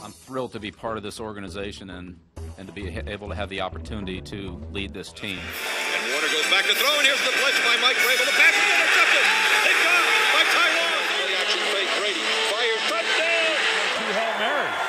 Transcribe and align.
I'm 0.00 0.12
thrilled 0.12 0.52
to 0.52 0.60
be 0.60 0.70
part 0.72 0.96
of 0.96 1.02
this 1.02 1.20
organization 1.20 1.90
and, 1.90 2.16
and 2.56 2.64
to 2.66 2.72
be 2.72 2.88
able 2.88 3.28
to 3.28 3.34
have 3.36 3.52
the 3.52 3.60
opportunity 3.60 4.20
to 4.32 4.56
lead 4.72 4.94
this 4.96 5.12
team. 5.12 5.36
And 5.36 6.02
Warner 6.08 6.32
goes 6.32 6.48
back 6.48 6.64
to 6.64 6.72
throw, 6.72 6.92
and 6.96 7.04
here's 7.04 7.20
the 7.28 7.34
blitz 7.36 7.60
by 7.60 7.76
Mike 7.84 8.00
Vrabel. 8.00 8.24
The 8.24 8.36
pass 8.40 8.56
is 8.56 8.68
intercepted. 8.72 9.24
It's 9.68 9.82
gone 9.84 10.04
by 10.32 10.42
Tyrone. 10.48 11.04
Play 11.12 11.32
action 11.36 11.60
fake. 11.76 11.90
Brady 12.00 12.24
fires 12.48 12.82
touchdown. 12.88 13.52
Two 14.00 14.10
Hail 14.16 14.34
Marys. 14.40 14.80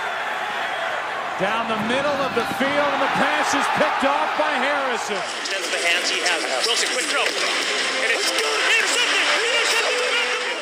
Down 1.44 1.64
the 1.68 1.82
middle 1.92 2.20
of 2.24 2.32
the 2.40 2.48
field, 2.56 2.90
and 2.96 3.04
the 3.04 3.14
pass 3.20 3.52
is 3.52 3.68
picked 3.76 4.08
off 4.08 4.32
by 4.40 4.56
Harrison. 4.56 5.20
Extends 5.20 5.68
the 5.68 5.84
hands 5.84 6.08
he 6.08 6.24
has. 6.24 6.40
Wilson, 6.64 6.88
quick 6.96 7.12
throw. 7.12 7.28
And 7.28 8.08
it's 8.08 8.32
intercepted. 8.32 9.24
Intercepted. 9.52 10.00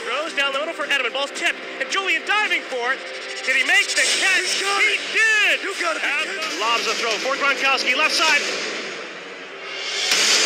Throws 0.10 0.34
down 0.34 0.50
the 0.58 0.66
middle 0.66 0.74
for 0.74 0.90
Edelman. 0.90 1.14
Ball's 1.14 1.32
tipped. 1.38 1.62
And 1.78 1.86
Julian 1.94 2.26
diving 2.26 2.66
for 2.66 2.98
it. 2.98 3.00
Did 3.46 3.56
he 3.58 3.66
make 3.66 3.90
the 3.90 4.06
catch? 4.22 4.62
He 4.62 5.02
did. 5.18 5.66
You 5.66 5.74
got 5.82 5.98
it. 5.98 6.04
Lobs 6.62 6.86
a 6.86 6.94
throw 6.94 7.10
for 7.26 7.34
Gronkowski. 7.42 7.98
Left 7.98 8.14
side. 8.14 8.42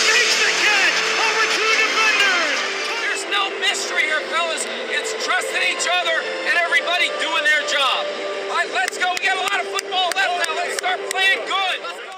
Makes 0.08 0.36
the 0.40 0.52
catch. 0.64 0.98
Over 1.20 1.44
two 1.60 1.72
defenders. 1.76 2.58
There's 3.04 3.26
no 3.36 3.52
mystery 3.60 4.08
here, 4.08 4.24
fellas. 4.32 4.64
It's 4.96 5.12
trusting 5.28 5.64
each 5.68 5.84
other 5.92 6.16
and 6.48 6.56
everybody 6.56 7.12
doing 7.20 7.44
their 7.44 7.68
job. 7.68 8.08
All 8.48 8.64
right, 8.64 8.72
let's 8.72 8.98
go. 8.98 9.12
We 9.12 9.28
got 9.28 9.44
a 9.44 9.44
lot 9.44 9.60
of 9.60 9.68
football 9.76 10.08
left 10.16 10.48
now. 10.48 10.56
Let's 10.56 10.78
start 10.80 11.00
playing 11.12 11.44
good. 11.52 11.78
Let's 11.84 12.00
go. 12.00 12.16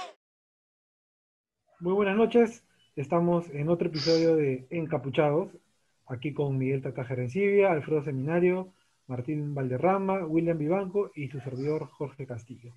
Muy 1.79 1.93
buenas 1.93 2.17
noches, 2.17 2.63
estamos 2.95 3.49
en 3.51 3.69
otro 3.69 3.87
episodio 3.87 4.35
de 4.35 4.65
Encapuchados, 4.71 5.49
aquí 6.07 6.33
con 6.33 6.57
Miguel 6.57 6.81
Tata 6.81 7.03
Gerencibia, 7.03 7.71
Alfredo 7.71 8.03
Seminario, 8.03 8.73
Martín 9.07 9.55
Valderrama, 9.55 10.25
William 10.25 10.57
Vivanco 10.57 11.11
y 11.15 11.29
su 11.29 11.39
servidor 11.39 11.87
Jorge 11.87 12.25
Castillo. 12.25 12.71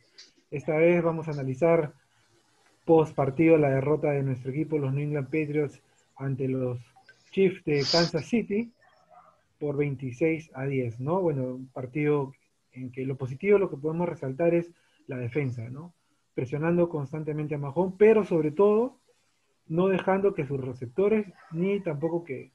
Esta 0.51 0.77
vez 0.77 1.03
vamos 1.03 1.29
a 1.29 1.33
analizar 1.33 1.93
post 2.85 3.15
partido 3.15 3.57
la 3.57 3.71
derrota 3.71 4.13
de 4.13 4.23
nuestro 4.23 4.51
equipo, 4.51 4.79
los 4.79 4.93
New 4.93 5.05
England 5.05 5.27
Patriots, 5.27 5.81
ante 6.17 6.49
los 6.49 6.79
Chiefs 7.31 7.65
de 7.65 7.79
Kansas 7.79 8.27
City 8.27 8.73
por 9.59 9.77
26 9.77 10.51
a 10.55 10.65
10, 10.65 11.01
¿no? 11.01 11.21
Bueno, 11.21 11.55
un 11.55 11.67
partido 11.69 12.33
en 12.73 12.91
que 12.91 13.05
lo 13.05 13.17
positivo, 13.17 13.59
lo 13.59 13.71
que 13.71 13.77
podemos 13.77 14.09
resaltar 14.09 14.55
es 14.55 14.71
la 15.07 15.19
defensa, 15.19 15.69
¿no? 15.69 15.93
Presionando 16.35 16.89
constantemente 16.89 17.57
a 17.57 17.59
Mahón, 17.59 17.97
pero 17.97 18.25
sobre 18.25 18.53
todo 18.53 18.99
no 19.69 19.89
dejando 19.89 20.35
que 20.35 20.47
sus 20.47 20.61
receptores, 20.61 21.27
ni 21.53 21.81
tampoco 21.81 22.25
que 22.25 22.51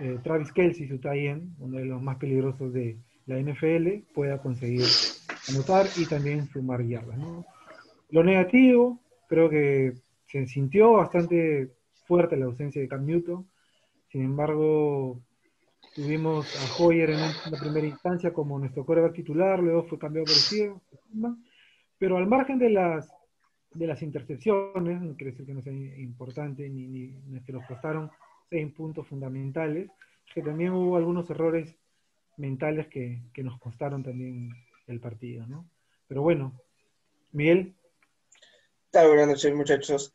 eh, 0.00 0.18
Travis 0.22 0.52
Kelsey, 0.52 0.88
su 0.88 0.98
tie 0.98 1.40
uno 1.58 1.78
de 1.78 1.84
los 1.84 2.02
más 2.02 2.16
peligrosos 2.16 2.72
de 2.72 2.98
la 3.26 3.38
NFL, 3.38 4.02
pueda 4.14 4.38
conseguir 4.38 4.86
anotar 5.48 5.86
y 5.96 6.06
también 6.06 6.46
sumar 6.46 6.82
yardas. 6.82 7.18
¿no? 7.18 7.44
Lo 8.10 8.24
negativo, 8.24 9.00
creo 9.28 9.48
que 9.48 9.92
se 10.26 10.46
sintió 10.46 10.92
bastante 10.92 11.70
fuerte 12.06 12.36
la 12.36 12.46
ausencia 12.46 12.80
de 12.80 12.88
Cam 12.88 13.04
Newton. 13.04 13.46
Sin 14.08 14.22
embargo, 14.22 15.20
tuvimos 15.94 16.46
a 16.56 16.82
Hoyer 16.82 17.10
en 17.10 17.20
la 17.20 17.58
primera 17.60 17.86
instancia 17.86 18.32
como 18.32 18.58
nuestro 18.58 18.84
coreback 18.84 19.14
titular, 19.14 19.60
luego 19.60 19.84
fue 19.84 19.98
cambiado 19.98 20.24
por 20.24 20.34
Ciego, 20.34 20.80
pero 21.98 22.16
al 22.16 22.26
margen 22.26 22.58
de 22.58 22.70
las 22.70 23.12
de 23.72 23.86
las 23.86 24.02
intercepciones, 24.02 25.00
no 25.00 25.14
quiere 25.14 25.30
decir 25.30 25.46
que 25.46 25.54
no 25.54 25.62
sea 25.62 25.72
importante 25.72 26.68
ni, 26.68 26.88
ni, 26.88 27.06
ni 27.28 27.40
que 27.40 27.52
nos 27.52 27.64
costaron 27.66 28.10
seis 28.50 28.72
puntos 28.72 29.06
fundamentales, 29.06 29.90
que 30.34 30.42
también 30.42 30.72
hubo 30.72 30.96
algunos 30.96 31.30
errores 31.30 31.74
mentales 32.36 32.88
que, 32.88 33.22
que 33.32 33.42
nos 33.42 33.58
costaron 33.60 34.02
también 34.02 34.50
el 34.88 35.00
partido, 35.00 35.46
¿no? 35.46 35.68
Pero 36.08 36.22
bueno, 36.22 36.60
Miguel. 37.32 37.76
Tal, 38.90 39.08
buenas 39.08 39.28
noches, 39.28 39.54
muchachos. 39.54 40.14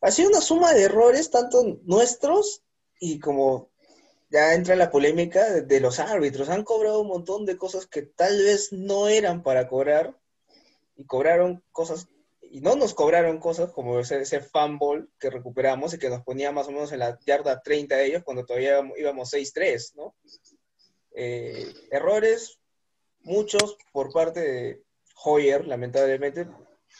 Ha 0.00 0.10
sido 0.10 0.30
una 0.30 0.40
suma 0.40 0.72
de 0.72 0.84
errores, 0.84 1.30
tanto 1.30 1.80
nuestros 1.84 2.62
y 2.98 3.18
como 3.18 3.70
ya 4.30 4.54
entra 4.54 4.74
la 4.74 4.90
polémica 4.90 5.44
de, 5.50 5.62
de 5.62 5.80
los 5.80 6.00
árbitros. 6.00 6.48
Han 6.48 6.64
cobrado 6.64 7.02
un 7.02 7.08
montón 7.08 7.44
de 7.44 7.58
cosas 7.58 7.86
que 7.86 8.02
tal 8.02 8.38
vez 8.38 8.72
no 8.72 9.08
eran 9.08 9.42
para 9.42 9.68
cobrar 9.68 10.16
y 10.96 11.04
cobraron 11.04 11.62
cosas 11.72 12.08
y 12.50 12.60
no 12.60 12.76
nos 12.76 12.94
cobraron 12.94 13.38
cosas 13.38 13.72
como 13.72 13.98
ese, 13.98 14.20
ese 14.20 14.40
fumble 14.40 15.06
que 15.18 15.30
recuperamos 15.30 15.94
y 15.94 15.98
que 15.98 16.10
nos 16.10 16.22
ponía 16.22 16.52
más 16.52 16.68
o 16.68 16.72
menos 16.72 16.92
en 16.92 17.00
la 17.00 17.18
yarda 17.26 17.60
30 17.62 17.96
de 17.96 18.06
ellos 18.06 18.22
cuando 18.24 18.44
todavía 18.44 18.80
íbamos 18.96 19.32
6-3, 19.32 19.94
¿no? 19.94 20.14
Eh, 21.14 21.72
errores, 21.90 22.58
muchos 23.20 23.76
por 23.92 24.12
parte 24.12 24.40
de 24.40 24.82
Hoyer, 25.24 25.66
lamentablemente. 25.66 26.46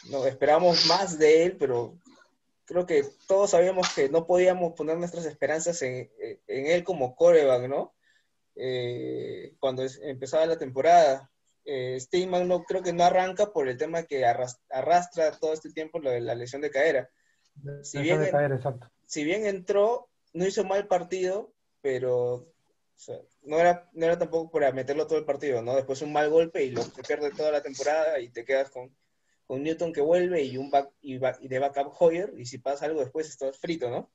No, 0.09 0.25
esperamos 0.25 0.85
más 0.87 1.17
de 1.17 1.43
él, 1.43 1.57
pero 1.57 1.97
creo 2.65 2.85
que 2.85 3.05
todos 3.27 3.51
sabíamos 3.51 3.93
que 3.93 4.09
no 4.09 4.25
podíamos 4.25 4.73
poner 4.73 4.97
nuestras 4.97 5.25
esperanzas 5.25 5.81
en, 5.81 6.11
en 6.19 6.67
él 6.67 6.83
como 6.83 7.15
coreback, 7.15 7.67
¿no? 7.67 7.93
Eh, 8.55 9.53
cuando 9.59 9.85
empezaba 10.01 10.45
la 10.47 10.57
temporada 10.57 11.31
eh, 11.69 11.99
Steinman 11.99 12.47
no 12.47 12.63
creo 12.63 12.81
que 12.81 12.93
no 12.93 13.03
arranca 13.03 13.51
por 13.51 13.67
el 13.67 13.77
tema 13.77 14.03
que 14.03 14.25
arrastra, 14.25 14.63
arrastra 14.69 15.31
todo 15.31 15.51
este 15.51 15.73
tiempo 15.73 15.99
lo 15.99 16.09
de 16.09 16.21
la 16.21 16.33
lesión 16.33 16.61
de 16.61 16.71
cadera. 16.71 17.09
Si 17.83 17.99
bien, 18.01 18.21
de 18.21 18.29
exacto. 18.29 18.89
si 19.05 19.25
bien 19.25 19.45
entró, 19.45 20.09
no 20.33 20.45
hizo 20.45 20.63
mal 20.63 20.87
partido, 20.87 21.53
pero 21.81 22.35
o 22.35 22.53
sea, 22.95 23.19
no, 23.41 23.59
era, 23.59 23.89
no 23.93 24.05
era 24.05 24.17
tampoco 24.17 24.49
para 24.49 24.71
meterlo 24.71 25.07
todo 25.07 25.19
el 25.19 25.25
partido, 25.25 25.61
¿no? 25.61 25.75
Después 25.75 26.01
un 26.01 26.13
mal 26.13 26.29
golpe 26.29 26.63
y 26.63 26.71
lo 26.71 26.85
te 26.85 27.03
pierde 27.03 27.31
toda 27.31 27.51
la 27.51 27.61
temporada 27.61 28.17
y 28.19 28.29
te 28.29 28.45
quedas 28.45 28.69
con, 28.69 28.95
con 29.45 29.61
Newton 29.61 29.91
que 29.91 30.01
vuelve 30.01 30.43
y 30.43 30.57
un 30.57 30.71
back, 30.71 30.93
y, 31.01 31.17
back, 31.17 31.39
y 31.41 31.49
de 31.49 31.59
backup 31.59 31.93
Hoyer, 31.99 32.33
y 32.37 32.45
si 32.45 32.59
pasa 32.59 32.85
algo 32.85 33.01
después 33.01 33.27
estás 33.27 33.57
frito, 33.57 33.89
¿no? 33.89 34.09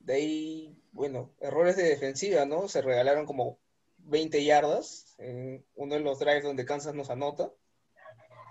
De 0.00 0.14
ahí, 0.14 0.82
bueno, 0.90 1.36
errores 1.38 1.76
de 1.76 1.84
defensiva, 1.84 2.44
¿no? 2.46 2.66
Se 2.66 2.82
regalaron 2.82 3.26
como 3.26 3.60
20 4.08 4.44
yardas 4.44 5.14
en 5.18 5.64
uno 5.74 5.94
de 5.94 6.00
los 6.00 6.18
drives 6.18 6.44
donde 6.44 6.64
Kansas 6.64 6.94
nos 6.94 7.10
anota. 7.10 7.52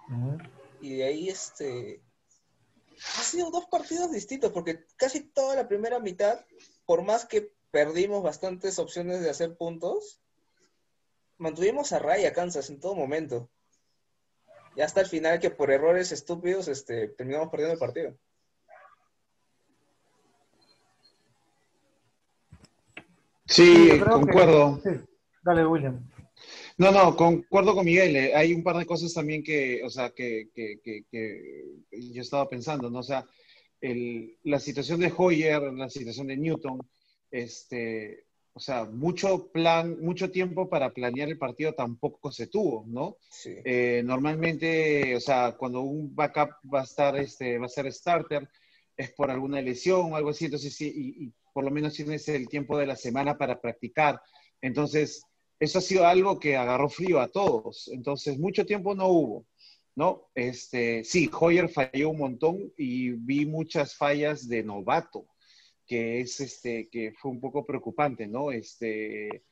Uh 0.10 0.14
-huh. 0.14 0.52
Y 0.82 0.98
de 0.98 1.04
ahí 1.04 1.30
este 1.30 2.02
ha 3.18 3.24
sido 3.24 3.52
dos 3.52 3.66
partidos 3.66 4.12
distintos 4.12 4.52
porque 4.52 4.86
casi 4.96 5.22
toda 5.22 5.56
la 5.56 5.68
primera 5.68 6.00
mitad, 6.00 6.46
por 6.86 7.04
más 7.04 7.26
que 7.26 7.54
perdimos 7.72 8.24
bastantes 8.24 8.80
opciones 8.80 9.22
de 9.22 9.30
hacer 9.30 9.58
puntos, 9.58 10.22
mantuvimos 11.38 11.92
a 11.92 12.00
raya 12.00 12.34
Kansas 12.34 12.70
en 12.70 12.80
todo 12.80 12.96
momento. 12.96 13.50
Y 14.76 14.82
hasta 14.82 15.02
el 15.02 15.08
final 15.08 15.40
que 15.40 15.50
por 15.50 15.72
errores 15.72 16.12
estúpidos 16.12 16.68
este, 16.68 17.08
terminamos 17.10 17.50
perdiendo 17.50 17.74
el 17.74 17.80
partido. 17.80 18.18
Sí, 23.46 23.92
sí 23.92 24.00
concuerdo. 24.00 24.82
Que, 24.82 24.90
sí. 24.90 25.17
Dale, 25.48 25.66
William. 25.66 26.06
No, 26.78 26.92
no, 26.92 27.16
concuerdo 27.16 27.74
con 27.74 27.86
Miguel. 27.86 28.18
Eh, 28.18 28.36
hay 28.36 28.54
un 28.54 28.64
par 28.64 28.76
de 28.76 28.86
cosas 28.86 29.14
también 29.14 29.42
que, 29.42 29.82
o 29.82 29.90
sea, 29.90 30.10
que, 30.10 30.50
que, 30.54 30.82
que, 30.84 31.06
que 31.10 31.64
yo 32.12 32.22
estaba 32.22 32.50
pensando, 32.50 32.90
¿no? 32.90 33.00
O 33.00 33.04
sea, 33.04 33.26
el, 33.80 34.38
la 34.44 34.60
situación 34.60 35.00
de 35.00 35.14
Hoyer, 35.16 35.62
la 35.72 35.90
situación 35.90 36.28
de 36.28 36.36
Newton, 36.36 36.82
este, 37.32 38.26
o 38.52 38.60
sea, 38.60 38.84
mucho 38.84 39.50
plan, 39.50 40.02
mucho 40.02 40.32
tiempo 40.32 40.68
para 40.68 40.94
planear 40.94 41.30
el 41.30 41.38
partido 41.38 41.72
tampoco 41.72 42.30
se 42.30 42.48
tuvo, 42.48 42.84
¿no? 42.86 43.16
Sí. 43.30 43.56
Eh, 43.64 44.02
normalmente, 44.04 45.16
o 45.16 45.22
sea, 45.22 45.56
cuando 45.58 45.80
un 45.80 46.14
backup 46.14 46.50
va 46.74 46.82
a 46.82 46.84
estar, 46.84 47.16
este, 47.16 47.58
va 47.58 47.68
a 47.68 47.70
ser 47.70 47.90
starter, 47.94 48.50
es 48.98 49.12
por 49.12 49.32
alguna 49.32 49.62
lesión 49.62 50.12
o 50.12 50.18
algo 50.18 50.32
así, 50.32 50.44
entonces 50.44 50.76
sí, 50.76 50.92
y, 50.94 51.24
y 51.24 51.34
por 51.54 51.64
lo 51.64 51.72
menos 51.72 51.94
tienes 51.94 52.28
el 52.28 52.50
tiempo 52.50 52.78
de 52.78 52.88
la 52.88 52.98
semana 52.98 53.38
para 53.38 53.62
practicar. 53.62 54.20
Entonces, 54.62 55.24
eso 55.60 55.80
ha 55.80 55.82
sido 55.82 56.06
algo 56.06 56.40
que 56.40 56.56
agarró 56.56 56.90
frío 56.90 57.20
a 57.20 57.30
todos. 57.30 57.90
Entonces, 57.90 58.38
mucho 58.38 58.66
tiempo 58.66 58.96
no 58.96 59.08
hubo, 59.08 59.46
¿no? 59.96 60.30
Este, 60.36 61.04
sí, 61.04 61.30
Hoyer 61.40 61.70
falló 61.70 62.10
un 62.10 62.20
montón 62.20 62.72
y 62.78 63.12
vi 63.12 63.46
muchas 63.46 63.96
fallas 63.96 64.48
de 64.48 64.64
novato, 64.64 65.28
que 65.86 66.22
es 66.22 66.40
este, 66.40 66.90
que 66.90 67.14
fue 67.14 67.32
un 67.32 67.40
poco 67.40 67.66
preocupante, 67.66 68.28
¿no? 68.28 68.52
Este, 68.52 69.44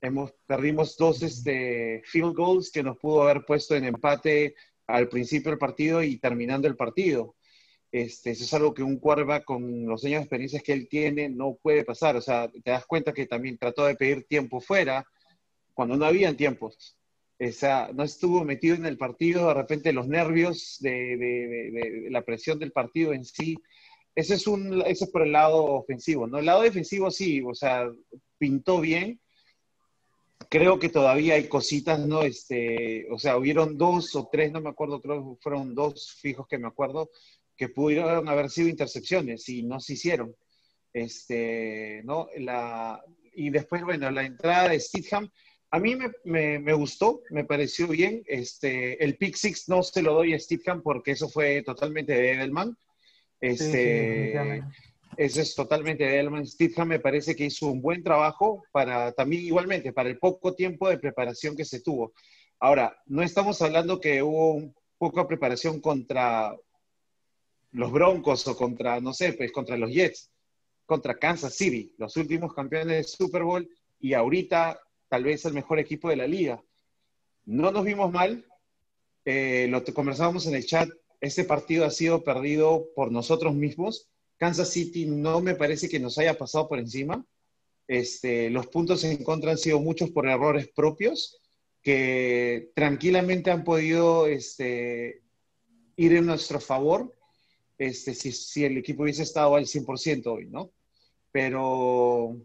hemos, 0.00 0.32
perdimos 0.46 0.96
dos 0.96 1.22
este, 1.22 2.02
field 2.04 2.34
goals 2.34 2.70
que 2.70 2.82
nos 2.82 2.98
pudo 2.98 3.22
haber 3.22 3.44
puesto 3.44 3.74
en 3.74 3.84
empate 3.84 4.54
al 4.86 5.08
principio 5.08 5.50
del 5.50 5.58
partido 5.58 6.02
y 6.02 6.18
terminando 6.18 6.68
el 6.68 6.76
partido. 6.76 7.36
Este, 7.92 8.30
eso 8.30 8.44
es 8.44 8.54
algo 8.54 8.72
que 8.72 8.84
un 8.84 8.98
quarterback 8.98 9.44
con 9.44 9.86
los 9.86 10.04
años 10.04 10.20
de 10.20 10.24
experiencia 10.24 10.60
que 10.60 10.72
él 10.72 10.88
tiene 10.88 11.28
no 11.28 11.58
puede 11.60 11.84
pasar. 11.84 12.16
O 12.16 12.20
sea, 12.20 12.48
te 12.48 12.70
das 12.70 12.86
cuenta 12.86 13.12
que 13.12 13.26
también 13.26 13.58
trató 13.58 13.84
de 13.86 13.96
pedir 13.96 14.24
tiempo 14.24 14.60
fuera, 14.60 15.04
cuando 15.74 15.96
no 15.96 16.04
habían 16.04 16.36
tiempos. 16.36 16.96
O 17.38 17.52
sea, 17.52 17.90
no 17.94 18.02
estuvo 18.04 18.44
metido 18.44 18.74
en 18.74 18.84
el 18.84 18.98
partido, 18.98 19.48
de 19.48 19.54
repente 19.54 19.92
los 19.92 20.06
nervios 20.06 20.76
de, 20.80 21.16
de, 21.16 21.70
de, 21.72 21.90
de 22.02 22.10
la 22.10 22.22
presión 22.22 22.58
del 22.58 22.72
partido 22.72 23.12
en 23.12 23.24
sí. 23.24 23.56
Ese 24.14 24.34
es, 24.34 24.46
un, 24.46 24.82
ese 24.82 25.04
es 25.04 25.10
por 25.10 25.22
el 25.22 25.32
lado 25.32 25.64
ofensivo, 25.64 26.26
¿no? 26.26 26.38
El 26.38 26.46
lado 26.46 26.62
defensivo 26.62 27.10
sí, 27.10 27.42
o 27.46 27.54
sea, 27.54 27.90
pintó 28.38 28.80
bien, 28.80 29.20
creo 30.50 30.78
que 30.78 30.88
todavía 30.88 31.34
hay 31.34 31.48
cositas, 31.48 32.04
¿no? 32.06 32.22
Este, 32.22 33.06
o 33.10 33.18
sea, 33.18 33.38
hubieron 33.38 33.78
dos 33.78 34.14
o 34.16 34.28
tres, 34.30 34.52
no 34.52 34.60
me 34.60 34.68
acuerdo, 34.68 35.00
creo 35.00 35.38
fueron 35.40 35.74
dos 35.74 36.12
fijos 36.20 36.46
que 36.48 36.58
me 36.58 36.66
acuerdo, 36.66 37.10
que 37.56 37.68
pudieron 37.68 38.28
haber 38.28 38.50
sido 38.50 38.68
intercepciones 38.68 39.48
y 39.48 39.62
no 39.62 39.80
se 39.80 39.94
hicieron. 39.94 40.34
Este, 40.92 42.02
¿no? 42.04 42.28
La, 42.36 43.02
y 43.32 43.50
después, 43.50 43.82
bueno, 43.84 44.10
la 44.10 44.24
entrada 44.24 44.70
de 44.70 44.80
Stidham, 44.80 45.30
a 45.72 45.78
mí 45.78 45.94
me, 45.94 46.10
me, 46.24 46.58
me, 46.58 46.72
gustó, 46.72 47.22
me 47.30 47.44
pareció 47.44 47.86
bien. 47.86 48.22
Este, 48.26 49.02
el 49.02 49.16
pick 49.16 49.36
six 49.36 49.68
no 49.68 49.82
se 49.82 50.02
lo 50.02 50.14
doy 50.14 50.34
a 50.34 50.38
Stidham 50.38 50.82
porque 50.82 51.12
eso 51.12 51.28
fue 51.28 51.62
totalmente 51.62 52.12
de 52.12 52.32
Edelman. 52.32 52.76
Este, 53.40 54.32
sí, 54.32 54.60
sí, 54.60 54.82
eso 55.16 55.40
es 55.40 55.54
totalmente 55.54 56.04
de 56.04 56.14
Edelman. 56.14 56.46
Stidham 56.46 56.88
me 56.88 56.98
parece 56.98 57.36
que 57.36 57.44
hizo 57.44 57.68
un 57.68 57.80
buen 57.80 58.02
trabajo 58.02 58.64
para 58.72 59.12
también 59.12 59.44
igualmente, 59.44 59.92
para 59.92 60.08
el 60.08 60.18
poco 60.18 60.54
tiempo 60.54 60.88
de 60.88 60.98
preparación 60.98 61.56
que 61.56 61.64
se 61.64 61.80
tuvo. 61.80 62.14
Ahora, 62.58 62.96
no 63.06 63.22
estamos 63.22 63.62
hablando 63.62 64.00
que 64.00 64.22
hubo 64.22 64.54
un 64.54 64.74
poco 64.98 65.20
de 65.20 65.26
preparación 65.26 65.80
contra 65.80 66.54
los 67.72 67.92
Broncos 67.92 68.46
o 68.48 68.56
contra, 68.56 69.00
no 69.00 69.14
sé, 69.14 69.34
pues 69.34 69.52
contra 69.52 69.76
los 69.76 69.90
Jets, 69.92 70.30
contra 70.84 71.16
Kansas 71.16 71.54
City, 71.54 71.94
los 71.96 72.16
últimos 72.16 72.52
campeones 72.52 72.96
de 72.96 73.04
Super 73.04 73.44
Bowl 73.44 73.68
y 74.00 74.14
ahorita 74.14 74.80
tal 75.10 75.24
vez 75.24 75.44
el 75.44 75.52
mejor 75.52 75.78
equipo 75.78 76.08
de 76.08 76.16
la 76.16 76.26
liga. 76.26 76.62
No 77.44 77.70
nos 77.70 77.84
vimos 77.84 78.10
mal, 78.10 78.46
eh, 79.26 79.66
lo 79.68 79.84
conversábamos 79.84 80.46
en 80.46 80.54
el 80.54 80.64
chat, 80.64 80.88
este 81.20 81.44
partido 81.44 81.84
ha 81.84 81.90
sido 81.90 82.24
perdido 82.24 82.86
por 82.94 83.12
nosotros 83.12 83.54
mismos. 83.54 84.08
Kansas 84.38 84.70
City 84.70 85.04
no 85.04 85.42
me 85.42 85.54
parece 85.54 85.88
que 85.88 86.00
nos 86.00 86.16
haya 86.16 86.38
pasado 86.38 86.66
por 86.68 86.78
encima. 86.78 87.26
Este, 87.86 88.48
los 88.48 88.68
puntos 88.68 89.04
en 89.04 89.22
contra 89.22 89.50
han 89.50 89.58
sido 89.58 89.80
muchos 89.80 90.10
por 90.10 90.26
errores 90.26 90.70
propios 90.74 91.38
que 91.82 92.70
tranquilamente 92.74 93.50
han 93.50 93.64
podido 93.64 94.26
este, 94.26 95.22
ir 95.96 96.14
en 96.14 96.26
nuestro 96.26 96.60
favor 96.60 97.14
este, 97.78 98.14
si, 98.14 98.32
si, 98.32 98.64
el 98.64 98.76
equipo 98.76 99.02
hubiese 99.02 99.22
estado 99.22 99.56
al 99.56 99.64
100% 99.64 100.26
hoy, 100.26 100.46
¿no? 100.46 100.70
Pero 101.32 102.36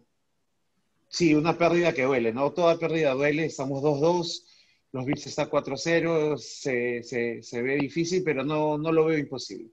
sí, 1.16 1.34
una 1.34 1.56
pérdida 1.56 1.94
que 1.94 2.02
duele, 2.02 2.30
¿no? 2.30 2.52
Toda 2.52 2.78
pérdida 2.78 3.14
duele, 3.14 3.46
estamos 3.46 3.82
2-2, 3.82 4.44
los 4.92 5.06
Bills 5.06 5.26
están 5.26 5.48
4-0, 5.48 6.36
se, 6.36 7.02
se, 7.02 7.42
se, 7.42 7.62
ve 7.62 7.76
difícil, 7.76 8.22
pero 8.22 8.44
no, 8.44 8.76
no 8.76 8.92
lo 8.92 9.06
veo 9.06 9.16
imposible. 9.16 9.70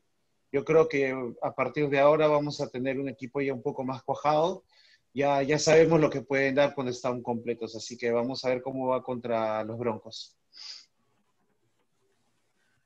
Yo 0.53 0.63
creo 0.63 0.87
que 0.87 1.13
a 1.41 1.53
partir 1.53 1.89
de 1.89 1.99
ahora 1.99 2.27
vamos 2.27 2.61
a 2.61 2.69
tener 2.69 2.97
un 2.97 3.09
equipo 3.09 3.41
ya 3.41 3.53
un 3.53 3.61
poco 3.61 3.83
más 3.83 4.03
cuajado. 4.03 4.63
Ya, 5.13 5.43
ya 5.43 5.59
sabemos 5.59 5.99
lo 5.99 6.09
que 6.09 6.21
pueden 6.21 6.55
dar 6.55 6.73
cuando 6.73 6.91
están 6.91 7.21
completos, 7.21 7.75
así 7.75 7.97
que 7.97 8.11
vamos 8.11 8.45
a 8.45 8.49
ver 8.49 8.61
cómo 8.61 8.87
va 8.87 9.03
contra 9.03 9.65
los 9.65 9.77
Broncos. 9.77 10.37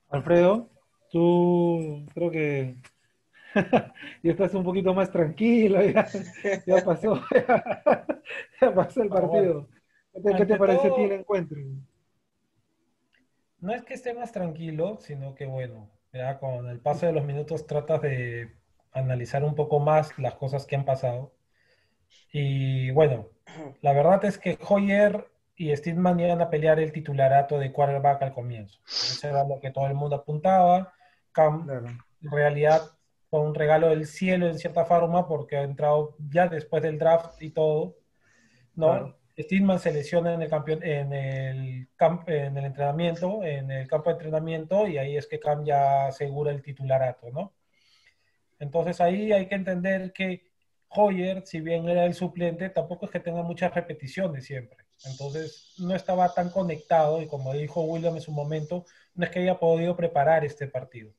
Alfredo, 0.09 0.69
tú 1.12 2.07
creo 2.13 2.31
que 2.31 2.75
ya 4.23 4.31
estás 4.31 4.53
un 4.53 4.63
poquito 4.63 4.94
más 4.94 5.11
tranquilo, 5.11 5.81
ya, 5.81 6.07
ya 6.65 6.83
pasó, 6.83 7.21
ya, 8.61 8.73
pasó 8.73 9.03
el 9.03 9.09
partido. 9.09 9.67
¿Qué 10.13 10.21
te, 10.21 10.35
¿qué 10.35 10.45
te 10.45 10.57
parece 10.57 10.88
a 10.88 10.95
ti 10.95 11.01
el 11.03 11.11
encuentro? 11.11 11.57
No 13.59 13.73
es 13.73 13.83
que 13.83 13.95
esté 13.95 14.13
más 14.13 14.31
tranquilo, 14.31 14.97
sino 14.99 15.33
que 15.33 15.45
bueno, 15.45 15.89
ya 16.13 16.39
con 16.39 16.69
el 16.69 16.79
paso 16.79 17.05
de 17.05 17.13
los 17.13 17.25
minutos 17.25 17.67
tratas 17.67 18.01
de 18.01 18.53
analizar 18.91 19.44
un 19.44 19.55
poco 19.55 19.79
más 19.79 20.17
las 20.19 20.35
cosas 20.35 20.65
que 20.65 20.75
han 20.75 20.85
pasado. 20.85 21.33
Y 22.31 22.91
bueno, 22.91 23.29
la 23.81 23.94
verdad 23.94 24.23
es 24.25 24.38
que 24.38 24.57
Hoyer 24.67 25.27
y 25.55 25.75
Steedman 25.75 26.19
iban 26.19 26.41
a 26.41 26.49
pelear 26.49 26.79
el 26.79 26.91
titularato 26.91 27.57
de 27.57 27.71
quarterback 27.71 28.21
al 28.21 28.33
comienzo. 28.33 28.79
Eso 28.85 29.27
era 29.27 29.44
lo 29.44 29.59
que 29.59 29.71
todo 29.71 29.88
el 29.88 29.95
mundo 29.95 30.17
apuntaba. 30.17 30.94
Cam, 31.31 31.65
claro. 31.65 31.88
en 31.88 32.31
realidad, 32.31 32.81
fue 33.29 33.41
un 33.41 33.56
regalo 33.56 33.89
del 33.89 34.06
cielo 34.06 34.47
en 34.47 34.57
cierta 34.57 34.85
forma 34.85 35.27
porque 35.27 35.57
ha 35.57 35.63
entrado 35.63 36.15
ya 36.29 36.47
después 36.47 36.81
del 36.83 36.97
draft 36.97 37.41
y 37.41 37.50
todo. 37.51 37.97
¿no? 38.75 38.88
Claro. 38.88 39.18
Steedman 39.39 39.79
se 39.79 39.94
lesiona 39.94 40.33
en 40.33 40.41
el, 40.41 40.50
campeón, 40.50 40.83
en, 40.83 41.13
el 41.13 41.89
camp, 41.95 42.27
en 42.27 42.57
el 42.57 42.65
entrenamiento, 42.65 43.44
en 43.44 43.69
el 43.69 43.88
campo 43.88 44.09
de 44.09 44.15
entrenamiento, 44.15 44.88
y 44.88 44.97
ahí 44.97 45.15
es 45.15 45.27
que 45.27 45.39
Cam 45.39 45.63
ya 45.63 46.07
asegura 46.07 46.51
el 46.51 46.63
titularato, 46.63 47.29
¿no? 47.29 47.53
Entonces 48.59 49.00
ahí 49.00 49.31
hay 49.31 49.47
que 49.47 49.56
entender 49.56 50.12
que 50.12 50.47
Hoyer, 50.89 51.45
si 51.45 51.59
bien 51.59 51.88
era 51.88 52.06
el 52.06 52.15
suplente, 52.15 52.69
tampoco 52.69 53.06
es 53.06 53.12
que 53.12 53.19
tenga 53.19 53.44
muchas 53.44 53.73
repeticiones 53.75 54.45
siempre. 54.45 54.85
Entonces 55.06 55.75
no 55.77 55.94
estaba 55.94 56.33
tan 56.33 56.50
conectado 56.50 57.21
y 57.21 57.27
como 57.27 57.53
dijo 57.53 57.81
William 57.81 58.15
en 58.15 58.21
su 58.21 58.31
momento, 58.31 58.85
no 59.13 59.25
es 59.25 59.31
que 59.31 59.39
haya 59.39 59.59
podido 59.59 59.95
preparar 59.95 60.45
este 60.45 60.68
partido, 60.68 61.13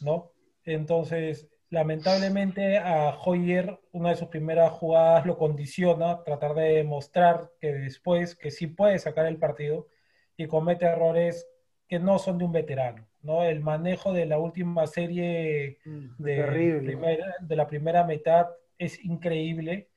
¿no? 0.00 0.31
Entonces, 0.64 1.48
lamentablemente 1.70 2.78
a 2.78 3.16
Hoyer 3.24 3.80
una 3.92 4.10
de 4.10 4.16
sus 4.16 4.28
primeras 4.28 4.70
jugadas 4.72 5.26
lo 5.26 5.38
condiciona, 5.38 6.22
tratar 6.22 6.54
de 6.54 6.74
demostrar 6.74 7.50
que 7.60 7.72
después 7.72 8.36
que 8.36 8.50
sí 8.50 8.66
puede 8.66 8.98
sacar 8.98 9.26
el 9.26 9.38
partido 9.38 9.88
y 10.36 10.46
comete 10.46 10.84
errores 10.84 11.46
que 11.88 11.98
no 11.98 12.18
son 12.18 12.38
de 12.38 12.44
un 12.44 12.52
veterano, 12.52 13.06
¿no? 13.22 13.42
El 13.42 13.60
manejo 13.60 14.12
de 14.12 14.26
la 14.26 14.38
última 14.38 14.86
serie 14.86 15.78
de, 16.18 16.80
primera, 16.84 17.34
de 17.40 17.56
la 17.56 17.66
primera 17.66 18.04
mitad 18.04 18.48
es 18.78 19.04
increíble. 19.04 19.88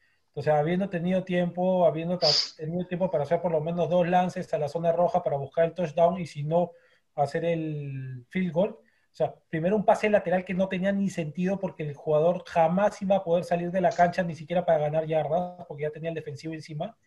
Sea, 0.41 0.59
habiendo 0.59 0.89
tenido 0.89 1.23
tiempo, 1.23 1.85
habiendo 1.85 2.19
tenido 2.57 2.85
tiempo 2.85 3.09
para 3.09 3.23
hacer 3.23 3.41
por 3.41 3.53
lo 3.53 3.61
menos 3.61 3.89
dos 3.89 4.07
lances 4.07 4.53
a 4.53 4.57
la 4.57 4.68
zona 4.68 4.91
roja 4.91 5.23
para 5.23 5.38
buscar 5.38 5.65
el 5.65 5.73
touchdown 5.73 6.19
y 6.19 6.25
si 6.25 6.44
no, 6.44 6.71
hacer 7.15 7.45
el 7.45 8.25
field 8.29 8.51
goal. 8.51 8.77
O 9.15 9.17
sea, 9.17 9.33
primero 9.50 9.77
un 9.77 9.85
pase 9.85 10.09
lateral 10.09 10.44
que 10.44 10.53
no 10.53 10.67
tenía 10.67 10.91
ni 10.91 11.09
sentido 11.09 11.57
porque 11.57 11.83
el 11.83 11.94
jugador 11.94 12.44
jamás 12.45 13.01
iba 13.01 13.15
a 13.15 13.23
poder 13.23 13.45
salir 13.45 13.71
de 13.71 13.79
la 13.79 13.91
cancha 13.91 14.23
ni 14.23 14.35
siquiera 14.35 14.65
para 14.65 14.79
ganar 14.79 15.06
yardas 15.06 15.65
porque 15.69 15.83
ya 15.83 15.89
tenía 15.89 16.09
el 16.09 16.15
defensivo 16.15 16.53
encima. 16.53 16.97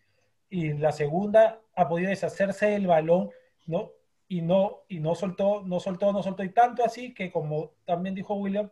Y 0.49 0.73
la 0.73 0.91
segunda 0.91 1.61
ha 1.75 1.87
podido 1.87 2.09
deshacerse 2.09 2.65
del 2.65 2.87
balón, 2.87 3.29
¿no? 3.67 3.91
Y 4.27 4.41
no, 4.41 4.85
y 4.87 4.99
no 4.99 5.13
soltó, 5.13 5.61
no 5.61 5.79
soltó, 5.79 6.11
no 6.11 6.23
soltó. 6.23 6.43
Y 6.43 6.49
tanto 6.49 6.83
así 6.83 7.13
que, 7.13 7.31
como 7.31 7.73
también 7.85 8.15
dijo 8.15 8.33
William, 8.33 8.71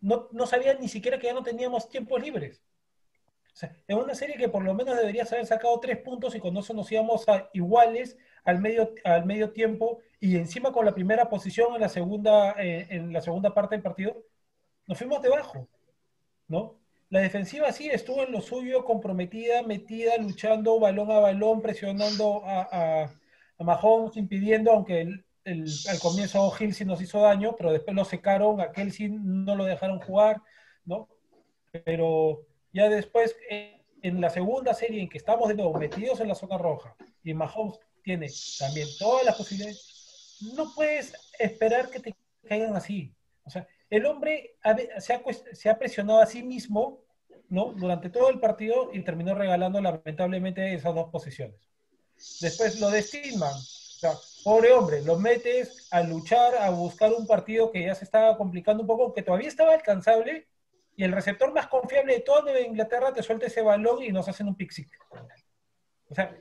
no, 0.00 0.28
no 0.32 0.46
sabía 0.46 0.72
ni 0.72 0.88
siquiera 0.88 1.18
que 1.18 1.26
ya 1.26 1.34
no 1.34 1.42
teníamos 1.42 1.90
tiempos 1.90 2.22
libres. 2.22 2.62
Sea, 3.58 3.74
es 3.88 3.96
una 3.96 4.14
serie 4.14 4.36
que 4.36 4.48
por 4.48 4.62
lo 4.62 4.72
menos 4.72 4.96
deberías 4.96 5.32
haber 5.32 5.44
sacado 5.44 5.80
tres 5.80 5.98
puntos 5.98 6.32
y 6.32 6.38
con 6.38 6.56
eso 6.56 6.72
nos 6.74 6.92
íbamos 6.92 7.28
a 7.28 7.50
iguales 7.52 8.16
al 8.44 8.60
medio, 8.60 8.94
al 9.02 9.26
medio 9.26 9.50
tiempo 9.50 9.98
y 10.20 10.36
encima 10.36 10.70
con 10.70 10.84
la 10.84 10.94
primera 10.94 11.28
posición 11.28 11.74
en 11.74 11.80
la 11.80 11.88
segunda, 11.88 12.52
eh, 12.52 12.86
en 12.90 13.12
la 13.12 13.20
segunda 13.20 13.52
parte 13.52 13.74
del 13.74 13.82
partido, 13.82 14.22
nos 14.86 14.96
fuimos 14.96 15.20
debajo, 15.22 15.66
¿no? 16.46 16.78
La 17.10 17.18
defensiva 17.18 17.72
sí 17.72 17.88
estuvo 17.88 18.22
en 18.22 18.30
lo 18.30 18.42
suyo, 18.42 18.84
comprometida, 18.84 19.62
metida, 19.64 20.16
luchando 20.18 20.78
balón 20.78 21.10
a 21.10 21.18
balón, 21.18 21.60
presionando 21.60 22.44
a, 22.44 22.60
a, 22.70 23.10
a 23.58 23.64
Mahomes, 23.64 24.16
impidiendo, 24.16 24.70
aunque 24.70 25.00
el, 25.00 25.24
el, 25.42 25.64
al 25.88 25.98
comienzo 25.98 26.54
sí 26.70 26.84
nos 26.84 27.02
hizo 27.02 27.20
daño, 27.22 27.56
pero 27.56 27.72
después 27.72 27.96
lo 27.96 28.04
secaron, 28.04 28.60
a 28.60 28.70
Kelsey 28.70 29.08
no 29.08 29.56
lo 29.56 29.64
dejaron 29.64 29.98
jugar, 29.98 30.40
¿no? 30.84 31.08
Pero 31.84 32.47
ya 32.72 32.88
después, 32.88 33.36
en 34.02 34.20
la 34.20 34.30
segunda 34.30 34.74
serie 34.74 35.00
en 35.00 35.08
que 35.08 35.18
estamos 35.18 35.48
de 35.48 35.54
nuevo 35.54 35.78
metidos 35.78 36.20
en 36.20 36.28
la 36.28 36.34
zona 36.34 36.58
roja 36.58 36.94
y 37.22 37.34
Mahomes 37.34 37.78
tiene 38.02 38.28
también 38.58 38.88
todas 38.98 39.24
las 39.24 39.36
posibilidades, 39.36 40.38
no 40.54 40.72
puedes 40.74 41.12
esperar 41.38 41.90
que 41.90 42.00
te 42.00 42.16
caigan 42.48 42.76
así. 42.76 43.12
O 43.44 43.50
sea, 43.50 43.66
el 43.90 44.06
hombre 44.06 44.56
se, 44.98 45.70
ha, 45.70 45.78
presionado 45.78 46.20
a 46.20 46.26
sí 46.26 46.42
mismo 46.42 47.00
¿no? 47.48 47.72
durante 47.72 48.10
todo 48.10 48.28
el 48.30 48.40
partido 48.40 48.90
y 48.92 49.02
terminó 49.02 49.34
regalando 49.34 49.80
lamentablemente 49.80 50.74
esas 50.74 50.94
dos 50.94 51.10
posiciones. 51.10 51.56
Después 52.40 52.80
lo 52.80 52.90
de 52.90 53.02
Stillman, 53.02 53.54
o 53.54 54.00
sea, 54.00 54.12
pobre 54.44 54.72
hombre, 54.72 55.02
lo 55.02 55.18
metes 55.18 55.88
a 55.90 56.02
luchar, 56.02 56.56
a 56.56 56.70
buscar 56.70 57.12
un 57.12 57.26
partido 57.26 57.70
que 57.70 57.84
ya 57.84 57.94
se 57.94 58.04
estaba 58.04 58.36
complicando 58.36 58.82
un 58.82 58.86
poco, 58.86 59.12
que 59.12 59.22
todavía 59.22 59.48
estaba 59.48 59.74
alcanzable, 59.74 60.46
y 60.98 61.04
el 61.04 61.12
receptor 61.12 61.52
más 61.52 61.68
confiable 61.68 62.14
de 62.14 62.20
toda 62.22 62.60
Inglaterra 62.60 63.12
te 63.12 63.22
suelta 63.22 63.46
ese 63.46 63.62
balón 63.62 64.02
y 64.02 64.10
nos 64.10 64.28
hacen 64.28 64.48
un 64.48 64.56
pick 64.56 64.72
O 66.08 66.14
sea, 66.14 66.36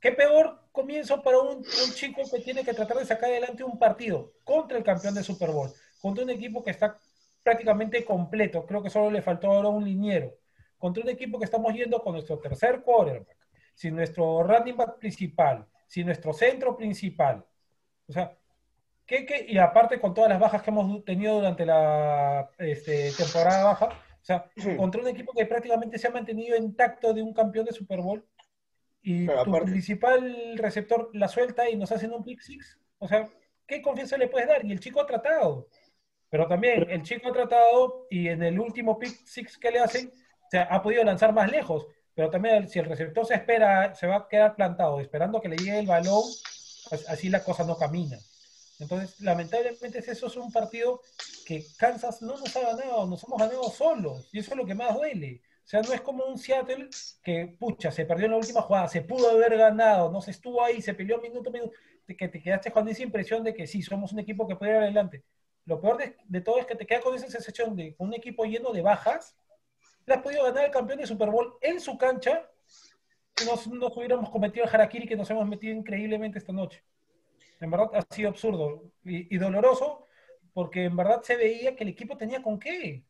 ¿qué 0.00 0.10
peor 0.10 0.66
comienzo 0.72 1.22
para 1.22 1.38
un, 1.38 1.58
un, 1.58 1.92
chico 1.94 2.22
que 2.28 2.40
tiene 2.40 2.64
que 2.64 2.74
tratar 2.74 2.96
de 2.96 3.06
sacar 3.06 3.30
adelante 3.30 3.62
un 3.62 3.78
partido 3.78 4.32
contra 4.42 4.76
el 4.76 4.82
campeón 4.82 5.14
de 5.14 5.22
Super 5.22 5.52
Bowl, 5.52 5.70
contra 6.00 6.24
un 6.24 6.30
equipo 6.30 6.64
que 6.64 6.72
está 6.72 6.98
prácticamente 7.44 8.04
completo, 8.04 8.66
creo 8.66 8.82
que 8.82 8.90
solo 8.90 9.08
le 9.08 9.22
faltó 9.22 9.52
ahora 9.52 9.68
un 9.68 9.84
liniero, 9.84 10.34
contra 10.78 11.04
un 11.04 11.10
equipo 11.10 11.38
que 11.38 11.44
estamos 11.44 11.72
yendo 11.72 12.02
con 12.02 12.14
nuestro 12.14 12.40
tercer 12.40 12.82
quarterback, 12.82 13.38
sin 13.72 13.94
nuestro 13.94 14.42
running 14.42 14.76
back 14.76 14.98
principal, 14.98 15.64
sin 15.86 16.06
nuestro 16.06 16.32
centro 16.32 16.76
principal. 16.76 17.46
O 18.08 18.12
sea, 18.12 18.36
y 19.48 19.58
aparte 19.58 20.00
con 20.00 20.14
todas 20.14 20.30
las 20.30 20.40
bajas 20.40 20.62
que 20.62 20.70
hemos 20.70 21.04
tenido 21.04 21.36
durante 21.36 21.64
la 21.64 22.50
este, 22.58 23.12
temporada 23.12 23.64
baja, 23.64 23.86
o 23.86 24.24
sea, 24.24 24.50
contra 24.76 25.00
un 25.00 25.08
equipo 25.08 25.32
que 25.32 25.46
prácticamente 25.46 25.98
se 25.98 26.08
ha 26.08 26.10
mantenido 26.10 26.56
intacto 26.56 27.14
de 27.14 27.22
un 27.22 27.32
campeón 27.32 27.66
de 27.66 27.72
Super 27.72 28.00
Bowl, 28.00 28.26
y 29.02 29.26
Pero 29.26 29.44
tu 29.44 29.50
aparte- 29.50 29.70
principal 29.70 30.58
receptor 30.58 31.10
la 31.12 31.28
suelta 31.28 31.70
y 31.70 31.76
nos 31.76 31.92
hacen 31.92 32.12
un 32.12 32.24
pick 32.24 32.40
six. 32.40 32.76
O 32.98 33.06
sea, 33.06 33.28
¿qué 33.64 33.80
confianza 33.80 34.16
le 34.16 34.26
puedes 34.26 34.48
dar? 34.48 34.64
Y 34.64 34.72
el 34.72 34.80
chico 34.80 35.00
ha 35.00 35.06
tratado. 35.06 35.68
Pero 36.28 36.48
también 36.48 36.90
el 36.90 37.02
chico 37.02 37.28
ha 37.28 37.32
tratado 37.32 38.08
y 38.10 38.26
en 38.26 38.42
el 38.42 38.58
último 38.58 38.98
pick 38.98 39.14
six 39.24 39.56
que 39.58 39.70
le 39.70 39.78
hacen, 39.78 40.08
o 40.08 40.50
sea, 40.50 40.64
ha 40.64 40.82
podido 40.82 41.04
lanzar 41.04 41.32
más 41.32 41.48
lejos. 41.52 41.86
Pero 42.14 42.30
también 42.30 42.68
si 42.68 42.80
el 42.80 42.86
receptor 42.86 43.24
se 43.24 43.34
espera, 43.34 43.94
se 43.94 44.08
va 44.08 44.16
a 44.16 44.28
quedar 44.28 44.56
plantado 44.56 44.98
esperando 44.98 45.40
que 45.40 45.50
le 45.50 45.56
llegue 45.56 45.78
el 45.78 45.86
balón, 45.86 46.24
pues 46.88 47.08
así 47.08 47.28
la 47.28 47.44
cosa 47.44 47.62
no 47.62 47.76
camina. 47.76 48.16
Entonces, 48.78 49.20
lamentablemente 49.20 49.98
eso 49.98 50.26
es 50.26 50.36
un 50.36 50.52
partido 50.52 51.00
que 51.46 51.64
Kansas 51.78 52.20
no 52.22 52.36
nos 52.36 52.54
ha 52.56 52.60
ganado, 52.60 53.06
nos 53.06 53.24
hemos 53.24 53.38
ganado 53.38 53.70
solos. 53.70 54.28
Y 54.32 54.38
eso 54.38 54.50
es 54.50 54.56
lo 54.56 54.66
que 54.66 54.74
más 54.74 54.94
duele. 54.94 55.40
O 55.64 55.68
sea, 55.68 55.82
no 55.82 55.92
es 55.92 56.00
como 56.00 56.24
un 56.24 56.38
Seattle 56.38 56.88
que, 57.22 57.56
pucha, 57.58 57.90
se 57.90 58.04
perdió 58.04 58.26
en 58.26 58.32
la 58.32 58.36
última 58.36 58.62
jugada, 58.62 58.86
se 58.86 59.02
pudo 59.02 59.30
haber 59.30 59.56
ganado, 59.56 60.12
no 60.12 60.20
se 60.20 60.30
estuvo 60.30 60.62
ahí, 60.62 60.80
se 60.80 60.94
peleó 60.94 61.20
minuto 61.20 61.50
minuto, 61.50 61.72
que 62.06 62.28
te 62.28 62.40
quedaste 62.40 62.70
con 62.70 62.88
esa 62.88 63.02
impresión 63.02 63.42
de 63.42 63.52
que 63.52 63.66
sí, 63.66 63.82
somos 63.82 64.12
un 64.12 64.20
equipo 64.20 64.46
que 64.46 64.54
puede 64.54 64.72
ir 64.72 64.78
adelante. 64.78 65.24
Lo 65.64 65.80
peor 65.80 65.98
de, 66.28 66.40
todo 66.40 66.60
es 66.60 66.66
que 66.66 66.76
te 66.76 66.86
quedas 66.86 67.02
con 67.02 67.16
esa 67.16 67.28
sensación 67.28 67.74
de 67.74 67.96
un 67.98 68.14
equipo 68.14 68.44
lleno 68.44 68.72
de 68.72 68.82
bajas, 68.82 69.36
le 70.06 70.14
has 70.14 70.22
podido 70.22 70.44
ganar 70.44 70.66
el 70.66 70.70
campeón 70.70 71.00
de 71.00 71.06
Super 71.08 71.30
Bowl 71.30 71.54
en 71.60 71.80
su 71.80 71.98
cancha, 71.98 72.48
nos, 73.44 73.66
nos 73.66 73.96
hubiéramos 73.96 74.30
cometido 74.30 74.64
el 74.66 74.72
harakiri 74.72 75.08
que 75.08 75.16
nos 75.16 75.28
hemos 75.30 75.48
metido 75.48 75.74
increíblemente 75.74 76.38
esta 76.38 76.52
noche. 76.52 76.84
En 77.60 77.70
verdad 77.70 77.90
ha 77.94 78.14
sido 78.14 78.28
absurdo 78.28 78.84
y, 79.04 79.34
y 79.34 79.38
doloroso 79.38 80.06
porque 80.52 80.84
en 80.84 80.96
verdad 80.96 81.22
se 81.22 81.36
veía 81.36 81.76
que 81.76 81.84
el 81.84 81.90
equipo 81.90 82.16
tenía 82.16 82.42
con 82.42 82.58
qué. 82.58 83.04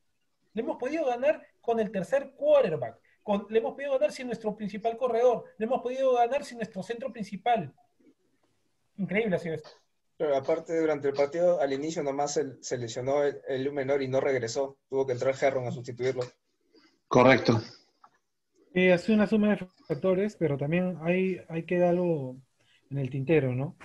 Le 0.53 0.63
hemos 0.63 0.79
podido 0.79 1.07
ganar 1.07 1.47
con 1.61 1.79
el 1.79 1.93
tercer 1.93 2.33
quarterback. 2.37 2.99
Con, 3.23 3.47
le 3.51 3.59
hemos 3.59 3.75
podido 3.75 3.93
ganar 3.93 4.11
sin 4.11 4.27
nuestro 4.27 4.57
principal 4.57 4.97
corredor. 4.97 5.45
Le 5.59 5.67
hemos 5.67 5.81
podido 5.83 6.15
ganar 6.15 6.45
sin 6.45 6.59
nuestro 6.59 6.83
centro 6.83 7.13
principal. 7.13 7.73
Increíble 8.97 9.37
ha 9.37 9.39
sido 9.39 9.55
esto. 9.55 9.71
Pero 10.17 10.35
aparte, 10.35 10.81
durante 10.81 11.09
el 11.09 11.15
partido, 11.15 11.61
al 11.61 11.73
inicio 11.73 12.03
nomás 12.03 12.35
se, 12.35 12.63
se 12.63 12.79
lesionó 12.79 13.23
el, 13.23 13.41
el 13.47 13.71
menor 13.73 14.03
y 14.03 14.09
no 14.09 14.21
regresó. 14.21 14.79
Tuvo 14.89 15.07
que 15.07 15.13
entrar 15.13 15.35
Herron 15.41 15.67
a 15.67 15.71
sustituirlo. 15.71 16.23
Correcto. 17.07 17.61
Eh, 18.75 18.93
ha 18.93 18.99
sido 18.99 19.17
una 19.17 19.27
suma 19.27 19.51
de 19.55 19.69
factores, 19.87 20.37
pero 20.37 20.59
también 20.59 20.99
hay, 21.03 21.41
hay 21.49 21.65
que 21.65 21.79
dar 21.79 21.91
algo 21.91 22.37
en 22.91 22.99
el 22.99 23.11
tintero, 23.11 23.55
¿no? 23.55 23.77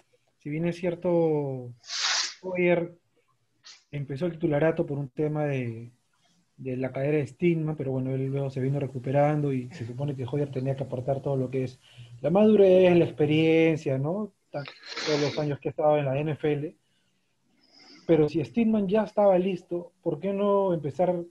Si 0.41 0.49
bien 0.49 0.65
es 0.65 0.77
cierto, 0.77 1.71
Hoyer 2.41 2.97
empezó 3.91 4.25
el 4.25 4.33
titularato 4.33 4.87
por 4.87 4.97
un 4.97 5.09
tema 5.09 5.45
de, 5.45 5.91
de 6.57 6.77
la 6.77 6.91
cadera 6.91 7.17
de 7.17 7.27
Stigma, 7.27 7.75
pero 7.75 7.91
bueno, 7.91 8.09
él 8.11 8.25
luego 8.25 8.49
se 8.49 8.59
vino 8.59 8.79
recuperando 8.79 9.53
y 9.53 9.69
se 9.69 9.85
supone 9.85 10.15
que 10.15 10.25
Hoyer 10.25 10.49
tenía 10.49 10.75
que 10.75 10.81
aportar 10.83 11.21
todo 11.21 11.35
lo 11.35 11.51
que 11.51 11.65
es 11.65 11.79
la 12.21 12.31
madurez, 12.31 12.97
la 12.97 13.05
experiencia, 13.05 13.99
¿no? 13.99 14.33
Todos 14.51 15.21
los 15.21 15.37
años 15.37 15.59
que 15.59 15.69
ha 15.69 15.71
estado 15.71 15.97
en 15.97 16.05
la 16.05 16.19
NFL. 16.19 16.75
Pero 18.07 18.27
si 18.27 18.43
Stigman 18.43 18.87
ya 18.87 19.03
estaba 19.03 19.37
listo, 19.37 19.91
¿por 20.01 20.19
qué 20.19 20.33
no 20.33 20.73
empezar, 20.73 21.23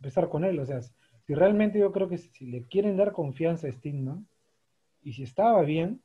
empezar 0.00 0.30
con 0.30 0.42
él? 0.42 0.58
O 0.58 0.64
sea, 0.64 0.80
si 0.80 1.34
realmente 1.34 1.78
yo 1.78 1.92
creo 1.92 2.08
que 2.08 2.16
si 2.16 2.46
le 2.46 2.64
quieren 2.64 2.96
dar 2.96 3.12
confianza 3.12 3.68
a 3.68 3.72
Stigman, 3.72 4.26
y 5.02 5.12
si 5.12 5.22
estaba 5.22 5.60
bien, 5.62 6.00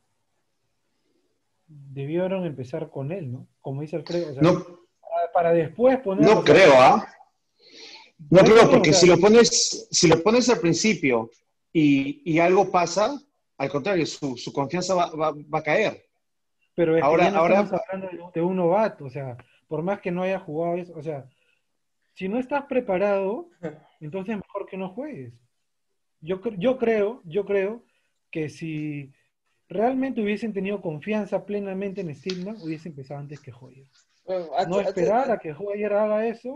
debieron 1.69 2.45
empezar 2.45 2.89
con 2.89 3.11
él, 3.11 3.31
¿no? 3.31 3.47
Como 3.61 3.81
dice 3.81 3.95
Alfredo, 3.95 4.31
o 4.31 4.33
sea, 4.33 4.41
No, 4.41 4.63
para, 4.63 5.31
para 5.33 5.53
después 5.53 5.99
poner... 5.99 6.25
no 6.25 6.43
creo, 6.43 6.73
¿ah? 6.75 7.07
No 8.29 8.39
creo, 8.39 8.69
porque 8.69 8.89
o 8.89 8.93
sea- 8.93 9.01
si 9.01 9.07
lo 9.07 9.17
pones, 9.17 9.87
si 9.91 10.07
lo 10.07 10.21
pones 10.21 10.49
al 10.49 10.59
principio 10.59 11.29
y, 11.71 12.21
y 12.29 12.39
algo 12.39 12.69
pasa, 12.71 13.17
al 13.57 13.69
contrario, 13.69 14.05
su, 14.05 14.35
su 14.35 14.51
confianza 14.51 14.93
va, 14.95 15.09
va- 15.11 15.31
va 15.53 15.59
a 15.59 15.63
caer. 15.63 16.05
Pero 16.75 16.97
es 16.97 17.03
Ahora- 17.03 17.25
que 17.25 17.29
ya 17.31 17.35
no 17.35 17.39
ahora- 17.39 17.61
estamos 17.61 17.81
hablando 17.89 18.31
de, 18.33 18.41
un 18.41 18.55
novato, 18.55 19.05
o 19.05 19.09
sea, 19.09 19.37
por 19.67 19.83
más 19.83 20.01
que 20.01 20.11
no 20.11 20.23
haya 20.23 20.39
jugado 20.39 20.75
eso, 20.77 20.93
o 20.95 21.01
sea, 21.03 21.29
si 22.13 22.27
no 22.27 22.39
estás 22.39 22.65
preparado, 22.65 23.49
entonces 24.01 24.35
mejor 24.35 24.65
que 24.65 24.77
no 24.77 24.89
juegues. 24.89 25.33
Yo, 26.21 26.41
yo 26.57 26.77
creo, 26.77 27.21
yo 27.25 27.45
creo 27.45 27.83
que 28.31 28.49
si 28.49 29.13
realmente 29.69 30.21
hubiesen 30.21 30.51
tenido 30.51 30.81
confianza 30.81 31.45
plenamente 31.45 32.01
en 32.01 32.13
Stigma, 32.15 32.55
hubiesen 32.61 32.91
empezado 32.91 33.19
antes 33.19 33.39
que 33.39 33.51
Hoyer. 33.57 33.85
Bueno, 34.25 34.47
No 34.67 34.81
esperar 34.81 35.31
a 35.31 35.37
que 35.37 35.53
Hoyer 35.53 35.93
haga 35.93 36.25
eso. 36.27 36.53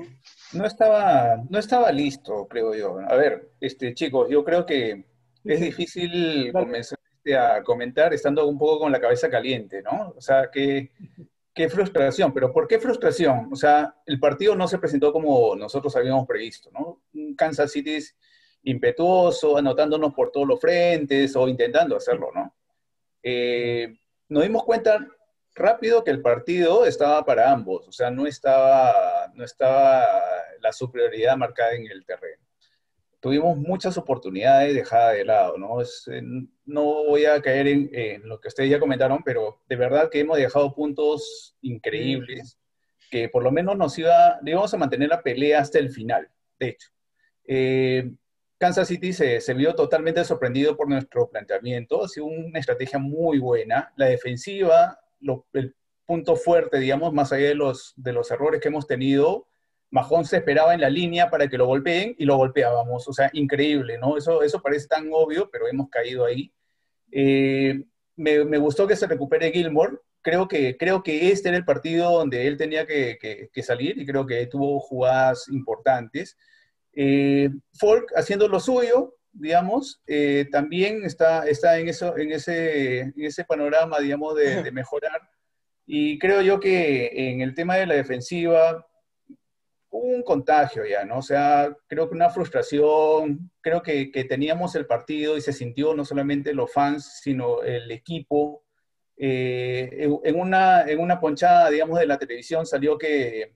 No 0.53 0.65
estaba, 0.65 1.37
no 1.49 1.57
estaba 1.59 1.91
listo, 1.91 2.47
creo 2.47 2.75
yo. 2.75 2.99
A 3.07 3.15
ver, 3.15 3.51
este, 3.59 3.93
chicos, 3.93 4.29
yo 4.29 4.43
creo 4.43 4.65
que 4.65 5.05
es 5.43 5.59
Sí. 5.59 5.65
difícil 5.65 6.51
comenzar 6.51 6.99
a 7.37 7.63
comentar 7.63 8.13
estando 8.13 8.45
un 8.47 8.57
poco 8.57 8.79
con 8.79 8.91
la 8.91 8.99
cabeza 8.99 9.29
caliente, 9.29 9.81
¿no? 9.81 10.13
O 10.17 10.21
sea, 10.21 10.49
qué, 10.51 10.91
qué 11.53 11.69
frustración, 11.69 12.33
pero 12.33 12.51
¿por 12.51 12.67
qué 12.67 12.79
frustración? 12.79 13.49
O 13.51 13.55
sea, 13.55 13.95
el 14.05 14.19
partido 14.19 14.55
no 14.55 14.67
se 14.67 14.77
presentó 14.77 15.13
como 15.13 15.55
nosotros 15.55 15.95
habíamos 15.95 16.27
previsto, 16.27 16.69
¿no? 16.71 17.01
Un 17.13 17.35
Kansas 17.35 17.71
City 17.71 17.95
es 17.95 18.15
impetuoso, 18.63 19.57
anotándonos 19.57 20.13
por 20.13 20.31
todos 20.31 20.47
los 20.47 20.59
frentes 20.59 21.35
o 21.35 21.47
intentando 21.47 21.95
hacerlo, 21.95 22.29
¿no? 22.33 22.53
Eh, 23.23 23.97
nos 24.29 24.43
dimos 24.43 24.63
cuenta 24.63 25.07
rápido 25.55 26.03
que 26.03 26.11
el 26.11 26.21
partido 26.21 26.85
estaba 26.85 27.25
para 27.25 27.51
ambos, 27.51 27.87
o 27.87 27.91
sea, 27.91 28.11
no 28.11 28.27
estaba, 28.27 29.31
no 29.33 29.43
estaba 29.43 30.05
la 30.61 30.71
superioridad 30.71 31.37
marcada 31.37 31.73
en 31.73 31.87
el 31.87 32.05
terreno. 32.05 32.43
Tuvimos 33.19 33.57
muchas 33.57 33.97
oportunidades 33.97 34.75
dejadas 34.75 35.13
de 35.13 35.23
lado, 35.23 35.57
¿no? 35.57 35.79
Es, 35.79 36.09
eh, 36.11 36.21
no 36.65 36.83
voy 37.05 37.25
a 37.25 37.41
caer 37.41 37.67
en, 37.67 37.89
en 37.93 38.27
lo 38.27 38.39
que 38.39 38.49
ustedes 38.49 38.69
ya 38.69 38.79
comentaron, 38.79 39.23
pero 39.23 39.61
de 39.69 39.75
verdad 39.77 40.09
que 40.09 40.19
hemos 40.19 40.37
dejado 40.37 40.75
puntos 40.75 41.55
increíbles 41.61 42.59
que 43.13 43.29
por 43.29 43.43
lo 43.43 43.51
menos 43.51 43.77
nos 43.77 43.97
iba, 43.99 44.39
íbamos 44.43 44.73
a 44.73 44.77
mantener 44.77 45.09
la 45.09 45.21
pelea 45.21 45.59
hasta 45.59 45.77
el 45.77 45.91
final, 45.91 46.27
de 46.59 46.69
hecho. 46.69 46.89
Eh, 47.45 48.11
Kansas 48.63 48.87
City 48.87 49.11
se, 49.13 49.41
se 49.41 49.53
vio 49.53 49.75
totalmente 49.75 50.23
sorprendido 50.23 50.77
por 50.77 50.87
nuestro 50.87 51.29
planteamiento, 51.29 52.03
ha 52.03 52.07
sido 52.07 52.27
una 52.27 52.59
estrategia 52.59 52.97
muy 52.99 53.37
buena. 53.39 53.91
La 53.97 54.05
defensiva, 54.05 54.99
lo- 55.19 55.45
el 55.53 55.75
punto 56.05 56.35
fuerte, 56.35 56.77
digamos, 56.79 57.11
más 57.13 57.31
allá 57.33 57.47
de 57.47 57.55
los, 57.55 57.93
de 57.97 58.13
los 58.13 58.31
errores 58.31 58.61
que 58.61 58.69
hemos 58.69 58.87
tenido, 58.87 59.47
Majón 59.89 60.25
se 60.25 60.37
esperaba 60.37 60.73
en 60.73 60.81
la 60.81 60.89
línea 60.89 61.29
para 61.29 61.47
que 61.49 61.57
lo 61.57 61.65
golpeen 61.67 62.15
y 62.17 62.25
lo 62.25 62.37
golpeábamos. 62.37 63.07
O 63.07 63.13
sea, 63.13 63.29
increíble, 63.33 63.97
¿no? 63.99 64.17
Eso, 64.17 64.41
eso 64.41 64.61
parece 64.61 64.87
tan 64.87 65.09
obvio, 65.11 65.49
pero 65.51 65.67
hemos 65.67 65.89
caído 65.89 66.25
ahí. 66.25 66.51
Eh, 67.11 67.83
me, 68.15 68.43
me 68.45 68.57
gustó 68.57 68.87
que 68.87 68.95
se 68.95 69.07
recupere 69.07 69.51
Gilmore. 69.51 69.97
Creo 70.21 70.47
que, 70.47 70.77
creo 70.77 71.03
que 71.03 71.31
este 71.31 71.49
era 71.49 71.57
el 71.57 71.65
partido 71.65 72.11
donde 72.11 72.47
él 72.47 72.57
tenía 72.57 72.87
que, 72.87 73.17
que- 73.19 73.49
que 73.53 73.61
salir 73.63 73.97
y 73.99 74.05
creo 74.05 74.25
que 74.25 74.47
tuvo 74.47 74.79
jugadas 74.79 75.47
importantes. 75.49 76.37
Eh, 76.93 77.49
Folk 77.79 78.11
haciendo 78.15 78.47
lo 78.47 78.59
suyo, 78.59 79.15
digamos, 79.31 80.01
eh, 80.05 80.47
también 80.51 81.03
está, 81.03 81.47
está 81.47 81.79
en, 81.79 81.89
eso, 81.89 82.17
en, 82.17 82.31
ese, 82.31 82.99
en 83.01 83.13
ese 83.17 83.43
panorama, 83.43 83.99
digamos, 83.99 84.35
de, 84.35 84.61
de 84.63 84.71
mejorar. 84.71 85.21
Y 85.85 86.17
creo 86.19 86.41
yo 86.41 86.59
que 86.59 87.11
en 87.13 87.41
el 87.41 87.55
tema 87.55 87.75
de 87.75 87.87
la 87.87 87.95
defensiva 87.95 88.85
hubo 89.89 90.07
un 90.07 90.23
contagio 90.23 90.85
ya, 90.85 91.05
¿no? 91.05 91.19
O 91.19 91.21
sea, 91.21 91.75
creo 91.87 92.09
que 92.09 92.15
una 92.15 92.29
frustración, 92.29 93.51
creo 93.61 93.83
que, 93.83 94.11
que 94.11 94.23
teníamos 94.23 94.75
el 94.75 94.87
partido 94.87 95.37
y 95.37 95.41
se 95.41 95.53
sintió 95.53 95.93
no 95.93 96.03
solamente 96.03 96.53
los 96.53 96.71
fans, 96.71 97.19
sino 97.21 97.61
el 97.61 97.89
equipo. 97.91 98.63
Eh, 99.15 100.09
en, 100.23 100.39
una, 100.39 100.81
en 100.89 100.99
una 100.99 101.19
ponchada, 101.19 101.69
digamos, 101.69 101.99
de 101.99 102.07
la 102.07 102.17
televisión 102.17 102.65
salió 102.65 102.97
que, 102.97 103.55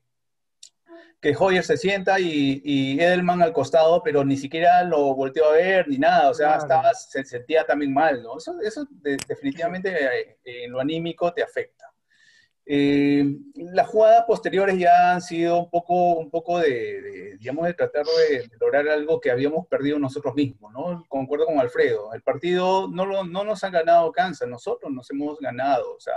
que 1.19 1.35
Hoyer 1.37 1.63
se 1.63 1.77
sienta 1.77 2.19
y, 2.19 2.61
y 2.63 2.99
Edelman 2.99 3.41
al 3.41 3.51
costado, 3.53 4.03
pero 4.03 4.23
ni 4.23 4.37
siquiera 4.37 4.83
lo 4.83 5.15
volteó 5.15 5.49
a 5.49 5.53
ver 5.53 5.87
ni 5.87 5.97
nada, 5.97 6.29
o 6.29 6.33
sea, 6.33 6.49
Claro. 6.49 6.61
estaba, 6.63 6.93
se 6.93 7.23
sentía 7.25 7.65
también 7.65 7.91
mal, 7.93 8.21
¿no? 8.21 8.37
Eso, 8.37 8.59
eso 8.61 8.85
de- 8.91 9.17
definitivamente 9.27 9.89
eh, 9.91 10.37
en 10.43 10.71
lo 10.71 10.79
anímico 10.79 11.33
te 11.33 11.41
afecta. 11.41 11.85
Eh, 12.69 13.23
las 13.55 13.87
jugadas 13.87 14.25
posteriores 14.27 14.77
ya 14.77 15.13
han 15.13 15.21
sido 15.21 15.57
un 15.57 15.69
poco, 15.69 16.15
un 16.19 16.29
poco 16.29 16.59
de, 16.59 17.01
de, 17.01 17.37
digamos, 17.37 17.65
de 17.65 17.73
tratar 17.73 18.03
de, 18.05 18.39
de 18.39 18.57
lograr 18.59 18.87
algo 18.89 19.21
que 19.21 19.31
habíamos 19.31 19.65
perdido 19.67 19.97
nosotros 19.99 20.35
mismos, 20.35 20.73
¿no? 20.73 21.05
Concuerdo 21.07 21.45
con 21.45 21.59
Alfredo, 21.59 22.13
el 22.13 22.21
partido 22.21 22.89
no, 22.89 23.05
lo, 23.05 23.23
no 23.23 23.45
nos 23.45 23.63
han 23.63 23.71
ganado 23.71 24.11
Kansas, 24.11 24.49
nosotros 24.49 24.91
nos 24.91 25.09
hemos 25.11 25.39
ganado, 25.39 25.95
o 25.95 25.99
sea, 26.01 26.13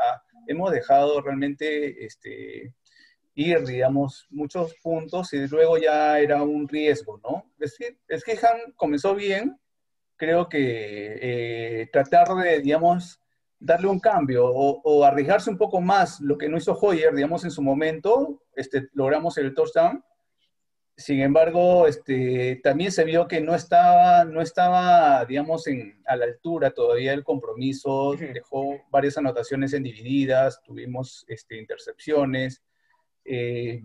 hemos 0.48 0.72
dejado 0.72 1.20
realmente 1.22 2.04
este, 2.04 2.74
ir, 3.34 3.64
digamos, 3.64 4.26
muchos 4.30 4.74
puntos 4.82 5.32
y 5.32 5.46
luego 5.48 5.78
ya 5.78 6.18
era 6.18 6.42
un 6.42 6.68
riesgo, 6.68 7.20
¿no? 7.22 7.50
Es 7.58 7.76
que, 7.76 7.98
es 8.08 8.24
que 8.24 8.32
Han 8.32 8.72
comenzó 8.76 9.14
bien, 9.14 9.58
creo 10.16 10.48
que 10.48 10.60
eh, 11.82 11.88
tratar 11.92 12.28
de, 12.36 12.60
digamos, 12.60 13.20
darle 13.58 13.88
un 13.88 14.00
cambio 14.00 14.46
o, 14.46 14.80
o, 14.82 15.04
arriesgarse 15.04 15.50
un 15.50 15.58
poco 15.58 15.80
más 15.80 16.20
lo 16.20 16.38
que 16.38 16.48
no 16.48 16.56
hizo 16.56 16.78
Hoyer, 16.78 17.14
digamos, 17.14 17.44
en 17.44 17.50
su 17.50 17.62
momento, 17.62 18.42
este, 18.54 18.88
logramos 18.94 19.36
el 19.38 19.54
touchdown, 19.54 20.02
sin 21.00 21.22
embargo, 21.22 21.86
este, 21.86 22.60
también 22.62 22.92
se 22.92 23.04
vio 23.04 23.26
que 23.26 23.40
no 23.40 23.54
estaba, 23.54 24.26
no 24.26 24.42
estaba 24.42 25.24
digamos, 25.24 25.66
en, 25.66 26.02
a 26.04 26.14
la 26.14 26.26
altura 26.26 26.72
todavía 26.72 27.12
del 27.12 27.24
compromiso, 27.24 28.14
dejó 28.18 28.76
varias 28.90 29.16
anotaciones 29.16 29.72
en 29.72 29.82
divididas, 29.82 30.60
tuvimos 30.62 31.24
este, 31.26 31.56
intercepciones. 31.56 32.62
Eh, 33.24 33.82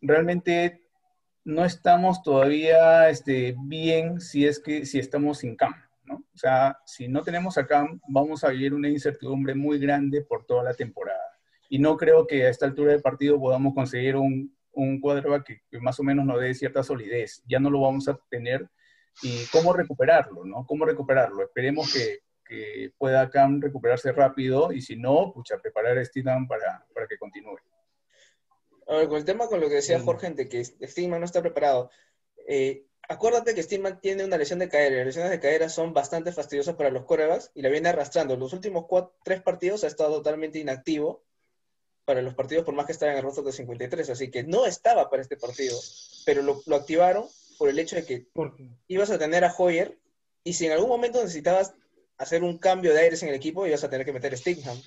realmente 0.00 0.82
no 1.44 1.64
estamos 1.64 2.22
todavía 2.22 3.08
este, 3.08 3.54
bien 3.56 4.20
si 4.20 4.46
es 4.46 4.58
que 4.58 4.84
si 4.84 4.98
estamos 4.98 5.38
sin 5.38 5.56
Cam, 5.56 5.74
¿no? 6.04 6.16
O 6.16 6.38
sea, 6.38 6.78
si 6.84 7.08
no 7.08 7.22
tenemos 7.22 7.56
a 7.56 7.66
Cam, 7.66 8.00
vamos 8.08 8.42
a 8.42 8.48
vivir 8.48 8.74
una 8.74 8.88
incertidumbre 8.88 9.54
muy 9.54 9.78
grande 9.78 10.22
por 10.22 10.44
toda 10.44 10.64
la 10.64 10.74
temporada. 10.74 11.38
Y 11.68 11.78
no 11.78 11.96
creo 11.96 12.26
que 12.26 12.46
a 12.46 12.50
esta 12.50 12.66
altura 12.66 12.92
del 12.92 13.02
partido 13.02 13.38
podamos 13.38 13.74
conseguir 13.74 14.16
un, 14.16 14.56
un 14.72 15.00
quarterback 15.00 15.62
que, 15.70 15.80
más 15.80 15.98
o 16.00 16.02
menos 16.02 16.24
nos 16.24 16.40
dé 16.40 16.54
cierta 16.54 16.82
solidez. 16.82 17.42
Ya 17.46 17.58
no 17.58 17.70
lo 17.70 17.80
vamos 17.80 18.08
a 18.08 18.18
tener. 18.28 18.68
¿Y 19.22 19.46
cómo 19.46 19.72
recuperarlo, 19.72 20.44
no? 20.44 20.66
¿Cómo 20.66 20.84
recuperarlo? 20.84 21.42
Esperemos 21.42 21.92
que, 21.92 22.18
que 22.44 22.92
pueda 22.98 23.30
Cam 23.30 23.60
recuperarse 23.60 24.12
rápido 24.12 24.72
y 24.72 24.82
si 24.82 24.96
no, 24.96 25.32
pucha, 25.32 25.58
preparar 25.58 25.96
a 25.96 26.04
Steedham 26.04 26.46
para, 26.46 26.84
para 26.92 27.06
que 27.06 27.16
continúe. 27.16 27.58
A 28.86 28.96
ver, 28.96 29.08
con 29.08 29.18
el 29.18 29.24
tema 29.24 29.48
con 29.48 29.60
lo 29.60 29.68
que 29.68 29.76
decía 29.76 30.00
Jorge, 30.00 30.30
de 30.30 30.48
que 30.48 30.64
Stigman 30.64 31.20
no 31.20 31.26
está 31.26 31.42
preparado. 31.42 31.90
Eh, 32.46 32.84
acuérdate 33.08 33.54
que 33.54 33.62
Stigman 33.62 34.00
tiene 34.00 34.24
una 34.24 34.38
lesión 34.38 34.58
de 34.58 34.68
cadera. 34.68 34.96
Las 34.98 35.06
lesiones 35.06 35.30
de 35.30 35.40
cadera 35.40 35.68
son 35.68 35.92
bastante 35.92 36.32
fastidiosas 36.32 36.76
para 36.76 36.90
los 36.90 37.04
corebacks 37.04 37.50
y 37.54 37.62
la 37.62 37.68
viene 37.68 37.88
arrastrando. 37.88 38.36
Los 38.36 38.52
últimos 38.52 38.86
cuatro, 38.86 39.16
tres 39.24 39.42
partidos 39.42 39.82
ha 39.84 39.88
estado 39.88 40.16
totalmente 40.16 40.58
inactivo 40.58 41.24
para 42.04 42.22
los 42.22 42.34
partidos, 42.34 42.64
por 42.64 42.74
más 42.74 42.86
que 42.86 42.92
estaba 42.92 43.10
en 43.10 43.18
el 43.18 43.24
rostro 43.24 43.42
de 43.42 43.52
53. 43.52 44.10
Así 44.10 44.30
que 44.30 44.44
no 44.44 44.66
estaba 44.66 45.10
para 45.10 45.22
este 45.22 45.36
partido, 45.36 45.76
pero 46.24 46.42
lo, 46.42 46.62
lo 46.66 46.76
activaron 46.76 47.26
por 47.58 47.68
el 47.68 47.78
hecho 47.78 47.96
de 47.96 48.04
que 48.04 48.26
ibas 48.86 49.10
a 49.10 49.18
tener 49.18 49.44
a 49.44 49.54
Hoyer 49.56 49.98
y 50.44 50.52
si 50.52 50.66
en 50.66 50.72
algún 50.72 50.88
momento 50.88 51.20
necesitabas 51.20 51.74
hacer 52.18 52.44
un 52.44 52.58
cambio 52.58 52.94
de 52.94 53.00
aires 53.00 53.22
en 53.22 53.30
el 53.30 53.34
equipo, 53.34 53.66
ibas 53.66 53.82
a 53.82 53.90
tener 53.90 54.06
que 54.06 54.12
meter 54.12 54.32
a 54.32 54.36
Stingham. 54.36 54.80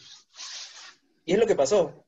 Y 1.26 1.34
es 1.34 1.40
lo 1.40 1.46
que 1.46 1.56
pasó. 1.56 2.06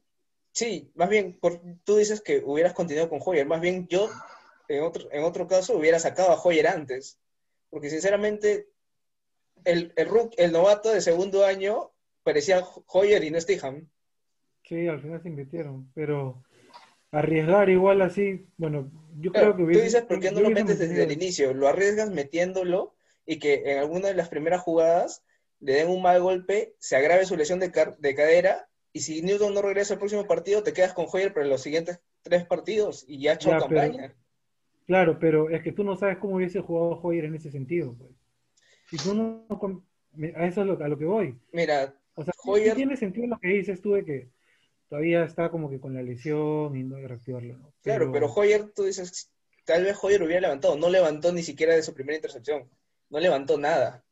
Sí, 0.52 0.92
más 0.96 1.10
bien, 1.10 1.38
por, 1.40 1.62
tú 1.84 1.98
dices 1.98 2.22
que 2.22 2.44
hubieras 2.46 2.74
continuado 2.74 3.10
con 3.10 3.20
Hoyer. 3.26 3.46
Más 3.46 3.62
bien, 3.62 3.88
yo, 3.88 4.10
en 4.68 4.84
otro, 4.84 5.08
en 5.12 5.24
otro 5.24 5.48
caso, 5.48 5.78
hubiera 5.78 6.00
sacado 6.00 6.32
a 6.32 6.42
Hoyer 6.42 6.68
antes. 6.68 7.20
Porque, 7.70 7.90
sinceramente, 7.90 8.68
el, 9.64 9.94
el, 9.96 10.10
el 10.38 10.52
novato 10.52 10.90
de 10.90 11.02
segundo 11.02 11.46
año 11.46 11.92
parecía 12.24 12.64
Hoyer 12.88 13.24
y 13.24 13.32
no 13.32 13.40
Stiham. 13.40 13.88
Sí, 14.64 14.88
al 14.88 15.02
final 15.02 15.22
se 15.22 15.30
invirtieron. 15.30 15.90
Pero 15.94 16.44
arriesgar 17.12 17.70
igual 17.70 18.02
así, 18.02 18.46
bueno, 18.58 18.92
yo 19.20 19.32
creo 19.32 19.56
que 19.56 19.64
hubiera, 19.64 19.82
Tú 19.82 19.86
dices, 19.86 20.04
¿por 20.04 20.20
qué 20.20 20.32
no 20.32 20.42
lo 20.42 20.50
metes 20.50 20.80
desde 20.80 21.04
el 21.04 21.12
inicio? 21.12 21.54
Lo 21.54 21.68
arriesgas 21.68 22.10
metiéndolo 22.10 22.96
y 23.26 23.40
que 23.40 23.64
en 23.66 23.80
alguna 23.80 24.08
de 24.10 24.16
las 24.16 24.30
primeras 24.30 24.62
jugadas 24.62 25.24
le 25.60 25.74
den 25.74 25.90
un 25.90 26.02
mal 26.02 26.22
golpe, 26.22 26.76
se 26.80 26.96
agrave 26.96 27.26
su 27.26 27.36
lesión 27.36 27.60
de, 27.60 27.72
de 28.00 28.16
cadera 28.16 28.70
y 28.94 29.00
si 29.00 29.22
Newton 29.22 29.54
no 29.54 29.62
regresa 29.62 29.94
al 29.94 30.00
próximo 30.00 30.26
partido, 30.26 30.64
te 30.64 30.74
quedas 30.74 30.94
con 30.94 31.06
Hoyer 31.12 31.34
para 31.34 31.46
los 31.46 31.62
siguientes 31.62 32.00
tres 32.24 32.46
partidos 32.46 33.06
y 33.08 33.20
ya 33.20 33.32
ha 33.32 33.36
hecho 33.36 33.50
campaña. 33.52 34.14
claro, 34.86 35.18
pero 35.20 35.50
es 35.50 35.64
que 35.64 35.72
tú 35.72 35.84
no 35.84 35.96
sabes 35.96 36.18
cómo 36.18 36.36
hubiese 36.36 36.60
jugado 36.60 37.00
Hoyer 37.02 37.26
en 37.26 37.36
ese 37.36 37.52
sentido. 37.52 37.96
Pues. 37.98 38.12
Si 38.90 38.98
tú 38.98 39.14
no, 39.14 39.46
a 40.36 40.46
eso 40.46 40.62
es 40.62 40.68
lo, 40.68 40.84
a 40.84 40.88
lo 40.88 40.98
que 40.98 41.06
voy. 41.06 41.40
Mira, 41.54 41.96
o 42.16 42.24
sea, 42.24 42.34
Hoyer... 42.44 42.76
tiene 42.76 42.98
sentido 42.98 43.28
lo 43.28 43.40
que 43.40 43.48
dices 43.48 43.82
tú 43.82 43.94
de 43.94 44.04
que 44.04 44.30
todavía 44.90 45.24
está 45.24 45.50
como 45.50 45.70
que 45.70 45.80
con 45.80 45.94
la 45.94 46.04
lesión 46.04 46.76
y 46.76 46.84
no 46.84 46.98
hay 46.98 47.04
que 47.04 47.08
reactivarlo. 47.08 47.58
¿no? 47.58 47.74
Pero... 47.82 47.98
Claro, 47.98 48.12
pero 48.12 48.34
Hoyer, 48.34 48.70
tú 48.72 48.84
dices, 48.84 49.32
tal 49.64 49.86
vez 49.86 49.98
Hoyer 50.02 50.22
hubiera 50.22 50.42
levantado. 50.42 50.76
No 50.76 50.90
levantó 50.90 51.32
ni 51.32 51.44
siquiera 51.44 51.74
de 51.76 51.84
su 51.84 51.94
primera 51.94 52.18
intercepción. 52.18 52.70
No 53.10 53.20
levantó 53.20 53.58
nada. 53.58 54.04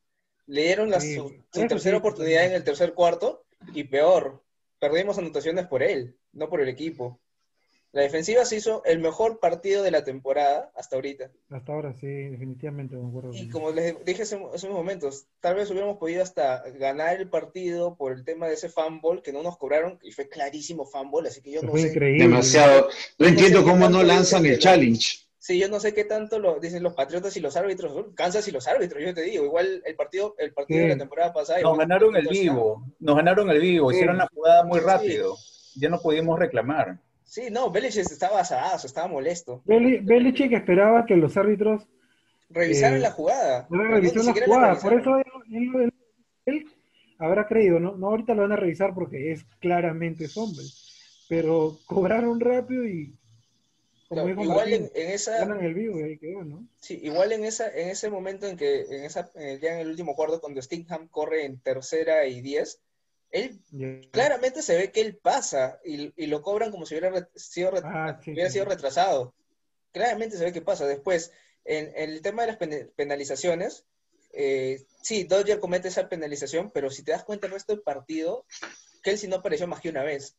Le 0.46 0.64
dieron 0.64 0.90
la, 0.90 1.02
Sí, 1.02 1.16
su, 1.16 1.30
su 1.52 1.60
eso 1.60 1.68
tercera 1.68 1.98
sí, 1.98 2.00
oportunidad 2.00 2.46
en 2.46 2.54
el 2.54 2.64
tercer 2.64 2.94
cuarto 2.94 3.46
y 3.74 3.84
peor, 3.84 4.42
perdimos 4.80 5.18
anotaciones 5.18 5.68
por 5.68 5.84
él, 5.84 6.16
no 6.34 6.50
por 6.50 6.62
el 6.62 6.70
equipo. 6.70 7.20
La 7.92 8.04
defensiva 8.04 8.46
se 8.46 8.58
hizo 8.58 8.84
el 8.86 9.00
mejor 9.00 9.40
partido 9.40 9.82
de 9.82 9.90
la 9.90 10.04
temporada 10.04 10.72
hasta 10.76 10.96
ahorita. 10.96 11.32
Hasta 11.50 11.74
ahora 11.74 11.92
sí, 11.94 12.06
definitivamente 12.06 12.96
me 12.96 13.08
acuerdo. 13.08 13.32
Y 13.34 13.50
como 13.50 13.72
les 13.72 14.06
dije 14.06 14.22
hace, 14.22 14.36
hace 14.54 14.68
unos 14.68 14.78
momentos, 14.78 15.26
tal 15.40 15.56
vez 15.56 15.72
hubiéramos 15.72 15.98
podido 15.98 16.22
hasta 16.22 16.62
ganar 16.70 17.20
el 17.20 17.30
partido 17.30 17.96
por 17.96 18.12
el 18.12 18.24
tema 18.24 18.48
de 18.48 18.54
ese 18.54 18.70
fumble 18.70 19.24
que 19.24 19.34
no 19.34 19.42
nos 19.42 19.58
cobraron, 19.58 19.98
y 20.04 20.12
fue 20.12 20.30
clarísimo 20.30 20.86
fumble, 20.86 21.30
así 21.30 21.42
que 21.42 21.52
yo 21.52 21.64
no 21.64 21.72
fue 21.72 21.82
sé. 21.82 21.88
increíble. 21.88 22.26
Demasiado. 22.26 22.90
No 23.18 23.28
entiendo 23.28 23.64
cómo 23.64 23.90
no 23.90 24.04
lanzan 24.04 24.46
el 24.46 24.60
challenge. 24.60 25.29
Sí, 25.42 25.58
yo 25.58 25.70
no 25.70 25.80
sé 25.80 25.94
qué 25.94 26.04
tanto 26.04 26.38
lo 26.38 26.60
dicen 26.60 26.84
los 26.84 26.94
Patriotas 26.94 27.36
y 27.38 27.40
los 27.40 27.56
árbitros, 27.56 28.08
Kansas 28.14 28.46
y 28.48 28.52
los 28.52 28.68
árbitros, 28.68 29.02
yo 29.02 29.14
te 29.14 29.22
digo, 29.22 29.46
igual 29.46 29.82
el 29.86 29.96
partido, 29.96 30.36
el 30.38 30.52
partido 30.54 30.80
Sí. 30.82 30.84
de 30.84 30.90
la 30.90 30.98
temporada 31.00 31.32
pasada. 31.34 31.62
Nos 31.62 31.78
ganaron 31.78 32.16
el 32.18 32.28
vivo, 32.28 32.86
nos 33.00 33.16
ganaron 33.16 33.50
el 33.50 33.62
vivo, 33.62 33.90
Sí. 33.90 33.96
hicieron 33.96 34.18
la 34.18 34.28
jugada 34.28 34.64
muy 34.66 34.80
Sí. 34.80 34.86
rápido. 34.86 35.36
Ya 35.78 35.88
no 35.90 36.00
pudimos 36.02 36.38
reclamar. 36.38 37.00
Sí, 37.24 37.44
no, 37.52 37.72
Belichick 37.72 38.12
estaba 38.12 38.42
asadazo, 38.42 38.86
estaba 38.88 39.08
molesto. 39.08 39.62
Beli- 39.66 40.00
Belichick 40.00 40.52
esperaba 40.52 41.06
que 41.06 41.16
los 41.16 41.36
árbitros 41.38 41.84
Revisaron 42.52 42.98
Eh, 42.98 43.02
la 43.02 43.12
jugada. 43.12 43.68
no 43.70 43.84
ni 44.00 44.12
la 44.12 44.34
jugada, 44.46 44.76
por 44.80 44.94
eso 44.94 45.18
él, 45.18 45.24
él- 45.52 45.76
él- 45.84 45.94
él 46.48 46.66
habrá 47.20 47.48
creído, 47.48 47.80
¿no? 47.80 47.96
No, 47.96 48.08
ahorita 48.08 48.34
lo 48.34 48.42
van 48.42 48.54
a 48.54 48.56
revisar 48.56 48.96
porque 48.96 49.32
es 49.32 49.44
claramente 49.60 50.28
fumble, 50.28 50.64
pero 51.30 51.78
cobraron 51.86 52.40
rápido 52.40 52.86
y 52.88 53.14
igual 54.12 54.74
en, 54.74 54.92
en 54.94 55.10
esa, 55.10 55.40
ganan 55.40 55.64
el 55.64 55.74
vivo 55.74 56.00
y 56.00 56.04
ahí 56.04 56.18
quedó, 56.18 56.44
¿no? 56.44 56.68
sí, 56.80 57.00
igual 57.04 57.32
en 57.32 57.46
esa, 57.46 57.70
en 57.70 57.90
ese 57.90 58.10
momento 58.10 58.48
en 58.48 58.58
que, 58.58 58.82
en 58.82 59.04
esa, 59.04 59.32
ya 59.36 59.74
en 59.74 59.80
el 59.80 59.88
último 59.90 60.16
cuarto, 60.16 60.42
cuando 60.42 60.62
Stingham 60.62 61.08
corre 61.10 61.46
en 61.46 61.60
tercera 61.60 62.26
y 62.26 62.42
diez, 62.42 62.82
él 63.32 63.60
claramente 64.12 64.64
se 64.64 64.76
ve 64.76 64.92
que 64.92 65.02
él 65.02 65.18
pasa 65.18 65.80
y, 65.86 66.12
y 66.22 66.28
lo 66.28 66.42
cobran 66.42 66.72
como 66.72 66.86
si 66.88 66.96
hubiera 66.96 67.30
sido, 67.36 67.72
Ah, 67.84 68.20
sí, 68.24 68.32
hubiera 68.32 68.50
sí. 68.50 68.54
sido 68.54 68.66
retrasado. 68.66 69.36
Claramente 69.92 70.38
se 70.38 70.46
ve 70.46 70.52
que 70.54 70.62
pasa. 70.62 70.88
Después, 70.88 71.32
en, 71.66 71.92
en 71.96 72.10
el 72.10 72.22
tema 72.24 72.42
de 72.44 72.48
las 72.48 72.58
pen- 72.58 72.92
penalizaciones, 72.96 73.86
eh, 74.34 74.84
sí, 75.04 75.24
Dodger 75.26 75.60
comete 75.60 75.90
esa 75.90 76.10
penalización, 76.10 76.72
pero 76.72 76.90
si 76.90 77.04
te 77.04 77.12
das 77.12 77.24
cuenta 77.24 77.46
el 77.48 77.54
resto 77.54 77.74
del 77.74 77.84
partido, 77.84 78.46
Kelsey 79.04 79.30
no 79.30 79.38
apareció 79.38 79.68
más 79.68 79.82
que 79.82 79.90
una 79.90 80.04
vez. 80.04 80.36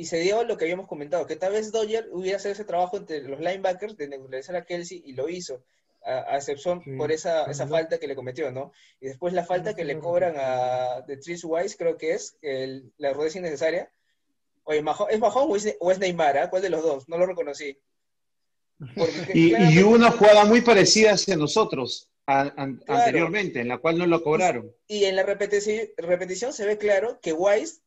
Y 0.00 0.06
se 0.06 0.18
dio 0.20 0.44
lo 0.44 0.56
que 0.56 0.64
habíamos 0.64 0.88
comentado, 0.88 1.26
que 1.26 1.36
tal 1.36 1.52
vez 1.52 1.72
Dodger 1.72 2.08
hubiera 2.10 2.38
hecho 2.38 2.48
ese 2.48 2.64
trabajo 2.64 2.96
entre 2.96 3.20
los 3.20 3.38
linebackers 3.38 3.98
de 3.98 4.08
neutralizar 4.08 4.56
a 4.56 4.64
Kelsey 4.64 5.02
y 5.04 5.12
lo 5.12 5.28
hizo, 5.28 5.62
a, 6.02 6.32
a 6.32 6.36
excepción 6.38 6.82
Sí, 6.82 6.92
por 6.96 7.12
esa, 7.12 7.44
sí, 7.44 7.50
esa 7.50 7.66
falta 7.68 7.98
que 7.98 8.08
le 8.08 8.14
cometió, 8.16 8.50
¿no? 8.50 8.72
Y 8.98 9.08
después 9.08 9.34
la 9.34 9.44
falta 9.44 9.74
que 9.74 9.84
le 9.84 9.98
cobran 9.98 10.36
a 10.38 11.02
de 11.06 11.18
Trish 11.18 11.44
Wise, 11.44 11.76
creo 11.76 11.98
que 11.98 12.14
es, 12.14 12.34
el, 12.40 12.90
la 12.96 13.12
rudeza 13.12 13.40
innecesaria. 13.40 13.90
Oye, 14.64 14.82
Maho- 14.82 15.08
¿es 15.10 15.18
Mahón 15.18 15.50
o 15.50 15.56
es, 15.56 15.76
o 15.80 15.92
es 15.92 15.98
Neymar? 15.98 16.38
ah? 16.38 16.48
¿Cuál 16.48 16.62
de 16.62 16.70
los 16.70 16.82
dos? 16.82 17.06
No 17.06 17.18
lo 17.18 17.26
reconocí. 17.26 17.78
Porque 18.96 19.32
Y, 19.34 19.54
y 19.54 19.82
hubo 19.82 19.94
una 19.96 20.10
jugada 20.12 20.46
muy 20.46 20.62
parecida 20.62 21.12
hacia 21.12 21.36
nosotros 21.36 22.08
a- 22.26 22.52
an- 22.56 22.78
Claro. 22.78 23.00
anteriormente, 23.02 23.60
en 23.60 23.68
la 23.68 23.76
cual 23.76 23.98
no 23.98 24.06
lo 24.06 24.22
cobraron. 24.22 24.74
Y 24.88 25.04
en 25.04 25.16
la 25.16 25.26
repetici- 25.26 25.92
repetición 25.98 26.54
se 26.54 26.64
ve 26.64 26.78
claro 26.78 27.18
que 27.20 27.34
Wise 27.34 27.82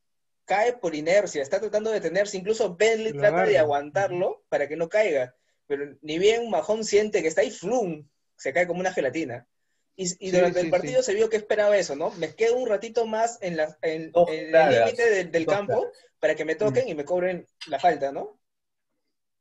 cae 0.46 0.74
por 0.74 0.96
inercia, 0.96 1.42
está 1.42 1.60
tratando 1.60 1.90
de 1.90 2.00
detenerse, 2.00 2.38
incluso 2.38 2.76
Bentley 2.76 3.14
trata 3.14 3.46
de 3.46 3.58
aguantarlo 3.58 4.44
para 4.50 4.68
que 4.68 4.76
no 4.76 4.90
caiga, 4.90 5.36
pero 5.68 5.96
ni 6.02 6.20
bien 6.20 6.50
Mahón 6.50 6.84
siente 6.84 7.22
que 7.22 7.28
está 7.28 7.42
ahí, 7.42 7.52
flum, 7.52 8.08
se 8.36 8.54
cae 8.54 8.68
como 8.68 8.80
una 8.80 8.94
gelatina. 8.94 9.48
Y, 9.96 10.32
durante 10.32 10.60
sí, 10.60 10.66
el 10.66 10.72
partido 10.72 11.04
sí. 11.04 11.12
se 11.12 11.14
vio 11.14 11.30
que 11.30 11.38
esperaba 11.38 11.78
eso, 11.78 11.96
¿no? 11.96 12.10
Me 12.12 12.34
quedo 12.34 12.58
un 12.58 12.68
ratito 12.68 13.06
más 13.06 13.38
en, 13.42 13.58
la, 13.58 13.78
en, 13.84 14.12
Dos 14.12 14.28
en 14.30 14.56
el 14.56 14.80
límite 14.80 15.26
del, 15.26 15.46
campo 15.46 15.88
para 16.20 16.34
que 16.34 16.46
me 16.46 16.56
toquen 16.56 16.90
y 16.90 16.96
me 16.96 17.06
cobren 17.06 17.46
la 17.68 17.80
falta, 17.80 18.12
¿no? 18.12 18.40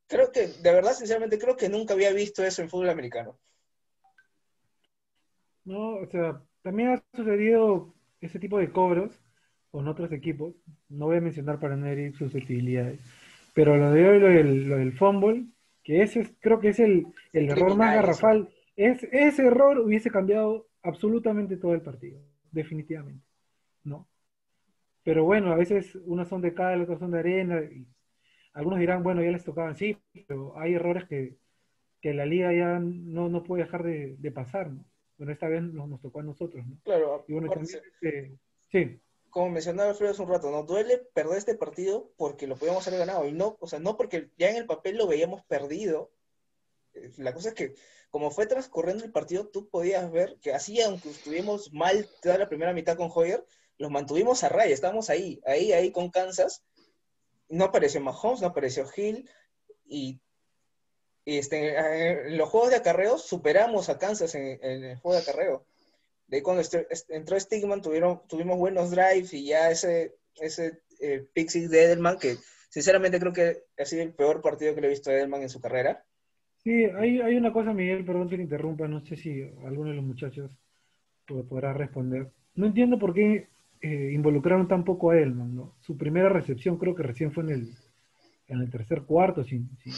Creo 0.08 0.30
que, 0.30 0.48
de 0.48 0.72
verdad, 0.72 0.92
sinceramente, 0.92 1.38
creo 1.38 1.56
que 1.56 1.70
nunca 1.70 1.94
había 1.94 2.12
visto 2.12 2.44
eso 2.44 2.60
en 2.60 2.68
fútbol 2.68 2.90
americano. 2.90 3.38
No, 5.64 5.94
o 5.94 6.06
sea, 6.10 6.42
también 6.60 6.90
ha 6.90 7.16
sucedido 7.16 7.94
ese 8.20 8.38
tipo 8.38 8.58
de 8.58 8.70
cobros 8.70 9.18
con 9.72 9.88
otros 9.88 10.12
equipos. 10.12 10.54
No 10.88 11.06
voy 11.06 11.16
a 11.16 11.20
mencionar 11.20 11.58
para 11.58 11.76
no 11.76 11.86
herir 11.86 12.14
susceptibilidades. 12.14 13.00
Pero 13.54 13.76
lo 13.76 13.90
de 13.90 14.08
hoy, 14.08 14.20
lo 14.20 14.28
del, 14.28 14.68
lo 14.68 14.76
del 14.76 14.92
fumble, 14.92 15.46
que 15.82 16.02
ese 16.02 16.20
es, 16.20 16.32
creo 16.40 16.60
que 16.60 16.68
es 16.68 16.78
el, 16.78 17.06
el 17.32 17.50
error 17.50 17.76
más 17.76 17.96
garrafal. 17.96 18.48
Es, 18.76 19.02
ese 19.10 19.46
error 19.46 19.80
hubiese 19.80 20.10
cambiado 20.10 20.68
absolutamente 20.82 21.56
todo 21.56 21.74
el 21.74 21.80
partido, 21.80 22.20
definitivamente. 22.52 23.24
¿No? 23.82 24.06
Pero 25.02 25.24
bueno, 25.24 25.50
a 25.50 25.56
veces 25.56 25.96
unos 26.04 26.28
son 26.28 26.42
de 26.42 26.54
cal, 26.54 26.82
otros 26.82 27.00
son 27.00 27.10
de 27.10 27.18
arena. 27.18 27.60
Y 27.60 27.86
algunos 28.52 28.78
dirán, 28.78 29.02
bueno, 29.02 29.22
ya 29.22 29.30
les 29.30 29.44
tocaban, 29.44 29.74
sí, 29.74 29.96
pero 30.28 30.56
hay 30.58 30.74
errores 30.74 31.04
que, 31.06 31.36
que 32.00 32.12
la 32.12 32.26
liga 32.26 32.52
ya 32.52 32.78
no, 32.78 33.28
no 33.28 33.42
puede 33.42 33.64
dejar 33.64 33.82
de, 33.82 34.16
de 34.18 34.30
pasar, 34.30 34.70
¿no? 34.70 34.84
Bueno, 35.16 35.32
esta 35.32 35.48
vez 35.48 35.62
nos, 35.62 35.88
nos 35.88 36.00
tocó 36.00 36.20
a 36.20 36.24
nosotros, 36.24 36.66
¿no? 36.66 36.76
Claro, 36.84 37.24
Y 37.28 37.32
bueno, 37.32 37.48
también, 37.48 37.80
este, 37.92 38.32
sí, 38.70 39.00
como 39.32 39.48
mencionaba 39.48 39.90
Alfredo 39.90 40.12
hace 40.12 40.22
un 40.22 40.28
rato, 40.28 40.50
¿no? 40.50 40.62
Duele 40.62 40.98
perder 40.98 41.38
este 41.38 41.54
partido 41.56 42.12
porque 42.16 42.46
lo 42.46 42.56
podíamos 42.56 42.86
haber 42.86 43.00
ganado. 43.00 43.26
Y 43.26 43.32
no, 43.32 43.56
o 43.60 43.66
sea, 43.66 43.78
no 43.80 43.96
porque 43.96 44.30
ya 44.36 44.50
en 44.50 44.56
el 44.56 44.66
papel 44.66 44.98
lo 44.98 45.06
veíamos 45.08 45.42
perdido, 45.46 46.12
Eh, 46.94 47.10
La 47.16 47.32
cosa 47.32 47.48
es 47.48 47.54
que, 47.54 47.74
como 48.10 48.30
fue 48.30 48.46
transcurriendo 48.46 49.04
el 49.04 49.10
partido, 49.10 49.48
tú 49.48 49.68
podías 49.70 50.10
ver 50.12 50.38
que 50.42 50.52
así, 50.52 50.80
aunque 50.82 51.08
estuvimos 51.10 51.72
mal 51.72 52.06
toda 52.20 52.36
la 52.36 52.48
primera 52.48 52.74
mitad 52.74 52.96
con 52.96 53.10
Hoyer, 53.12 53.42
los 53.78 53.90
mantuvimos 53.90 54.44
a 54.44 54.50
raya, 54.50 54.74
estábamos 54.74 55.08
ahí, 55.08 55.40
ahí, 55.46 55.72
ahí 55.72 55.90
con 55.90 56.10
Kansas. 56.10 56.62
No 57.48 57.64
apareció 57.64 58.00
Mahomes, 58.02 58.42
no 58.42 58.48
apareció 58.48 58.84
Hill, 58.94 59.28
y, 59.86 60.20
este, 61.24 61.76
en 62.28 62.36
los 62.36 62.50
juegos 62.50 62.70
de 62.70 62.76
acarreo 62.76 63.16
superamos 63.16 63.88
a 63.88 63.98
Kansas 63.98 64.34
en, 64.34 64.58
en 64.62 64.84
el 64.84 64.98
juego 64.98 65.16
de 65.16 65.22
acarreo. 65.22 65.66
De 66.32 66.38
ahí 66.38 66.42
cuando 66.42 66.62
este- 66.62 66.86
este- 66.88 67.14
entró 67.14 67.38
Stigman 67.38 67.82
tuvieron, 67.82 68.22
tuvimos 68.26 68.56
buenos 68.56 68.90
drives 68.90 69.34
y 69.34 69.44
ya 69.48 69.70
ese, 69.70 70.14
ese 70.40 70.80
eh, 70.98 71.26
pick 71.34 71.50
six 71.50 71.68
de 71.68 71.84
Edelman, 71.84 72.16
que 72.18 72.36
sinceramente 72.70 73.20
creo 73.20 73.34
que 73.34 73.64
ha 73.78 73.84
sido 73.84 74.02
el 74.02 74.14
peor 74.14 74.40
partido 74.40 74.74
que 74.74 74.80
le 74.80 74.86
he 74.86 74.90
visto 74.90 75.10
a 75.10 75.12
Edelman 75.12 75.42
en 75.42 75.50
su 75.50 75.60
carrera. 75.60 76.06
Sí, 76.64 76.84
hay, 76.84 77.20
hay 77.20 77.36
una 77.36 77.52
cosa, 77.52 77.74
Miguel, 77.74 78.06
perdón 78.06 78.30
que 78.30 78.38
le 78.38 78.44
interrumpa, 78.44 78.88
no 78.88 79.04
sé 79.04 79.16
si 79.16 79.42
alguno 79.66 79.90
de 79.90 79.96
los 79.96 80.06
muchachos 80.06 80.50
pod- 81.28 81.46
podrá 81.46 81.74
responder. 81.74 82.30
No 82.54 82.64
entiendo 82.64 82.98
por 82.98 83.12
qué 83.12 83.48
eh, 83.82 84.10
involucraron 84.14 84.68
tan 84.68 84.84
poco 84.84 85.10
a 85.10 85.16
Edelman, 85.18 85.54
¿no? 85.54 85.74
Su 85.80 85.98
primera 85.98 86.30
recepción 86.30 86.78
creo 86.78 86.94
que 86.94 87.02
recién 87.02 87.32
fue 87.32 87.44
en 87.44 87.50
el, 87.50 87.74
en 88.48 88.60
el 88.60 88.70
tercer 88.70 89.02
cuarto, 89.02 89.44
si, 89.44 89.66
si 89.84 89.90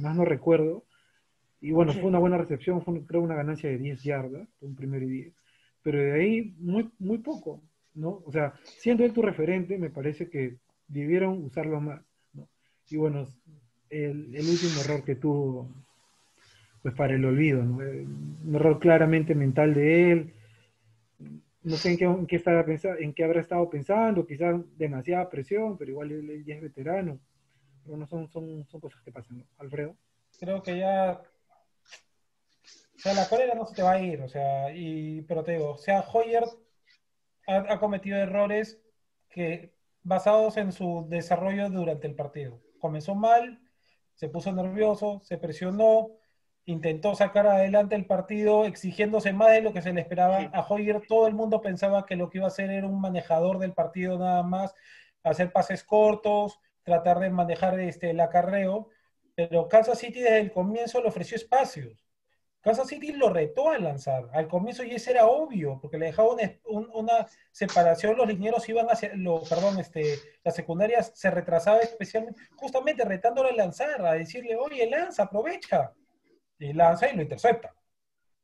más 0.00 0.16
no 0.16 0.24
recuerdo. 0.24 0.86
Y 1.60 1.72
bueno, 1.72 1.92
fue 1.92 2.04
una 2.04 2.18
buena 2.18 2.38
recepción, 2.38 2.82
fue 2.82 3.04
creo 3.04 3.20
una 3.20 3.34
ganancia 3.34 3.68
de 3.68 3.76
10 3.76 4.02
yardas, 4.02 4.48
fue 4.58 4.68
un 4.68 4.76
primero 4.76 5.04
y 5.04 5.10
10. 5.10 5.34
Pero 5.84 6.00
de 6.00 6.12
ahí 6.14 6.56
muy, 6.58 6.90
muy 7.00 7.18
poco, 7.20 7.62
¿no? 7.94 8.22
O 8.26 8.32
sea, 8.32 8.54
siendo 8.78 9.04
él 9.04 9.14
tu 9.14 9.22
referente, 9.22 9.78
me 9.78 9.90
parece 9.90 10.30
que 10.30 10.58
debieron 10.88 11.44
usarlo 11.44 11.80
más, 11.82 12.02
¿no? 12.34 12.48
Y 12.90 12.98
bueno, 12.98 13.28
el, 13.90 14.34
el 14.36 14.50
último 14.50 14.82
error 14.82 15.04
que 15.04 15.16
tuvo 15.16 15.70
pues 16.82 16.94
para 16.94 17.14
el 17.14 17.24
olvido, 17.24 17.62
¿no? 17.64 17.82
Eh, 17.82 18.04
Un 18.46 18.54
error 18.54 18.78
claramente 18.78 19.34
mental 19.34 19.74
de 19.74 20.12
él. 20.12 20.34
No 21.62 21.78
sé 21.78 21.90
en 21.90 21.96
qué, 21.98 22.04
en 22.04 22.26
qué, 22.26 22.36
estaba 22.36 22.64
pensa- 22.64 22.96
en 22.98 23.12
qué 23.14 23.24
habrá 23.24 23.40
estado 23.40 23.68
pensando, 23.70 24.26
quizás 24.26 24.54
demasiada 24.76 25.28
presión, 25.30 25.76
pero 25.78 25.90
igual 25.92 26.12
él, 26.12 26.30
él 26.30 26.44
ya 26.44 26.54
es 26.56 26.62
veterano. 26.62 27.18
Pero 27.84 27.96
no 27.98 28.06
son, 28.06 28.28
son, 28.30 28.66
son 28.68 28.80
cosas 28.80 29.02
que 29.02 29.12
pasan, 29.12 29.38
¿no? 29.38 29.44
Alfredo. 29.58 29.96
creo 30.38 30.62
que 30.62 30.78
ya. 30.78 31.22
Sea, 33.04 33.12
la 33.12 33.28
cólera 33.28 33.54
no 33.54 33.66
se 33.66 33.74
te 33.74 33.82
va 33.82 33.92
a 33.92 34.00
ir, 34.00 34.22
o 34.22 34.28
sea, 34.28 34.70
y, 34.74 35.20
pero 35.28 35.44
te 35.44 35.52
digo, 35.52 35.72
o 35.72 35.76
sea, 35.76 36.00
Hoyer 36.10 36.42
ha, 37.46 37.56
ha 37.74 37.78
cometido 37.78 38.16
errores 38.16 38.80
que 39.28 39.74
basados 40.02 40.56
en 40.56 40.72
su 40.72 41.04
desarrollo 41.10 41.68
durante 41.68 42.06
el 42.06 42.14
partido. 42.14 42.62
Comenzó 42.78 43.14
mal, 43.14 43.60
se 44.14 44.30
puso 44.30 44.54
nervioso, 44.54 45.20
se 45.22 45.36
presionó, 45.36 46.12
intentó 46.64 47.14
sacar 47.14 47.46
adelante 47.46 47.94
el 47.94 48.06
partido 48.06 48.64
exigiéndose 48.64 49.34
más 49.34 49.50
de 49.50 49.60
lo 49.60 49.74
que 49.74 49.82
se 49.82 49.92
le 49.92 50.00
esperaba. 50.00 50.38
A 50.54 50.66
Hoyer 50.66 51.02
todo 51.06 51.26
el 51.26 51.34
mundo 51.34 51.60
pensaba 51.60 52.06
que 52.06 52.16
lo 52.16 52.30
que 52.30 52.38
iba 52.38 52.46
a 52.46 52.48
hacer 52.48 52.70
era 52.70 52.86
un 52.86 53.02
manejador 53.02 53.58
del 53.58 53.74
partido 53.74 54.18
nada 54.18 54.42
más, 54.42 54.74
hacer 55.22 55.52
pases 55.52 55.84
cortos, 55.84 56.58
tratar 56.82 57.18
de 57.18 57.28
manejar 57.28 57.78
este, 57.80 58.12
el 58.12 58.20
acarreo, 58.20 58.88
pero 59.34 59.68
Kansas 59.68 59.98
City 59.98 60.20
desde 60.20 60.40
el 60.40 60.52
comienzo 60.52 61.02
le 61.02 61.08
ofreció 61.08 61.36
espacios. 61.36 62.02
Kansas 62.64 62.88
City 62.88 63.12
lo 63.12 63.30
retó 63.30 63.70
a 63.70 63.78
lanzar. 63.78 64.28
Al 64.32 64.48
comienzo 64.48 64.82
y 64.84 64.92
eso 64.94 65.10
era 65.10 65.26
obvio, 65.26 65.78
porque 65.80 65.98
le 65.98 66.06
dejaba 66.06 66.32
una, 66.34 66.52
un- 66.64 66.90
una 66.94 67.28
separación, 67.52 68.16
los 68.16 68.26
linieros 68.28 68.68
iban 68.68 68.86
hacia, 68.88 69.10
perdón, 69.48 69.78
este, 69.78 70.18
las 70.42 70.54
secundarias 70.56 71.12
se 71.14 71.30
retrasaba 71.30 71.78
especialmente, 71.80 72.40
justamente 72.56 73.04
retándole 73.04 73.50
a 73.50 73.54
lanzar, 73.54 74.04
a 74.06 74.14
decirle, 74.14 74.56
oye, 74.56 74.88
lanza, 74.90 75.24
aprovecha. 75.24 75.92
Y 76.58 76.72
lanza 76.72 77.08
y 77.10 77.16
lo 77.16 77.22
intercepta. 77.22 77.74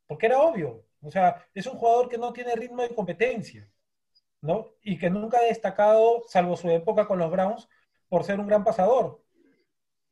Porque 0.07 0.27
era 0.27 0.41
obvio. 0.41 0.85
O 1.03 1.11
sea, 1.11 1.47
es 1.55 1.67
un 1.67 1.79
jugador 1.79 2.09
que 2.09 2.19
no 2.19 2.33
tiene 2.33 2.55
ritmo 2.57 2.83
de 2.83 2.95
competencia, 2.95 3.69
¿no? 4.43 4.75
Y 4.83 4.99
que 4.99 5.11
nunca 5.11 5.39
ha 5.39 5.43
destacado, 5.43 6.25
salvo 6.29 6.57
su 6.57 6.71
época 6.71 7.07
con 7.07 7.19
los 7.19 7.31
Browns, 7.31 7.69
por 8.09 8.25
ser 8.25 8.41
un 8.41 8.47
gran 8.47 8.65
pasador. 8.65 9.23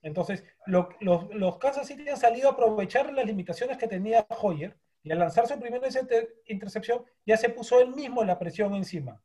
Entonces, 0.08 0.44
lo- 0.66 0.88
los, 1.00 1.32
los 1.34 1.58
Kansas 1.58 1.86
City 1.86 2.08
han 2.08 2.16
salido 2.16 2.48
a 2.48 2.52
aprovechar 2.52 3.12
las 3.12 3.26
limitaciones 3.26 3.78
que 3.78 3.88
tenía 3.88 4.26
Hoyer 4.42 4.76
y 5.02 5.12
al 5.12 5.18
lanzar 5.20 5.46
su 5.48 5.58
primera 5.60 5.86
inter- 5.88 6.34
intercepción 6.46 7.04
ya 7.26 7.36
se 7.36 7.50
puso 7.50 7.80
él 7.80 7.94
mismo 7.94 8.24
la 8.24 8.38
presión 8.38 8.74
encima. 8.74 9.22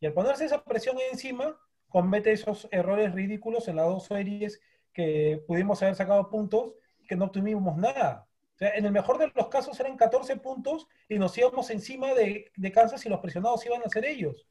Y 0.00 0.06
al 0.06 0.12
ponerse 0.12 0.44
esa 0.44 0.64
presión 0.64 0.96
encima, 1.12 1.58
comete 1.88 2.32
esos 2.32 2.68
errores 2.70 3.12
ridículos 3.14 3.68
en 3.68 3.76
las 3.76 3.86
dos 3.86 4.04
series 4.06 4.60
que 4.92 5.42
pudimos 5.46 5.82
haber 5.82 5.94
sacado 5.96 6.30
puntos 6.30 6.74
que 7.08 7.16
no 7.16 7.26
obtuvimos 7.26 7.76
nada. 7.76 8.28
O 8.54 8.58
sea, 8.58 8.74
en 8.74 8.84
el 8.86 8.92
mejor 8.92 9.18
de 9.18 9.32
los 9.34 9.48
casos 9.48 9.78
eran 9.80 9.96
14 9.96 10.36
puntos 10.36 10.88
y 11.08 11.18
nos 11.18 11.36
íbamos 11.38 11.70
encima 11.70 12.12
de, 12.14 12.50
de 12.56 12.72
Kansas 12.72 13.04
y 13.06 13.08
los 13.08 13.20
presionados 13.20 13.64
iban 13.66 13.82
a 13.84 13.88
ser 13.88 14.04
ellos. 14.04 14.46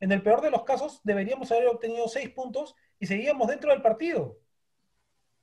En 0.00 0.12
el 0.12 0.22
peor 0.22 0.40
de 0.40 0.50
los 0.50 0.64
casos 0.64 1.00
deberíamos 1.04 1.52
haber 1.52 1.68
obtenido 1.68 2.08
6 2.08 2.30
puntos 2.30 2.74
y 2.98 3.06
seguíamos 3.06 3.48
dentro 3.48 3.70
del 3.70 3.82
partido. 3.82 4.38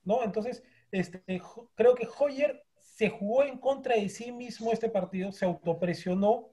¿No? 0.07 0.23
Entonces, 0.23 0.63
este, 0.91 1.21
creo 1.75 1.93
que 1.93 2.07
Hoyer 2.17 2.63
se 2.79 3.09
jugó 3.09 3.43
en 3.43 3.59
contra 3.59 3.95
de 3.95 4.09
sí 4.09 4.31
mismo 4.31 4.71
este 4.71 4.89
partido, 4.89 5.31
se 5.31 5.45
autopresionó 5.45 6.49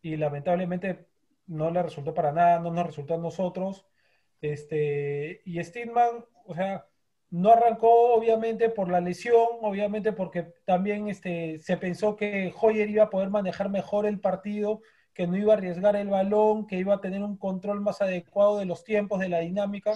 y 0.00 0.16
lamentablemente 0.16 1.06
no 1.46 1.70
le 1.70 1.82
resultó 1.82 2.14
para 2.14 2.32
nada, 2.32 2.60
no 2.60 2.70
nos 2.70 2.86
resultó 2.86 3.14
a 3.14 3.18
nosotros. 3.18 3.84
Este, 4.40 5.42
y 5.44 5.62
Steedman, 5.62 6.24
o 6.46 6.54
sea, 6.54 6.86
no 7.30 7.50
arrancó 7.50 8.14
obviamente 8.14 8.70
por 8.70 8.88
la 8.88 9.00
lesión, 9.00 9.48
obviamente 9.62 10.12
porque 10.12 10.54
también 10.64 11.08
este, 11.08 11.58
se 11.58 11.76
pensó 11.76 12.14
que 12.14 12.54
Hoyer 12.60 12.88
iba 12.88 13.04
a 13.04 13.10
poder 13.10 13.30
manejar 13.30 13.70
mejor 13.70 14.06
el 14.06 14.20
partido, 14.20 14.82
que 15.12 15.26
no 15.26 15.36
iba 15.36 15.52
a 15.52 15.56
arriesgar 15.56 15.96
el 15.96 16.08
balón, 16.08 16.66
que 16.66 16.76
iba 16.76 16.94
a 16.94 17.00
tener 17.00 17.22
un 17.22 17.36
control 17.36 17.80
más 17.80 18.00
adecuado 18.00 18.58
de 18.58 18.66
los 18.66 18.84
tiempos, 18.84 19.18
de 19.18 19.28
la 19.28 19.40
dinámica. 19.40 19.94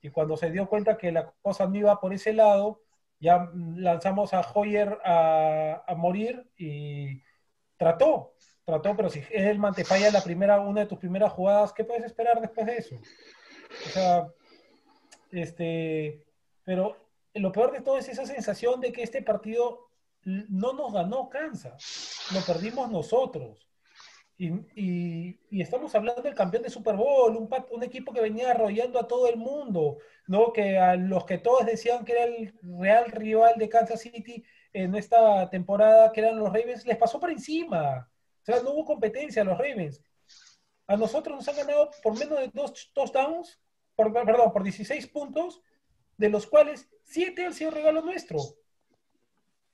Y 0.00 0.10
cuando 0.10 0.36
se 0.36 0.50
dio 0.50 0.68
cuenta 0.68 0.96
que 0.96 1.12
la 1.12 1.32
cosa 1.42 1.66
no 1.66 1.76
iba 1.76 2.00
por 2.00 2.12
ese 2.12 2.32
lado, 2.32 2.82
ya 3.20 3.50
lanzamos 3.54 4.32
a 4.32 4.40
Hoyer 4.40 4.98
a, 5.04 5.82
a 5.86 5.94
morir 5.94 6.48
y 6.56 7.20
trató, 7.76 8.34
trató, 8.64 8.94
pero 8.96 9.10
si 9.10 9.20
Edelman 9.30 9.74
te 9.74 9.84
falla 9.84 10.10
la 10.10 10.22
primera, 10.22 10.60
una 10.60 10.82
de 10.82 10.86
tus 10.86 10.98
primeras 10.98 11.32
jugadas, 11.32 11.72
¿qué 11.72 11.84
puedes 11.84 12.04
esperar 12.04 12.40
después 12.40 12.66
de 12.66 12.76
eso? 12.76 12.96
O 13.86 13.88
sea, 13.90 14.28
este, 15.30 16.24
pero 16.64 16.96
lo 17.34 17.52
peor 17.52 17.72
de 17.72 17.80
todo 17.80 17.98
es 17.98 18.08
esa 18.08 18.26
sensación 18.26 18.80
de 18.80 18.92
que 18.92 19.02
este 19.02 19.22
partido 19.22 19.88
no 20.24 20.72
nos 20.72 20.92
ganó 20.92 21.28
Kansas, 21.28 22.28
lo 22.32 22.40
perdimos 22.40 22.90
nosotros. 22.90 23.67
Y, 24.40 25.36
estamos 25.50 25.92
hablando 25.96 26.22
del 26.22 26.34
campeón 26.34 26.62
de 26.62 26.70
Super 26.70 26.94
Bowl, 26.94 27.36
un, 27.36 27.48
un 27.72 27.82
equipo 27.82 28.12
que 28.12 28.20
venía 28.20 28.52
arrollando 28.52 29.00
a 29.00 29.08
todo 29.08 29.28
el 29.28 29.36
mundo, 29.36 29.98
¿no? 30.28 30.52
Que 30.52 30.78
a 30.78 30.94
los 30.94 31.26
que 31.26 31.38
todos 31.38 31.66
decían 31.66 32.04
que 32.04 32.12
era 32.12 32.24
el 32.24 32.54
real 32.62 33.10
rival 33.10 33.58
de 33.58 33.68
Kansas 33.68 34.00
City 34.00 34.44
en 34.72 34.94
esta 34.94 35.50
temporada, 35.50 36.12
que 36.12 36.20
eran 36.20 36.38
los 36.38 36.52
Ravens, 36.52 36.86
les 36.86 36.96
pasó 36.96 37.18
por 37.18 37.30
encima. 37.30 38.08
O 38.42 38.44
sea, 38.44 38.62
no 38.62 38.70
hubo 38.70 38.84
competencia 38.84 39.42
a 39.42 39.44
los 39.44 39.58
Ravens. 39.58 40.02
A 40.86 40.96
nosotros 40.96 41.36
nos 41.36 41.48
han 41.48 41.56
ganado 41.56 41.90
por 42.02 42.16
menos 42.16 42.38
de 42.38 42.50
dos 42.54 42.92
touchdowns, 42.94 43.60
por, 43.96 44.12
perdón, 44.12 44.52
por 44.52 44.62
16 44.62 45.08
puntos, 45.08 45.60
de 46.16 46.28
los 46.28 46.46
cuales 46.46 46.88
7 47.02 47.46
han 47.46 47.54
sido 47.54 47.72
regalo 47.72 48.02
nuestro. 48.02 48.38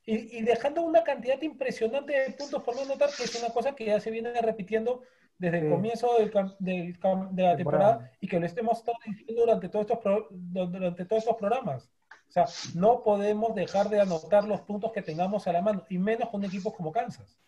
Y, 0.06 0.38
y 0.38 0.42
dejando 0.42 0.82
una 0.82 1.02
cantidad 1.02 1.40
impresionante 1.40 2.12
de 2.12 2.30
puntos 2.32 2.62
por 2.62 2.76
no 2.76 2.82
anotar, 2.82 3.10
que 3.16 3.24
es 3.24 3.34
una 3.42 3.52
cosa 3.52 3.74
que 3.74 3.86
ya 3.86 4.00
se 4.00 4.10
viene 4.10 4.32
repitiendo 4.42 5.02
desde 5.38 5.58
el 5.58 5.64
Sí. 5.64 5.70
comienzo 5.70 6.14
del 6.18 6.30
del 6.58 6.92
de 6.92 7.42
la 7.42 7.56
Temporada. 7.56 7.56
temporada 7.56 8.12
y 8.20 8.28
que 8.28 8.38
lo 8.38 8.46
estemos 8.46 8.78
estado 8.78 8.98
diciendo 9.06 9.34
durante 9.42 9.68
todos, 9.68 9.86
estos 9.86 9.98
pro- 10.00 10.28
durante 10.30 11.04
todos 11.06 11.22
estos 11.22 11.36
programas. 11.36 11.90
O 12.28 12.32
sea, 12.34 12.46
no 12.74 13.02
podemos 13.02 13.54
dejar 13.54 13.88
de 13.88 14.00
anotar 14.00 14.44
los 14.44 14.60
puntos 14.62 14.92
que 14.92 15.02
tengamos 15.02 15.46
a 15.46 15.52
la 15.52 15.62
mano, 15.62 15.84
y 15.88 15.98
menos 15.98 16.28
con 16.28 16.44
equipos 16.44 16.74
como 16.74 16.92
Kansas. 16.92 17.38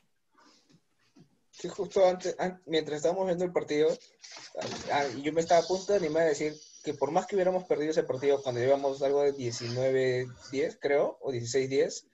Sí, 1.51 1.69
justo 1.69 2.07
antes, 2.07 2.37
an- 2.39 2.63
mientras 2.67 2.97
estábamos 2.99 3.27
viendo 3.27 3.45
el 3.45 3.53
partido, 3.53 3.89
yo 5.23 5.33
me 5.33 5.41
estaba 5.41 5.61
a 5.63 5.67
punto 5.67 5.93
de 5.93 5.99
animar 5.99 6.23
a 6.23 6.27
decir 6.27 6.55
que 6.85 6.95
por 6.95 7.11
más 7.11 7.27
que 7.27 7.35
hubiéramos 7.35 7.65
perdido 7.65 7.91
ese 7.91 8.03
partido 8.03 8.43
cuando 8.43 8.61
llevamos 8.61 9.03
algo 9.03 9.23
de 9.23 9.33
19-10, 9.35 10.79
creo, 10.81 11.19
o 11.21 11.33
16-10, 11.33 12.07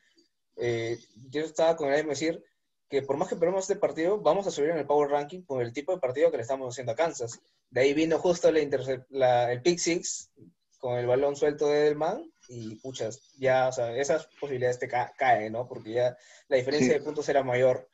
eh, 0.57 0.99
yo 1.31 1.43
estaba 1.43 1.77
con 1.77 1.89
el 1.89 1.95
ánimo 1.95 2.09
de 2.09 2.15
decir 2.15 2.45
que 2.89 3.03
por 3.03 3.17
más 3.17 3.29
que 3.29 3.37
perdamos 3.37 3.65
este 3.65 3.77
partido, 3.77 4.19
vamos 4.21 4.47
a 4.47 4.51
subir 4.51 4.71
en 4.71 4.77
el 4.79 4.87
Power 4.87 5.11
Ranking 5.11 5.43
con 5.43 5.63
el 5.63 5.73
tipo 5.73 5.93
de 5.93 5.99
partido 5.99 6.31
que 6.31 6.37
le 6.37 6.43
estamos 6.43 6.73
haciendo 6.75 6.93
a 6.93 6.97
Kansas. 6.97 7.41
De 7.71 7.81
ahí 7.81 7.95
vino 7.95 8.19
justo 8.19 8.51
la 8.53 8.61
la- 9.09 9.51
el 9.53 9.63
pick 9.63 9.79
six 9.79 10.31
con 10.79 10.99
el 10.99 11.07
balón 11.07 11.35
suelto 11.37 11.69
de 11.69 11.79
Edelman 11.87 12.31
y 12.49 12.75
puchas, 12.77 13.33
ya, 13.39 13.69
o 13.69 13.73
sea, 13.73 13.97
esas 13.97 14.27
posibilidades 14.39 14.79
te 14.79 14.89
ca- 14.89 15.15
caen, 15.17 15.53
¿no? 15.53 15.67
Porque 15.67 15.93
ya 15.93 16.17
la 16.49 16.57
diferencia 16.59 16.93
Sí. 16.93 16.99
de 16.99 17.05
puntos 17.05 17.27
era 17.31 17.43
mayor. 17.43 17.89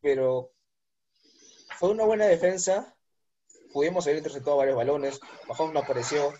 Pero 0.00 0.52
fue 1.78 1.90
una 1.90 2.04
buena 2.04 2.26
defensa. 2.26 2.96
Pudimos 3.72 4.06
haber 4.06 4.18
interceptado 4.18 4.56
varios 4.56 4.76
balones. 4.76 5.20
Mahomes 5.48 5.74
no 5.74 5.80
apareció. 5.80 6.32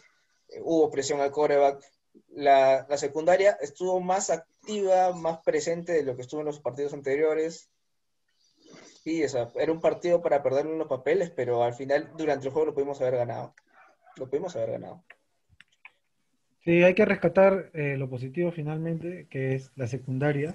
eh, 0.48 0.60
hubo 0.62 0.90
presión 0.90 1.20
al 1.20 1.30
coreback. 1.30 1.84
la, 2.28 2.86
la 2.88 2.96
secundaria 2.98 3.56
estuvo 3.60 4.00
más 4.00 4.32
activa, 4.60 5.12
más 5.12 5.38
presente 5.44 5.92
de 5.92 6.02
lo 6.04 6.16
que 6.16 6.22
estuvo 6.22 6.40
en 6.40 6.46
los 6.46 6.60
partidos 6.60 6.92
anteriores. 6.92 7.70
Sí, 9.02 9.24
o 9.24 9.28
sea, 9.28 9.48
era 9.58 9.72
un 9.72 9.80
partido 9.80 10.20
para 10.20 10.42
perderlo 10.42 10.72
en 10.72 10.78
los 10.78 10.88
papeles, 10.88 11.30
pero 11.30 11.62
al 11.62 11.74
final, 11.74 12.12
durante 12.16 12.46
el 12.46 12.52
juego, 12.52 12.66
lo 12.66 12.74
pudimos 12.74 13.00
haber 13.00 13.16
ganado. 13.16 13.54
Lo 14.16 14.28
pudimos 14.28 14.54
haber 14.56 14.72
ganado. 14.72 15.02
Sí, 16.64 16.82
hay 16.82 16.94
que 16.94 17.06
rescatar 17.06 17.70
eh, 17.72 17.96
lo 17.96 18.10
positivo 18.10 18.52
finalmente, 18.52 19.26
que 19.30 19.54
es 19.54 19.70
la 19.76 19.86
secundaria. 19.86 20.54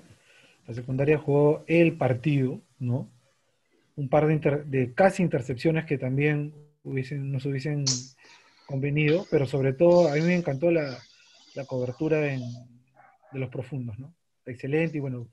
La 0.67 0.75
secundaria 0.75 1.17
jugó 1.17 1.63
el 1.67 1.97
partido, 1.97 2.61
¿no? 2.79 3.09
Un 3.95 4.09
par 4.09 4.27
de, 4.27 4.33
inter- 4.33 4.65
de 4.65 4.93
casi 4.93 5.23
intercepciones 5.23 5.85
que 5.85 5.97
también 5.97 6.53
hubiesen, 6.83 7.31
nos 7.31 7.45
hubiesen 7.45 7.85
convenido, 8.67 9.25
pero 9.31 9.47
sobre 9.47 9.73
todo 9.73 10.09
a 10.09 10.13
mí 10.13 10.21
me 10.21 10.35
encantó 10.35 10.69
la, 10.69 10.95
la 11.55 11.65
cobertura 11.65 12.31
en- 12.31 12.41
de 13.31 13.39
los 13.39 13.49
profundos, 13.49 13.97
¿no? 13.99 14.13
Excelente 14.45 14.97
y 14.97 15.01
bueno, 15.01 15.27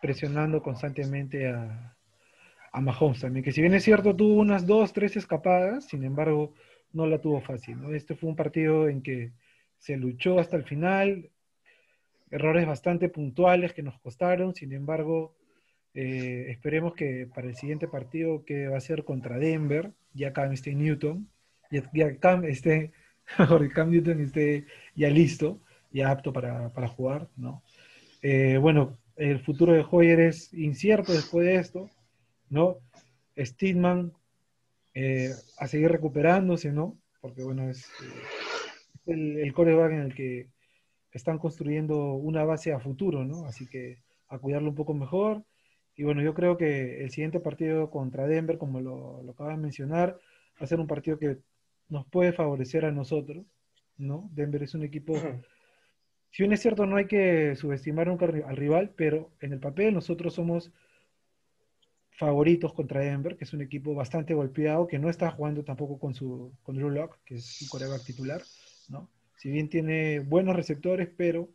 presionando 0.00 0.62
constantemente 0.62 1.48
a, 1.48 1.96
a 2.72 2.80
Mahomes 2.80 3.20
también, 3.20 3.44
que 3.44 3.52
si 3.52 3.60
bien 3.60 3.74
es 3.74 3.84
cierto 3.84 4.14
tuvo 4.14 4.34
unas 4.34 4.66
dos, 4.66 4.92
tres 4.92 5.16
escapadas, 5.16 5.86
sin 5.86 6.04
embargo 6.04 6.54
no 6.92 7.06
la 7.06 7.20
tuvo 7.20 7.40
fácil, 7.40 7.80
¿no? 7.80 7.94
Este 7.94 8.14
fue 8.14 8.28
un 8.28 8.36
partido 8.36 8.88
en 8.88 9.02
que 9.02 9.32
se 9.78 9.96
luchó 9.96 10.38
hasta 10.38 10.56
el 10.56 10.64
final, 10.64 11.30
errores 12.30 12.66
bastante 12.66 13.08
puntuales 13.08 13.72
que 13.72 13.82
nos 13.82 13.98
costaron, 14.00 14.54
sin 14.54 14.72
embargo, 14.72 15.36
eh, 15.94 16.46
esperemos 16.48 16.94
que 16.94 17.28
para 17.32 17.48
el 17.48 17.54
siguiente 17.54 17.86
partido 17.86 18.44
que 18.44 18.66
va 18.68 18.78
a 18.78 18.80
ser 18.80 19.04
contra 19.04 19.38
Denver, 19.38 19.92
ya 20.12 20.32
Cam 20.32 20.52
esté 20.52 20.74
Newton, 20.74 21.28
ya, 21.70 21.88
ya 21.92 22.16
Cam 22.18 22.44
esté, 22.44 22.92
Cam 23.74 23.90
Newton 23.90 24.20
esté 24.20 24.66
ya 24.96 25.10
listo, 25.10 25.60
ya 25.94 26.10
apto 26.10 26.32
para, 26.32 26.72
para 26.72 26.88
jugar, 26.88 27.28
¿no? 27.36 27.62
Eh, 28.20 28.58
bueno, 28.58 28.98
el 29.16 29.40
futuro 29.40 29.72
de 29.72 29.84
Hoyer 29.88 30.20
es 30.20 30.52
incierto 30.52 31.12
después 31.12 31.46
de 31.46 31.56
esto, 31.56 31.90
¿no? 32.50 32.78
Steedman 33.38 34.12
eh, 34.92 35.30
a 35.58 35.68
seguir 35.68 35.90
recuperándose, 35.90 36.72
¿no? 36.72 36.98
Porque 37.20 37.42
bueno, 37.42 37.70
es 37.70 37.86
eh, 37.86 39.12
el, 39.12 39.38
el 39.38 39.52
coreback 39.52 39.92
en 39.92 40.00
el 40.00 40.14
que 40.14 40.48
están 41.12 41.38
construyendo 41.38 42.14
una 42.14 42.44
base 42.44 42.72
a 42.72 42.80
futuro, 42.80 43.24
¿no? 43.24 43.46
Así 43.46 43.66
que 43.68 44.02
a 44.28 44.38
cuidarlo 44.38 44.70
un 44.70 44.74
poco 44.74 44.94
mejor. 44.94 45.44
Y 45.96 46.02
bueno, 46.02 46.22
yo 46.22 46.34
creo 46.34 46.56
que 46.56 47.04
el 47.04 47.10
siguiente 47.10 47.38
partido 47.38 47.88
contra 47.88 48.26
Denver, 48.26 48.58
como 48.58 48.80
lo, 48.80 49.22
lo 49.22 49.30
acabas 49.30 49.56
de 49.56 49.62
mencionar, 49.62 50.18
va 50.60 50.64
a 50.64 50.66
ser 50.66 50.80
un 50.80 50.88
partido 50.88 51.18
que 51.18 51.38
nos 51.88 52.04
puede 52.06 52.32
favorecer 52.32 52.84
a 52.84 52.90
nosotros, 52.90 53.46
¿no? 53.96 54.28
Denver 54.32 54.62
es 54.64 54.74
un 54.74 54.82
equipo, 54.82 55.14
si 56.34 56.42
bien 56.42 56.52
es 56.52 56.62
cierto, 56.62 56.84
no 56.84 56.96
hay 56.96 57.06
que 57.06 57.54
subestimar 57.54 58.08
nunca 58.08 58.26
al 58.26 58.42
al 58.42 58.56
rival, 58.56 58.92
pero 58.96 59.30
en 59.40 59.52
el 59.52 59.60
papel 59.60 59.94
nosotros 59.94 60.34
somos 60.34 60.72
favoritos 62.10 62.72
contra 62.72 63.02
Denver, 63.02 63.36
que 63.36 63.44
es 63.44 63.52
un 63.52 63.62
equipo 63.62 63.94
bastante 63.94 64.34
golpeado, 64.34 64.88
que 64.88 64.98
no 64.98 65.08
está 65.08 65.30
jugando 65.30 65.62
tampoco 65.62 65.96
con 65.96 66.12
su 66.12 66.52
con 66.64 66.74
Drew 66.74 66.90
Lock, 66.90 67.18
que 67.24 67.36
es 67.36 67.44
su 67.44 67.68
coreback 67.68 68.04
titular, 68.04 68.42
¿no? 68.88 69.08
Si 69.36 69.48
bien 69.48 69.68
tiene 69.68 70.18
buenos 70.18 70.56
receptores, 70.56 71.08
pero 71.16 71.50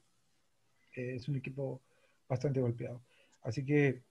eh, 0.95 1.15
es 1.15 1.27
un 1.27 1.35
equipo 1.35 1.81
bastante 2.29 2.61
golpeado. 2.61 3.01
Así 3.41 3.65
que 3.65 4.03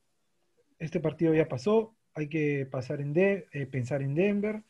este 0.79 1.01
partido 1.01 1.33
ya 1.33 1.49
pasó, 1.49 1.97
hay 2.13 2.29
que 2.29 2.67
pasar 2.71 3.01
en 3.01 3.15
de, 3.15 3.47
eh, 3.53 3.65
pensar 3.65 4.03
en 4.03 4.15
Denver, 4.15 4.63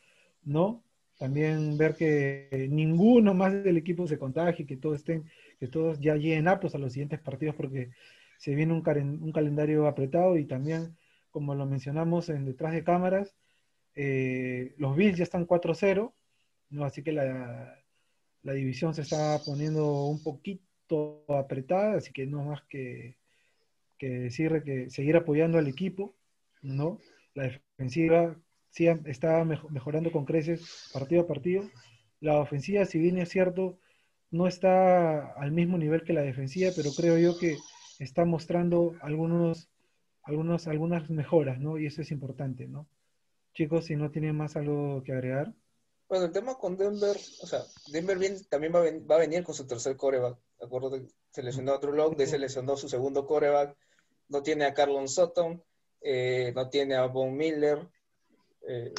¿no? 0.44 0.84
También 1.18 1.76
ver 1.76 1.96
que 1.96 2.68
ninguno 2.70 3.34
más 3.34 3.52
del 3.64 3.76
equipo 3.76 4.06
se 4.06 4.18
contagie, 4.18 4.64
que 4.64 4.76
todos 4.76 4.98
estén, 4.98 5.24
que 5.58 5.68
todos 5.68 5.98
ya 6.00 6.14
lleguen 6.14 6.48
aptos 6.48 6.74
a 6.74 6.78
los 6.78 6.92
siguientes 6.92 7.20
partidos 7.20 7.54
porque 7.54 7.90
se 8.38 8.54
viene 8.54 8.72
un, 8.72 8.82
calendario 9.32 9.86
apretado 9.86 10.36
y 10.38 10.46
también, 10.46 10.96
como 11.30 11.54
lo 11.54 11.66
mencionamos 11.66 12.28
en 12.28 12.44
detrás 12.44 12.72
de 12.72 12.84
cámaras, 12.84 13.34
eh, 13.94 14.74
los 14.78 14.96
Bills 14.96 15.18
ya 15.18 15.24
están 15.24 15.46
4-0, 15.46 16.14
¿no? 16.70 16.84
Así 16.84 17.02
que 17.02 17.12
la, 17.12 17.82
la 18.42 18.52
división 18.52 18.94
se 18.94 19.02
está 19.02 19.40
poniendo 19.44 20.04
un 20.04 20.22
poquito 20.22 21.24
apretada, 21.28 21.96
así 21.96 22.12
que 22.12 22.26
no 22.26 22.44
más 22.44 22.62
que, 22.68 23.16
que 23.98 24.08
decir 24.08 24.62
que 24.64 24.88
seguir 24.90 25.16
apoyando 25.16 25.58
al 25.58 25.66
equipo, 25.66 26.14
¿no? 26.62 27.00
La 27.34 27.44
defensiva 27.44 28.36
sí 28.70 28.86
está 29.06 29.44
mejo- 29.44 29.68
mejorando 29.68 30.12
con 30.12 30.24
creces 30.24 30.90
partido 30.92 31.22
a 31.22 31.26
partido. 31.26 31.68
La 32.20 32.38
ofensiva, 32.38 32.84
si 32.84 32.98
bien 32.98 33.18
es 33.18 33.28
cierto, 33.28 33.78
no 34.30 34.46
está 34.46 35.32
al 35.32 35.52
mismo 35.52 35.78
nivel 35.78 36.04
que 36.04 36.12
la 36.12 36.22
defensiva, 36.22 36.70
pero 36.76 36.90
creo 36.96 37.18
yo 37.18 37.38
que 37.38 37.56
está 37.98 38.24
mostrando 38.24 38.94
algunos, 39.00 39.68
algunos, 40.22 40.66
algunas 40.66 41.08
mejoras, 41.10 41.58
¿no? 41.58 41.78
Y 41.78 41.86
eso 41.86 42.02
es 42.02 42.10
importante, 42.10 42.66
¿no? 42.66 42.86
Chicos, 43.54 43.86
si 43.86 43.96
no 43.96 44.10
tienen 44.10 44.36
más 44.36 44.56
algo 44.56 45.02
que 45.02 45.12
agregar. 45.12 45.52
Bueno, 46.08 46.26
el 46.26 46.32
tema 46.32 46.54
con 46.56 46.76
Denver, 46.76 47.16
o 47.42 47.46
sea, 47.46 47.60
Denver 47.92 48.18
bien- 48.18 48.44
también 48.48 48.72
va 48.74 48.80
a, 48.80 48.84
va 49.10 49.16
a 49.16 49.18
venir 49.26 49.42
con 49.42 49.54
su 49.54 49.66
tercer 49.66 49.96
coreback. 49.96 50.38
¿De 50.58 50.66
acuerdo? 50.66 50.90
Se 51.30 51.42
a 51.42 51.90
Lock, 51.92 52.16
de 52.16 52.26
se 52.26 52.38
lesionó 52.38 52.76
su 52.76 52.88
segundo 52.88 53.26
coreback. 53.26 53.76
No 54.28 54.42
tiene 54.42 54.64
a 54.64 54.74
Carlon 54.74 55.08
Sutton, 55.08 55.62
eh, 56.00 56.52
no 56.54 56.68
tiene 56.68 56.94
a 56.96 57.06
Von 57.06 57.36
Miller. 57.36 57.88
eh, 58.66 58.92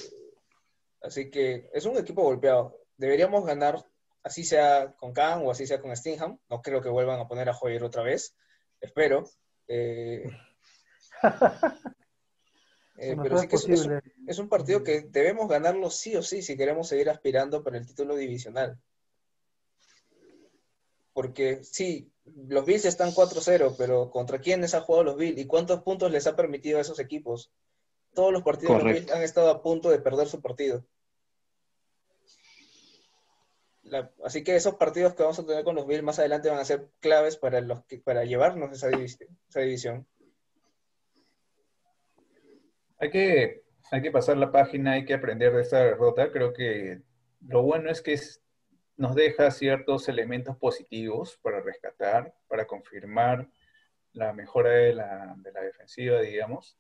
así 1.02 1.30
que 1.30 1.70
es 1.74 1.86
un 1.86 1.98
equipo 1.98 2.24
golpeado. 2.24 2.78
Deberíamos 2.98 3.46
ganar, 3.46 3.84
así 4.30 4.44
sea 4.44 4.94
con 4.96 5.12
Khan 5.12 5.42
o 5.46 5.52
así 5.52 5.66
sea 5.68 5.82
con 5.82 5.96
Stingham. 5.96 6.38
No 6.50 6.62
creo 6.62 6.82
que 6.82 6.90
vuelvan 6.90 7.20
a 7.20 7.28
poner 7.28 7.50
a 7.50 7.58
Hoyer 7.60 7.84
otra 7.84 8.04
vez. 8.04 8.36
Espero. 8.80 9.30
Eh, 9.68 10.24
eh, 12.98 13.16
pero 13.22 13.38
sí 13.40 13.48
que 13.48 13.56
es, 13.56 13.64
es 13.64 13.68
un- 13.68 13.76
posible. 13.76 14.02
es 14.28 14.40
un 14.40 14.50
partido 14.50 14.84
que 14.84 15.02
debemos 15.02 15.48
ganarlo 15.48 15.90
sí 15.90 16.16
o 16.16 16.22
sí 16.24 16.42
si 16.42 16.56
queremos 16.56 16.88
seguir 16.88 17.10
aspirando 17.10 17.64
para 17.64 17.78
el 17.78 17.86
título 17.86 18.16
divisional. 18.16 18.80
Porque 21.14 21.64
sí, 21.64 22.12
los 22.48 22.66
Bills 22.66 22.86
están 22.86 23.12
4-0, 23.12 23.76
pero 23.78 24.10
¿contra 24.10 24.40
quiénes 24.40 24.74
ha 24.74 24.82
jugado 24.82 25.04
los 25.04 25.18
Bills? 25.18 25.38
¿Y 25.40 25.46
cuántos 25.48 25.82
puntos 25.82 26.12
les 26.12 26.28
ha 26.28 26.36
permitido 26.36 26.78
a 26.78 26.82
esos 26.82 27.00
equipos? 27.00 27.52
Todos 28.14 28.32
los 28.32 28.44
partidos 28.44 28.70
de 28.70 28.76
los 28.76 28.84
Correcto. 28.84 29.02
Bills 29.08 29.12
han 29.18 29.24
estado 29.24 29.50
a 29.50 29.62
punto 29.62 29.90
de 29.90 30.00
perder 30.00 30.28
su 30.28 30.40
partido. 30.42 30.86
La- 33.90 34.12
así 34.24 34.44
que 34.44 34.56
esos 34.56 34.76
partidos 34.76 35.16
que 35.16 35.24
vamos 35.24 35.40
a 35.40 35.46
tener 35.46 35.64
con 35.64 35.76
los 35.76 35.88
Bills 35.88 36.04
más 36.04 36.20
adelante 36.20 36.50
van 36.50 36.60
a 36.60 36.66
ser 36.66 36.90
claves 37.00 37.38
para, 37.38 37.60
los 37.62 37.84
que, 37.86 37.98
para 38.00 38.24
llevarnos 38.24 38.72
esa, 38.72 38.90
divis- 38.90 39.28
esa 39.50 39.60
división. 39.62 40.08
Hay 43.00 43.10
que, 43.10 43.64
hay 43.92 44.02
que 44.02 44.12
pasar 44.12 44.38
la 44.38 44.52
página, 44.52 44.94
hay 44.94 45.06
que 45.06 45.14
aprender 45.14 45.54
de 45.54 45.62
esta 45.62 45.80
derrota. 45.84 46.32
Creo 46.32 46.54
que 46.54 47.02
lo 47.48 47.64
bueno 47.64 47.90
es 47.90 48.02
que 48.02 48.14
es- 48.14 48.42
nos 48.98 49.16
deja 49.16 49.50
ciertos 49.52 50.10
elementos 50.10 50.58
positivos 50.58 51.40
para 51.42 51.62
rescatar, 51.62 52.36
para 52.48 52.68
confirmar 52.68 53.50
la 54.12 54.34
mejora 54.34 54.72
de 54.72 54.94
la, 54.94 55.36
de 55.38 55.52
la 55.54 55.62
defensiva, 55.62 56.20
digamos. 56.20 56.78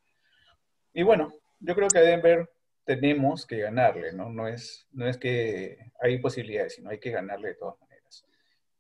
Y 0.93 1.04
bueno, 1.04 1.34
yo 1.60 1.76
creo 1.76 1.88
que 1.88 2.00
Denver 2.00 2.50
tenemos 2.89 3.45
que 3.45 3.60
ganarle, 3.60 4.13
¿no? 4.13 4.32
No 4.32 4.47
es, 4.47 4.88
no 4.93 5.08
es 5.08 5.17
que 5.17 5.78
hay 6.02 6.17
posibilidades, 6.17 6.73
sino 6.73 6.89
hay 6.89 6.99
que 6.99 7.12
ganarle 7.12 7.49
de 7.49 7.54
todas 7.54 7.80
maneras. 7.80 8.25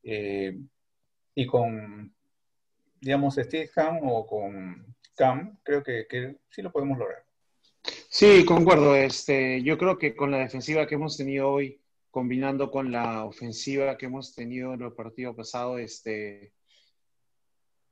Eh, 0.01 0.57
y 1.35 1.45
con, 1.45 2.11
digamos, 2.99 3.35
Stidham 3.35 3.99
o 4.01 4.25
con 4.25 4.95
Cam, 5.15 5.59
creo 5.61 5.83
que, 5.83 6.07
que 6.09 6.37
sí 6.49 6.63
lo 6.63 6.71
podemos 6.71 6.97
lograr. 6.97 7.23
Sí, 8.09 8.43
concuerdo. 8.45 8.95
Este, 8.95 9.61
yo 9.61 9.77
creo 9.77 9.99
que 9.99 10.15
con 10.15 10.31
la 10.31 10.39
defensiva 10.39 10.87
que 10.87 10.95
hemos 10.95 11.15
tenido 11.15 11.51
hoy, 11.51 11.79
combinando 12.09 12.71
con 12.71 12.91
la 12.91 13.25
ofensiva 13.25 13.95
que 13.95 14.07
hemos 14.07 14.33
tenido 14.33 14.73
en 14.73 14.81
el 14.81 14.93
partido 14.93 15.35
pasado, 15.35 15.77
este, 15.77 16.51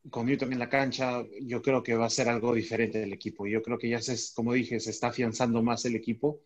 con 0.09 0.25
Newton 0.25 0.53
en 0.53 0.59
la 0.59 0.69
cancha, 0.69 1.23
yo 1.41 1.61
creo 1.61 1.83
que 1.83 1.95
va 1.95 2.05
a 2.05 2.09
ser 2.09 2.29
algo 2.29 2.53
diferente 2.53 2.99
del 2.99 3.13
equipo. 3.13 3.45
Yo 3.47 3.61
creo 3.61 3.77
que 3.77 3.89
ya 3.89 4.01
se, 4.01 4.15
como 4.33 4.53
dije, 4.53 4.79
se 4.79 4.91
está 4.91 5.07
afianzando 5.07 5.61
más 5.61 5.85
el 5.85 5.95
equipo 5.95 6.41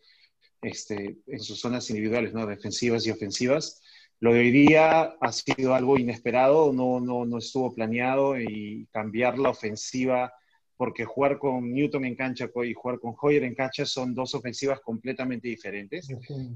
este, 0.62 1.18
en 1.26 1.40
sus 1.40 1.60
zonas 1.60 1.88
individuales, 1.90 2.32
¿no? 2.32 2.46
defensivas 2.46 3.06
y 3.06 3.10
ofensivas. 3.10 3.82
Lo 4.20 4.32
de 4.32 4.40
hoy 4.40 4.50
día 4.52 5.16
ha 5.20 5.32
sido 5.32 5.74
algo 5.74 5.98
inesperado, 5.98 6.72
no, 6.72 7.00
no, 7.00 7.24
no 7.24 7.38
estuvo 7.38 7.74
planeado 7.74 8.38
y 8.40 8.86
cambiar 8.92 9.38
la 9.38 9.50
ofensiva, 9.50 10.32
porque 10.76 11.04
jugar 11.04 11.38
con 11.38 11.72
Newton 11.72 12.04
en 12.04 12.14
cancha 12.14 12.48
y 12.64 12.74
jugar 12.74 13.00
con 13.00 13.14
Hoyer 13.20 13.44
en 13.44 13.54
cancha 13.54 13.84
son 13.84 14.14
dos 14.14 14.34
ofensivas 14.34 14.80
completamente 14.80 15.48
diferentes. 15.48 16.08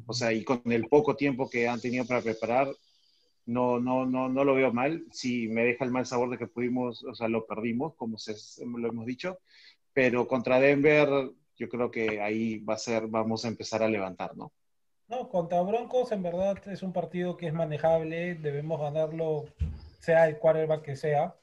O 0.07 0.13
sea, 0.13 0.33
y 0.33 0.45
con 0.45 0.63
el 0.67 0.87
poco 0.89 1.17
tiempo 1.17 1.51
que 1.51 1.69
han 1.69 1.81
tenido 1.81 2.05
para 2.05 2.23
preparar, 2.23 2.69
no, 3.47 3.79
no, 3.81 4.05
no, 4.05 4.29
no 4.29 4.45
lo 4.45 4.55
veo 4.55 4.73
mal. 4.73 5.05
Sí, 5.13 5.49
me 5.49 5.65
deja 5.65 5.85
el 5.85 5.93
mal 5.93 6.05
sabor 6.05 6.31
de 6.31 6.39
que 6.39 6.49
pudimos, 6.49 7.03
o 7.05 7.15
sea, 7.15 7.29
lo 7.29 7.47
perdimos, 7.47 7.95
como 7.95 8.19
se, 8.19 8.35
lo 8.65 8.89
hemos 8.89 9.07
dicho. 9.07 9.39
Pero 9.93 10.29
contra 10.29 10.61
Denver, 10.61 11.09
yo 11.57 11.69
creo 11.69 11.91
que 11.91 12.21
ahí 12.21 12.59
va 12.59 12.75
a 12.75 12.79
ser, 12.79 13.07
vamos 13.07 13.45
a 13.45 13.49
empezar 13.49 13.83
a 13.83 13.89
levantar, 13.89 14.37
¿no? 14.37 14.53
No, 15.09 15.29
contra 15.29 15.63
Broncos 15.63 16.11
en 16.11 16.23
verdad 16.23 16.59
es 16.67 16.83
un 16.83 16.93
partido 16.93 17.37
que 17.37 17.47
es 17.47 17.55
manejable, 17.55 18.35
debemos 18.35 18.81
ganarlo, 18.81 19.45
sea 20.01 20.27
el 20.29 20.39
quarterback 20.39 20.83
que 20.83 20.97
sea. 20.97 21.37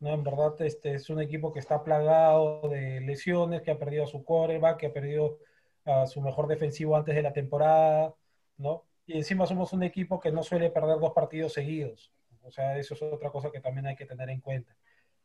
No, 0.00 0.12
en 0.12 0.24
verdad 0.24 0.60
este 0.60 0.94
es 0.94 1.08
un 1.08 1.20
equipo 1.20 1.52
que 1.52 1.60
está 1.60 1.84
plagado 1.84 2.68
de 2.68 3.00
lesiones, 3.00 3.62
que 3.62 3.70
ha 3.70 3.78
perdido 3.78 4.04
a 4.04 4.08
su 4.08 4.24
quarterback, 4.24 4.78
que 4.78 4.86
ha 4.86 4.92
perdido 4.92 5.38
a 5.84 6.06
su 6.06 6.20
mejor 6.20 6.48
defensivo 6.48 6.96
antes 6.96 7.14
de 7.14 7.22
la 7.22 7.32
temporada, 7.32 8.14
¿no? 8.58 8.84
Y 9.06 9.16
encima 9.16 9.46
somos 9.46 9.72
un 9.72 9.82
equipo 9.82 10.18
que 10.18 10.32
no 10.32 10.42
suele 10.42 10.70
perder 10.70 10.98
dos 10.98 11.12
partidos 11.12 11.52
seguidos. 11.52 12.12
O 12.42 12.50
sea, 12.50 12.78
eso 12.78 12.94
es 12.94 13.02
otra 13.02 13.30
cosa 13.30 13.50
que 13.50 13.60
también 13.60 13.86
hay 13.86 13.96
que 13.96 14.06
tener 14.06 14.30
en 14.30 14.40
cuenta. 14.40 14.76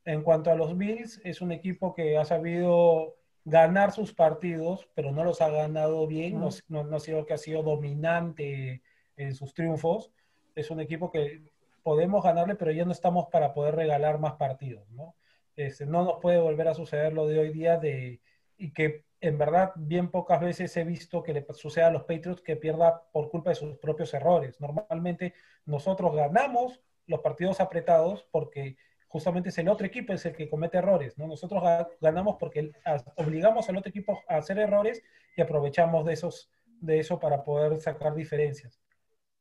En 0.05 0.23
cuanto 0.23 0.51
a 0.51 0.55
los 0.55 0.77
Bills, 0.77 1.21
es 1.23 1.41
un 1.41 1.51
equipo 1.51 1.93
que 1.93 2.17
ha 2.17 2.25
sabido 2.25 3.15
ganar 3.45 3.91
sus 3.91 4.13
partidos, 4.13 4.87
pero 4.95 5.11
no 5.11 5.23
los 5.23 5.41
ha 5.41 5.49
ganado 5.49 6.07
bien, 6.07 6.39
no, 6.39 6.49
no, 6.67 6.83
no 6.83 6.97
ha 6.97 6.99
sido 6.99 7.25
que 7.25 7.33
ha 7.33 7.37
sido 7.37 7.63
dominante 7.63 8.81
en 9.17 9.35
sus 9.35 9.53
triunfos. 9.53 10.11
Es 10.55 10.71
un 10.71 10.79
equipo 10.79 11.11
que 11.11 11.51
podemos 11.83 12.23
ganarle, 12.23 12.55
pero 12.55 12.71
ya 12.71 12.85
no 12.85 12.91
estamos 12.91 13.27
para 13.27 13.53
poder 13.53 13.75
regalar 13.75 14.19
más 14.19 14.33
partidos, 14.33 14.89
¿no? 14.91 15.15
Este, 15.55 15.85
no 15.85 16.05
nos 16.05 16.21
puede 16.21 16.39
volver 16.39 16.67
a 16.67 16.73
suceder 16.73 17.13
lo 17.13 17.27
de 17.27 17.39
hoy 17.39 17.51
día 17.51 17.77
de, 17.77 18.21
y 18.57 18.71
que 18.71 19.03
en 19.21 19.37
verdad 19.37 19.73
bien 19.75 20.09
pocas 20.09 20.39
veces 20.39 20.75
he 20.77 20.83
visto 20.83 21.23
que 21.23 21.33
le 21.33 21.45
suceda 21.53 21.87
a 21.87 21.91
los 21.91 22.03
Patriots 22.03 22.41
que 22.41 22.55
pierda 22.55 23.03
por 23.11 23.29
culpa 23.29 23.49
de 23.49 23.55
sus 23.55 23.77
propios 23.77 24.13
errores. 24.13 24.59
Normalmente 24.61 25.33
nosotros 25.65 26.15
ganamos 26.15 26.81
los 27.05 27.19
partidos 27.21 27.59
apretados 27.59 28.25
porque 28.31 28.77
justamente 29.07 29.49
es 29.49 29.57
el 29.57 29.67
otro 29.67 29.87
equipo 29.87 30.13
es 30.13 30.25
el 30.25 30.35
que 30.35 30.49
comete 30.49 30.77
errores, 30.77 31.17
¿no? 31.17 31.27
Nosotros 31.27 31.63
ganamos 31.99 32.37
porque 32.39 32.71
obligamos 33.15 33.67
al 33.67 33.77
otro 33.77 33.89
equipo 33.89 34.21
a 34.27 34.37
hacer 34.37 34.59
errores 34.59 35.01
y 35.35 35.41
aprovechamos 35.41 36.05
de, 36.05 36.13
esos, 36.13 36.51
de 36.65 36.99
eso 36.99 37.19
para 37.19 37.43
poder 37.43 37.79
sacar 37.81 38.13
diferencias. 38.13 38.79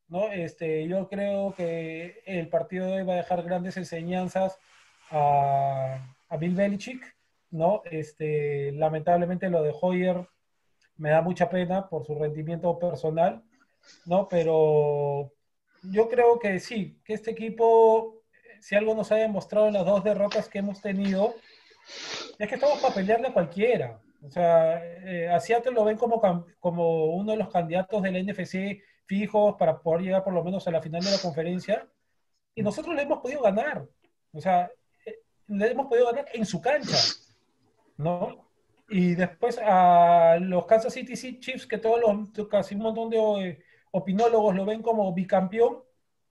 ¿no? 0.09 0.33
Este, 0.33 0.89
yo 0.89 1.09
creo 1.09 1.55
que 1.55 2.23
el 2.25 2.49
partido 2.49 2.87
de 2.87 2.93
hoy 2.93 3.03
va 3.03 3.13
a 3.13 3.19
dejar 3.19 3.43
grandes 3.43 3.77
enseñanzas 3.77 4.59
a, 5.11 6.17
a 6.29 6.37
Bill 6.39 6.55
Belichick, 6.55 7.18
¿no? 7.51 7.83
Este, 7.91 8.73
lamentablemente 8.73 9.51
lo 9.51 9.63
de 9.63 9.75
Hoyer 9.81 10.29
me 10.97 11.11
da 11.11 11.23
mucha 11.23 11.49
pena 11.49 11.89
por 11.89 12.05
su 12.05 12.15
rendimiento 12.15 12.79
personal, 12.79 13.43
¿no? 14.05 14.29
Pero 14.29 15.33
yo 15.83 16.09
creo 16.09 16.39
que 16.39 16.59
sí, 16.61 17.01
que 17.05 17.15
este 17.15 17.31
equipo, 17.31 18.23
si 18.61 18.75
algo 18.75 18.95
nos 18.95 19.13
ha 19.13 19.17
demostrado 19.17 19.69
en 19.69 19.75
las 19.75 19.87
dos 19.87 20.05
derrotas 20.05 20.49
que 20.49 20.59
hemos 20.59 20.81
tenido, 20.81 21.35
es 22.39 22.49
que 22.49 22.55
estamos 22.55 22.81
para 22.81 22.95
pelearle 22.95 23.29
a 23.29 23.33
cualquiera. 23.33 24.01
O 24.23 24.31
sea, 24.31 24.85
eh, 24.85 25.29
a 25.29 25.39
Seattle 25.39 25.73
lo 25.73 25.85
ven 25.85 25.97
como, 25.97 26.21
como 26.59 27.07
uno 27.15 27.33
de 27.33 27.39
los 27.39 27.51
candidatos 27.51 28.03
del 28.03 28.27
NFC 28.27 28.83
fijos 29.07 29.57
para 29.59 29.81
poder 29.81 30.03
llegar 30.03 30.25
por 30.25 30.35
lo 30.35 30.45
menos 30.45 30.67
a 30.67 30.71
la 30.71 30.83
final 30.83 31.03
de 31.03 31.13
la 31.13 31.19
conferencia. 31.19 31.89
Y 32.55 32.63
nosotros 32.63 32.95
le 32.95 33.03
hemos 33.03 33.21
podido 33.21 33.43
ganar. 33.43 33.87
O 34.33 34.41
sea, 34.41 34.71
eh, 35.07 35.21
le 35.47 35.71
hemos 35.71 35.87
podido 35.87 36.07
ganar 36.07 36.27
en 36.33 36.45
su 36.45 36.61
cancha. 36.61 36.97
¿No? 37.99 38.49
Y 38.89 39.15
después 39.15 39.59
a 39.63 40.39
los 40.41 40.65
Kansas 40.65 40.95
City 40.95 41.15
Chiefs, 41.39 41.67
que 41.67 41.77
todos 41.77 42.01
los, 42.01 42.49
casi 42.49 42.75
un 42.75 42.83
montón 42.83 43.11
de 43.11 43.19
eh, 43.19 43.59
opinólogos 43.91 44.55
lo 44.55 44.65
ven 44.65 44.81
como 44.81 45.13
bicampeón, 45.13 45.83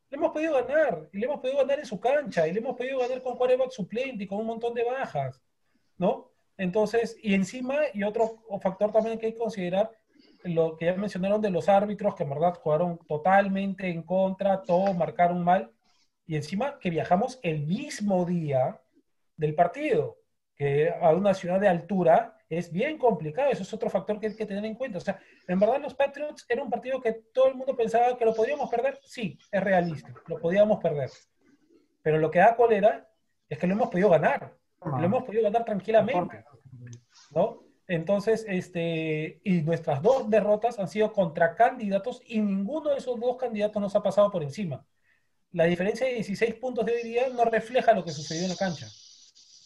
le 0.10 0.18
hemos 0.18 0.32
podido 0.32 0.54
ganar. 0.54 1.08
Y 1.14 1.20
le 1.20 1.26
hemos 1.26 1.40
podido 1.40 1.60
ganar 1.60 1.80
en 1.80 1.86
su 1.86 2.00
cancha. 2.00 2.48
Y 2.48 2.54
le 2.54 2.60
hemos 2.60 2.76
podido 2.76 3.00
ganar 3.00 3.22
con 3.22 3.38
quarterback 3.38 3.72
suplente 3.72 4.24
y 4.24 4.28
con 4.28 4.40
un 4.40 4.48
montón 4.48 4.74
de 4.74 4.84
bajas. 4.84 5.40
¿No? 5.98 6.32
Entonces, 6.58 7.18
y 7.22 7.36
encima, 7.36 7.76
y 7.94 8.04
otro 8.04 8.44
factor 8.62 8.92
también 8.92 9.20
que 9.20 9.28
hay 9.28 9.34
que 9.34 9.40
considerar, 9.40 9.92
lo 10.44 10.78
que 10.78 10.86
ya 10.86 10.96
mencionaron 10.96 11.42
de 11.42 11.52
los 11.52 11.70
árbitros, 11.70 12.16
que 12.16 12.24
en 12.24 12.30
verdad 12.30 12.56
jugaron 12.56 13.00
totalmente 13.08 13.90
en 13.90 14.04
contra, 14.04 14.64
todo 14.64 14.94
marcaron 14.94 15.44
mal, 15.44 15.72
y 16.26 16.36
encima 16.36 16.80
que 16.80 16.90
viajamos 16.90 17.40
el 17.44 17.66
mismo 17.66 18.26
día 18.26 18.82
del 19.36 19.56
partido, 19.56 20.18
que 20.58 20.90
a 20.90 21.12
una 21.12 21.34
ciudad 21.34 21.60
de 21.60 21.68
altura 21.68 22.38
es 22.50 22.72
bien 22.72 22.98
complicado, 22.98 23.52
eso 23.52 23.64
es 23.64 23.74
otro 23.74 23.90
factor 23.90 24.20
que 24.20 24.28
hay 24.28 24.36
que 24.36 24.46
tener 24.46 24.66
en 24.66 24.76
cuenta. 24.76 24.98
O 24.98 25.02
sea, 25.02 25.20
en 25.48 25.60
verdad 25.60 25.82
los 25.82 25.94
Patriots 25.94 26.46
era 26.48 26.64
un 26.64 26.70
partido 26.70 27.02
que 27.02 27.14
todo 27.34 27.48
el 27.48 27.56
mundo 27.56 27.76
pensaba 27.76 28.18
que 28.18 28.26
lo 28.26 28.34
podíamos 28.34 28.70
perder, 28.70 28.98
sí, 29.04 29.38
es 29.52 29.64
realista, 29.64 30.14
lo 30.28 30.40
podíamos 30.40 30.82
perder. 30.82 31.10
Pero 32.02 32.18
lo 32.18 32.32
que 32.32 32.40
da 32.40 32.56
cólera 32.56 33.10
es 33.50 33.58
que 33.58 33.68
lo 33.68 33.74
hemos 33.74 33.90
podido 33.90 34.10
ganar, 34.10 34.56
lo 34.82 35.04
hemos 35.04 35.24
podido 35.24 35.44
ganar 35.44 35.66
tranquilamente, 35.66 36.44
¿no? 37.32 37.64
Entonces, 37.90 38.46
este, 38.48 39.40
y 39.44 39.62
nuestras 39.62 40.02
dos 40.02 40.30
derrotas 40.30 40.78
han 40.78 40.90
sido 40.90 41.14
contra 41.14 41.56
candidatos 41.56 42.22
y 42.26 42.40
ninguno 42.40 42.90
de 42.92 42.98
esos 42.98 43.18
dos 43.20 43.38
candidatos 43.38 43.82
nos 43.82 43.96
ha 43.96 44.04
pasado 44.04 44.30
por 44.30 44.44
encima. 44.44 44.86
La 45.54 45.64
diferencia 45.64 46.06
de 46.06 46.16
16 46.16 46.56
puntos 46.56 46.86
de 46.86 46.94
hoy 46.94 47.34
no 47.34 47.46
refleja 47.46 47.94
lo 47.94 48.04
que 48.04 48.12
sucedió 48.12 48.44
en 48.44 48.50
la 48.50 48.56
cancha, 48.58 48.88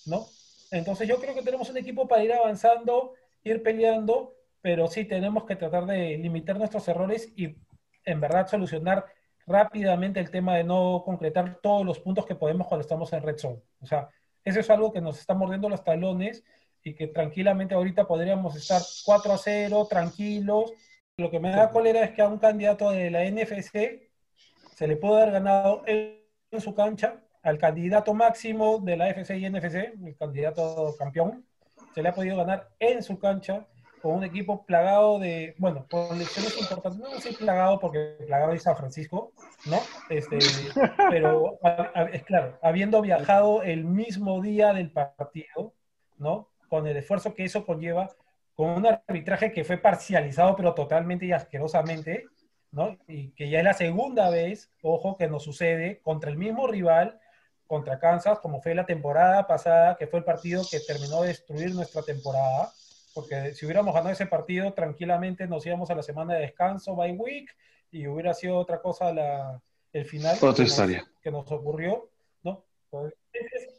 ¿no? 0.06 0.28
Entonces 0.72 1.08
yo 1.08 1.20
creo 1.20 1.36
que 1.36 1.42
tenemos 1.42 1.70
un 1.70 1.78
equipo 1.78 2.08
para 2.08 2.24
ir 2.24 2.34
avanzando, 2.34 3.14
ir 3.44 3.62
peleando, 3.62 4.34
pero 4.62 4.88
sí 4.88 5.06
tenemos 5.06 5.46
que 5.46 5.56
tratar 5.56 5.86
de 5.86 6.18
limitar 6.18 6.58
nuestros 6.58 6.88
errores 6.88 7.32
y 7.36 7.56
en 8.06 8.22
verdad 8.22 8.48
solucionar 8.48 9.06
rápidamente 9.46 10.20
el 10.20 10.32
tema 10.32 10.56
de 10.56 10.64
no 10.64 11.04
concretar 11.06 11.60
todos 11.62 11.86
los 11.86 12.00
puntos 12.00 12.26
que 12.26 12.36
podemos 12.36 12.68
cuando 12.68 12.82
estamos 12.82 13.12
en 13.14 13.24
red 13.24 13.38
zone. 13.38 13.62
O 13.82 13.86
sea, 13.86 14.10
eso 14.44 14.60
es 14.60 14.70
algo 14.70 14.92
que 14.92 15.02
nos 15.02 15.20
está 15.20 15.34
mordiendo 15.34 15.70
los 15.70 15.84
talones 15.84 16.44
y 16.84 16.96
que 16.96 17.08
tranquilamente 17.08 17.76
ahorita 17.76 18.08
podríamos 18.08 18.56
estar 18.56 18.82
4 19.06 19.34
a 19.34 19.38
0, 19.38 19.88
tranquilos. 19.90 20.74
Lo 21.18 21.30
que 21.30 21.40
me 21.40 21.52
da 21.52 21.70
cólera 21.70 22.04
es 22.04 22.12
que 22.12 22.22
a 22.22 22.28
un 22.28 22.40
candidato 22.40 22.90
de 22.90 23.12
la 23.12 23.24
NFC 23.30 24.10
se 24.74 24.88
le 24.88 24.96
puede 24.96 25.22
haber 25.22 25.34
ganado 25.34 25.84
en, 25.86 26.20
su 26.60 26.74
cancha 26.76 27.22
al 27.44 27.58
candidato 27.58 28.14
máximo 28.14 28.80
de 28.80 28.98
la 28.98 29.10
FC 29.10 29.38
y 29.38 29.50
NFC, 29.50 29.76
el 30.06 30.16
candidato 30.18 30.96
campeón, 30.98 31.46
se 31.94 32.02
le 32.02 32.10
ha 32.10 32.14
podido 32.14 32.38
ganar 32.38 32.70
en 32.80 33.04
su 33.04 33.20
cancha 33.20 33.66
con 34.02 34.16
un 34.16 34.24
equipo 34.24 34.66
plagado 34.66 35.20
de, 35.20 35.54
bueno, 35.60 35.86
con 35.90 36.18
lecciones 36.18 36.60
importantes, 36.60 37.00
no 37.00 37.20
sé 37.20 37.34
plagado 37.34 37.80
porque 37.80 38.18
plagado 38.26 38.54
es 38.54 38.64
San 38.64 38.76
Francisco, 38.76 39.32
¿no? 39.66 39.80
Este, 40.10 40.40
pero 41.10 41.60
es 42.12 42.24
claro, 42.24 42.58
habiendo 42.62 43.02
viajado 43.02 43.62
el 43.62 43.86
mismo 43.86 44.42
día 44.42 44.74
del 44.74 44.92
partido, 44.92 45.74
¿no? 46.18 46.52
con 46.72 46.88
el 46.88 46.96
esfuerzo 46.96 47.36
que 47.36 47.44
eso 47.44 47.66
conlleva, 47.66 48.10
con 48.56 48.70
un 48.70 48.86
arbitraje 48.86 49.52
que 49.52 49.66
fue 49.66 49.78
parcializado 49.78 50.56
pero 50.56 50.74
totalmente 50.74 51.26
y 51.26 51.34
asquerosamente, 51.34 52.28
¿no? 52.72 52.98
Y 53.10 53.32
que 53.32 53.50
ya 53.50 53.60
es 53.60 53.66
la 53.66 53.74
segunda 53.74 54.30
vez, 54.30 54.72
ojo, 54.82 55.18
que 55.18 55.28
nos 55.28 55.44
sucede 55.44 56.00
contra 56.02 56.32
el 56.32 56.38
mismo 56.38 56.68
rival, 56.68 57.20
contra 57.72 58.00
Kansas, 58.00 58.40
como 58.40 58.62
fue 58.62 58.76
la 58.76 58.86
temporada 58.86 59.48
pasada, 59.48 59.96
que 59.96 60.06
fue 60.06 60.20
el 60.20 60.26
partido 60.26 60.62
que 60.70 60.82
terminó 60.82 61.22
de 61.22 61.30
destruir 61.30 61.74
nuestra 61.74 62.02
temporada, 62.02 62.70
porque 63.14 63.56
si 63.56 63.66
hubiéramos 63.66 63.94
ganado 63.94 64.12
ese 64.12 64.26
partido, 64.26 64.74
tranquilamente 64.74 65.48
nos 65.48 65.66
íbamos 65.66 65.90
a 65.90 65.96
la 65.96 66.04
semana 66.04 66.34
de 66.34 66.42
descanso, 66.42 66.98
by 66.98 67.14
week, 67.14 67.50
y 67.90 68.08
hubiera 68.08 68.34
sido 68.34 68.58
otra 68.58 68.82
cosa 68.82 69.14
la, 69.14 69.62
el 69.94 70.04
final 70.04 70.36
otra 70.42 70.54
que, 70.54 70.64
historia. 70.64 70.98
Nos, 70.98 71.22
que 71.22 71.32
nos 71.32 71.50
ocurrió, 71.50 72.10
¿no? 72.44 72.66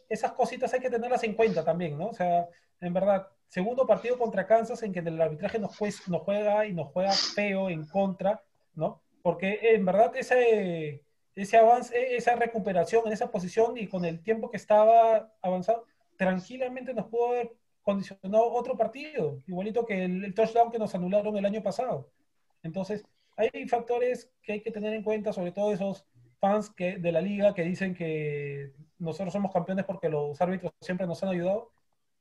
esas 0.09 0.31
cositas 0.31 0.73
hay 0.73 0.79
que 0.79 0.89
tenerlas 0.89 1.23
en 1.23 1.35
cuenta 1.35 1.63
también, 1.63 1.95
¿no? 1.95 2.07
O 2.07 2.13
sea, 2.15 2.47
en 2.81 2.93
verdad, 2.95 3.27
segundo 3.47 3.85
partido 3.85 4.17
contra 4.17 4.47
Kansas 4.47 4.81
en 4.81 4.91
que 4.91 5.01
el 5.01 5.21
arbitraje 5.21 5.59
nos, 5.59 5.79
nos 6.07 6.21
juega 6.23 6.65
y 6.65 6.73
nos 6.73 6.87
juega 6.87 7.11
feo 7.11 7.69
en 7.69 7.85
contra, 7.85 8.41
¿no? 8.73 9.03
Porque 9.21 9.59
en 9.61 9.85
verdad 9.85 10.15
ese, 10.15 11.03
ese 11.35 11.57
avance, 11.57 12.15
esa 12.15 12.35
recuperación 12.35 13.03
en 13.05 13.13
esa 13.13 13.31
posición 13.31 13.77
y 13.77 13.87
con 13.87 14.05
el 14.05 14.21
tiempo 14.21 14.49
que 14.49 14.57
estaba 14.57 15.33
avanzado, 15.41 15.85
tranquilamente 16.17 16.93
nos 16.93 17.07
pudo 17.07 17.29
haber 17.29 17.51
condicionado 17.81 18.51
otro 18.51 18.77
partido, 18.77 19.41
igualito 19.47 19.85
que 19.85 20.05
el, 20.05 20.23
el 20.23 20.33
touchdown 20.33 20.71
que 20.71 20.79
nos 20.79 20.95
anularon 20.95 21.35
el 21.37 21.45
año 21.45 21.61
pasado. 21.61 22.09
Entonces, 22.61 23.03
hay 23.35 23.67
factores 23.67 24.31
que 24.41 24.53
hay 24.53 24.61
que 24.61 24.71
tener 24.71 24.93
en 24.93 25.03
cuenta, 25.03 25.33
sobre 25.33 25.51
todo 25.51 25.73
esos 25.73 26.05
fans 26.39 26.69
que, 26.69 26.97
de 26.97 27.11
la 27.11 27.21
liga 27.21 27.53
que 27.53 27.63
dicen 27.63 27.95
que 27.95 28.73
nosotros 28.99 29.33
somos 29.33 29.51
campeones 29.51 29.85
porque 29.85 30.09
los 30.09 30.39
árbitros 30.41 30.71
siempre 30.81 31.07
nos 31.07 31.23
han 31.23 31.29
ayudado 31.29 31.71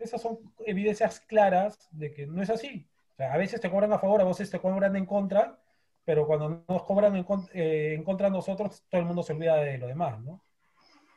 esas 0.03 0.21
son 0.21 0.39
evidencias 0.67 1.21
claras 1.21 1.89
de 1.93 2.13
que 2.13 2.27
no 2.27 2.43
es 2.43 2.51
así. 2.51 2.89
O 3.13 3.17
sea, 3.17 3.33
a 3.33 3.37
veces 3.37 3.61
te 3.61 3.71
cobran 3.71 3.93
a 3.93 3.99
favor, 3.99 4.21
a 4.21 4.25
veces 4.25 4.51
te 4.51 4.59
cobran 4.59 4.97
en 4.97 5.07
contra, 5.07 5.59
pero 6.05 6.27
cuando 6.27 6.65
nos 6.69 6.83
cobran 6.85 7.17
en, 7.17 7.25
eh, 7.55 7.95
en 7.97 8.05
contra 8.05 8.29
de 8.29 8.33
nosotros, 8.33 8.83
todo 8.89 9.01
el 9.01 9.07
mundo 9.07 9.23
se 9.23 9.33
olvida 9.33 9.57
de 9.57 9.79
lo 9.79 9.87
demás, 9.87 10.21
¿no? 10.21 10.43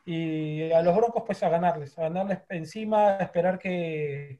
Y 0.05 0.71
a 0.71 0.81
los 0.83 0.95
Broncos, 0.95 1.23
pues 1.25 1.41
a 1.41 1.49
ganarles, 1.49 1.97
a 1.97 2.03
ganarles 2.03 2.39
encima, 2.49 3.17
a 3.17 3.23
esperar 3.23 3.57
que 3.57 4.39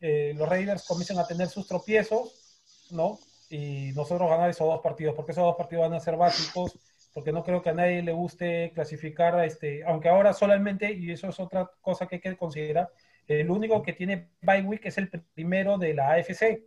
eh, 0.00 0.32
los 0.34 0.48
Raiders 0.48 0.86
comiencen 0.86 1.18
a 1.18 1.26
tener 1.26 1.48
sus 1.48 1.66
tropiezos, 1.68 2.88
¿no? 2.90 3.18
Y 3.50 3.92
nosotros 3.92 4.30
ganar 4.30 4.48
esos 4.48 4.66
dos 4.66 4.80
partidos, 4.80 5.14
porque 5.14 5.32
esos 5.32 5.44
dos 5.44 5.56
partidos 5.56 5.88
van 5.88 5.94
a 5.94 6.00
ser 6.00 6.16
básicos, 6.16 6.78
porque 7.12 7.30
no 7.30 7.44
creo 7.44 7.60
que 7.60 7.70
a 7.70 7.74
nadie 7.74 8.02
le 8.02 8.12
guste 8.12 8.72
clasificar, 8.74 9.44
este, 9.44 9.84
aunque 9.84 10.08
ahora 10.08 10.32
solamente, 10.32 10.90
y 10.92 11.12
eso 11.12 11.28
es 11.28 11.38
otra 11.38 11.70
cosa 11.82 12.06
que 12.06 12.16
hay 12.16 12.20
que 12.22 12.36
considerar, 12.36 12.88
el 13.28 13.50
único 13.50 13.82
que 13.82 13.92
tiene 13.92 14.30
bye 14.40 14.62
week 14.62 14.86
es 14.86 14.98
el 14.98 15.10
primero 15.34 15.78
de 15.78 15.94
la 15.94 16.12
AFC. 16.12 16.64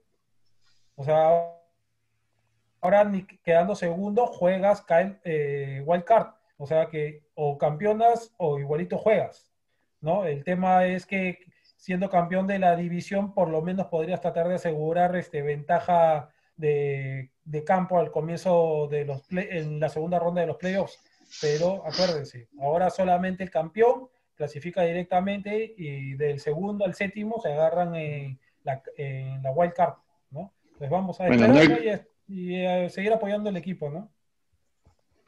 O 0.95 1.03
sea, 1.03 1.51
ahora 2.85 3.03
ni 3.03 3.25
quedando 3.43 3.75
segundo 3.75 4.27
juegas 4.27 4.81
cae, 4.83 5.17
eh, 5.23 5.81
wild 5.85 6.03
card. 6.03 6.27
O 6.57 6.65
sea 6.67 6.87
que 6.87 7.23
o 7.33 7.57
campeonas 7.57 8.33
o 8.37 8.59
igualito 8.59 8.97
juegas. 8.97 9.51
¿no? 10.01 10.25
El 10.25 10.43
tema 10.43 10.85
es 10.85 11.05
que 11.05 11.39
siendo 11.77 12.09
campeón 12.09 12.47
de 12.47 12.59
la 12.59 12.75
división, 12.75 13.33
por 13.33 13.49
lo 13.49 13.61
menos 13.61 13.87
podrías 13.87 14.21
tratar 14.21 14.47
de 14.47 14.55
asegurar 14.55 15.15
este, 15.15 15.41
ventaja 15.41 16.29
de, 16.55 17.31
de 17.43 17.63
campo 17.63 17.99
al 17.99 18.11
comienzo 18.11 18.87
de 18.89 19.03
los 19.05 19.21
play, 19.23 19.47
en 19.51 19.79
la 19.79 19.89
segunda 19.89 20.19
ronda 20.19 20.41
de 20.41 20.47
los 20.47 20.57
playoffs. 20.57 20.99
Pero 21.41 21.83
acuérdense, 21.85 22.47
ahora 22.61 22.89
solamente 22.89 23.43
el 23.43 23.49
campeón 23.49 24.07
clasifica 24.35 24.83
directamente 24.83 25.73
y 25.77 26.13
del 26.13 26.39
segundo 26.39 26.85
al 26.85 26.93
séptimo 26.93 27.41
se 27.41 27.51
agarran 27.51 27.95
en 27.95 28.39
la, 28.63 28.81
en 28.97 29.41
la 29.43 29.51
wild 29.51 29.73
card, 29.73 29.95
¿no? 30.31 30.53
Pues 30.77 30.89
vamos 30.89 31.19
a 31.19 31.27
Bueno, 31.27 31.45
esperar 31.45 31.69
no 31.69 31.75
hay- 31.91 32.01
y, 32.27 32.63
a 32.65 32.89
seguir 32.89 33.13
apoyando 33.13 33.49
el 33.49 33.57
equipo, 33.57 33.89
¿no? 33.89 34.11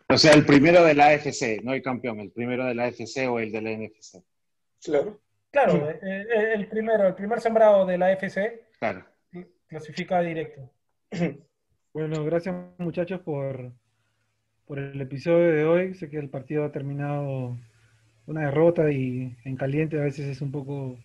O 0.09 0.17
sea, 0.17 0.33
el 0.33 0.45
primero 0.45 0.83
de 0.85 0.93
la 0.93 1.07
AFC, 1.07 1.61
no 1.63 1.73
el 1.73 1.81
campeón, 1.81 2.19
el 2.19 2.31
primero 2.31 2.65
de 2.65 2.75
la 2.75 2.85
AFC 2.85 3.27
o 3.29 3.39
el 3.39 3.51
de 3.51 3.61
la 3.61 3.71
NFC. 3.71 4.23
Claro. 4.83 5.19
Claro, 5.51 5.89
eh, 5.89 5.99
eh, 6.03 6.53
el 6.53 6.67
primero, 6.67 7.07
el 7.07 7.15
primer 7.15 7.41
sembrado 7.41 7.85
de 7.85 7.97
la 7.97 8.11
FC 8.11 8.67
Claro. 8.79 9.05
clasifica 9.67 10.21
directo. 10.21 10.69
Bueno, 11.93 12.23
gracias 12.25 12.53
muchachos 12.77 13.21
por, 13.21 13.71
por 14.67 14.77
el 14.77 15.01
episodio 15.01 15.51
de 15.51 15.65
hoy. 15.65 15.93
Sé 15.95 16.11
que 16.11 16.17
el 16.17 16.29
partido 16.29 16.63
ha 16.63 16.71
terminado 16.71 17.57
una 18.27 18.41
derrota 18.41 18.91
y 18.91 19.35
en 19.45 19.55
caliente 19.55 19.99
a 19.99 20.03
veces 20.03 20.27
es 20.27 20.41
un 20.41 20.51
poco 20.51 20.99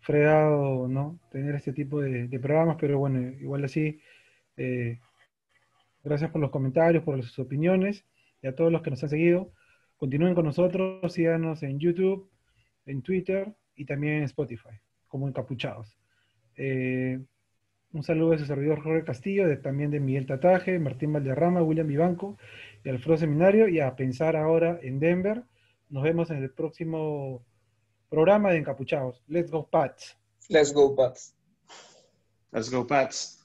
fregado, 0.00 0.88
¿no? 0.88 1.18
Tener 1.30 1.54
este 1.56 1.74
tipo 1.74 2.00
de, 2.00 2.28
de 2.28 2.40
programas, 2.40 2.78
pero 2.80 2.98
bueno, 2.98 3.20
igual 3.20 3.64
así, 3.64 4.00
eh, 4.56 5.00
gracias 6.06 6.30
por 6.30 6.40
los 6.40 6.50
comentarios, 6.50 7.02
por 7.02 7.20
sus 7.22 7.38
opiniones 7.40 8.04
y 8.40 8.46
a 8.46 8.54
todos 8.54 8.70
los 8.70 8.80
que 8.80 8.90
nos 8.90 9.02
han 9.02 9.10
seguido. 9.10 9.52
Continúen 9.96 10.34
con 10.34 10.44
nosotros, 10.44 11.12
síganos 11.12 11.62
en 11.64 11.80
YouTube, 11.80 12.30
en 12.86 13.02
Twitter 13.02 13.52
y 13.74 13.84
también 13.86 14.18
en 14.18 14.22
Spotify, 14.22 14.80
como 15.08 15.26
encapuchados. 15.26 15.98
Eh, 16.56 17.18
un 17.92 18.02
saludo 18.04 18.30
de 18.30 18.38
su 18.38 18.46
servidor 18.46 18.82
Jorge 18.82 19.04
Castillo, 19.04 19.48
de, 19.48 19.56
también 19.56 19.90
de 19.90 19.98
Miguel 19.98 20.26
Tataje, 20.26 20.78
Martín 20.78 21.12
Valderrama, 21.12 21.62
William 21.62 21.88
Vivanco 21.88 22.38
y 22.84 22.88
Alfredo 22.88 23.16
Seminario. 23.16 23.68
Y 23.68 23.80
a 23.80 23.96
pensar 23.96 24.36
ahora 24.36 24.78
en 24.82 25.00
Denver. 25.00 25.42
Nos 25.88 26.04
vemos 26.04 26.30
en 26.30 26.38
el 26.42 26.50
próximo 26.50 27.44
programa 28.08 28.50
de 28.50 28.58
Encapuchados. 28.58 29.22
Let's 29.28 29.50
go, 29.50 29.66
Pats. 29.66 30.16
Let's 30.48 30.72
go, 30.72 30.94
Pats. 30.94 31.34
Let's 32.52 32.70
go, 32.70 32.86
Pats. 32.86 33.35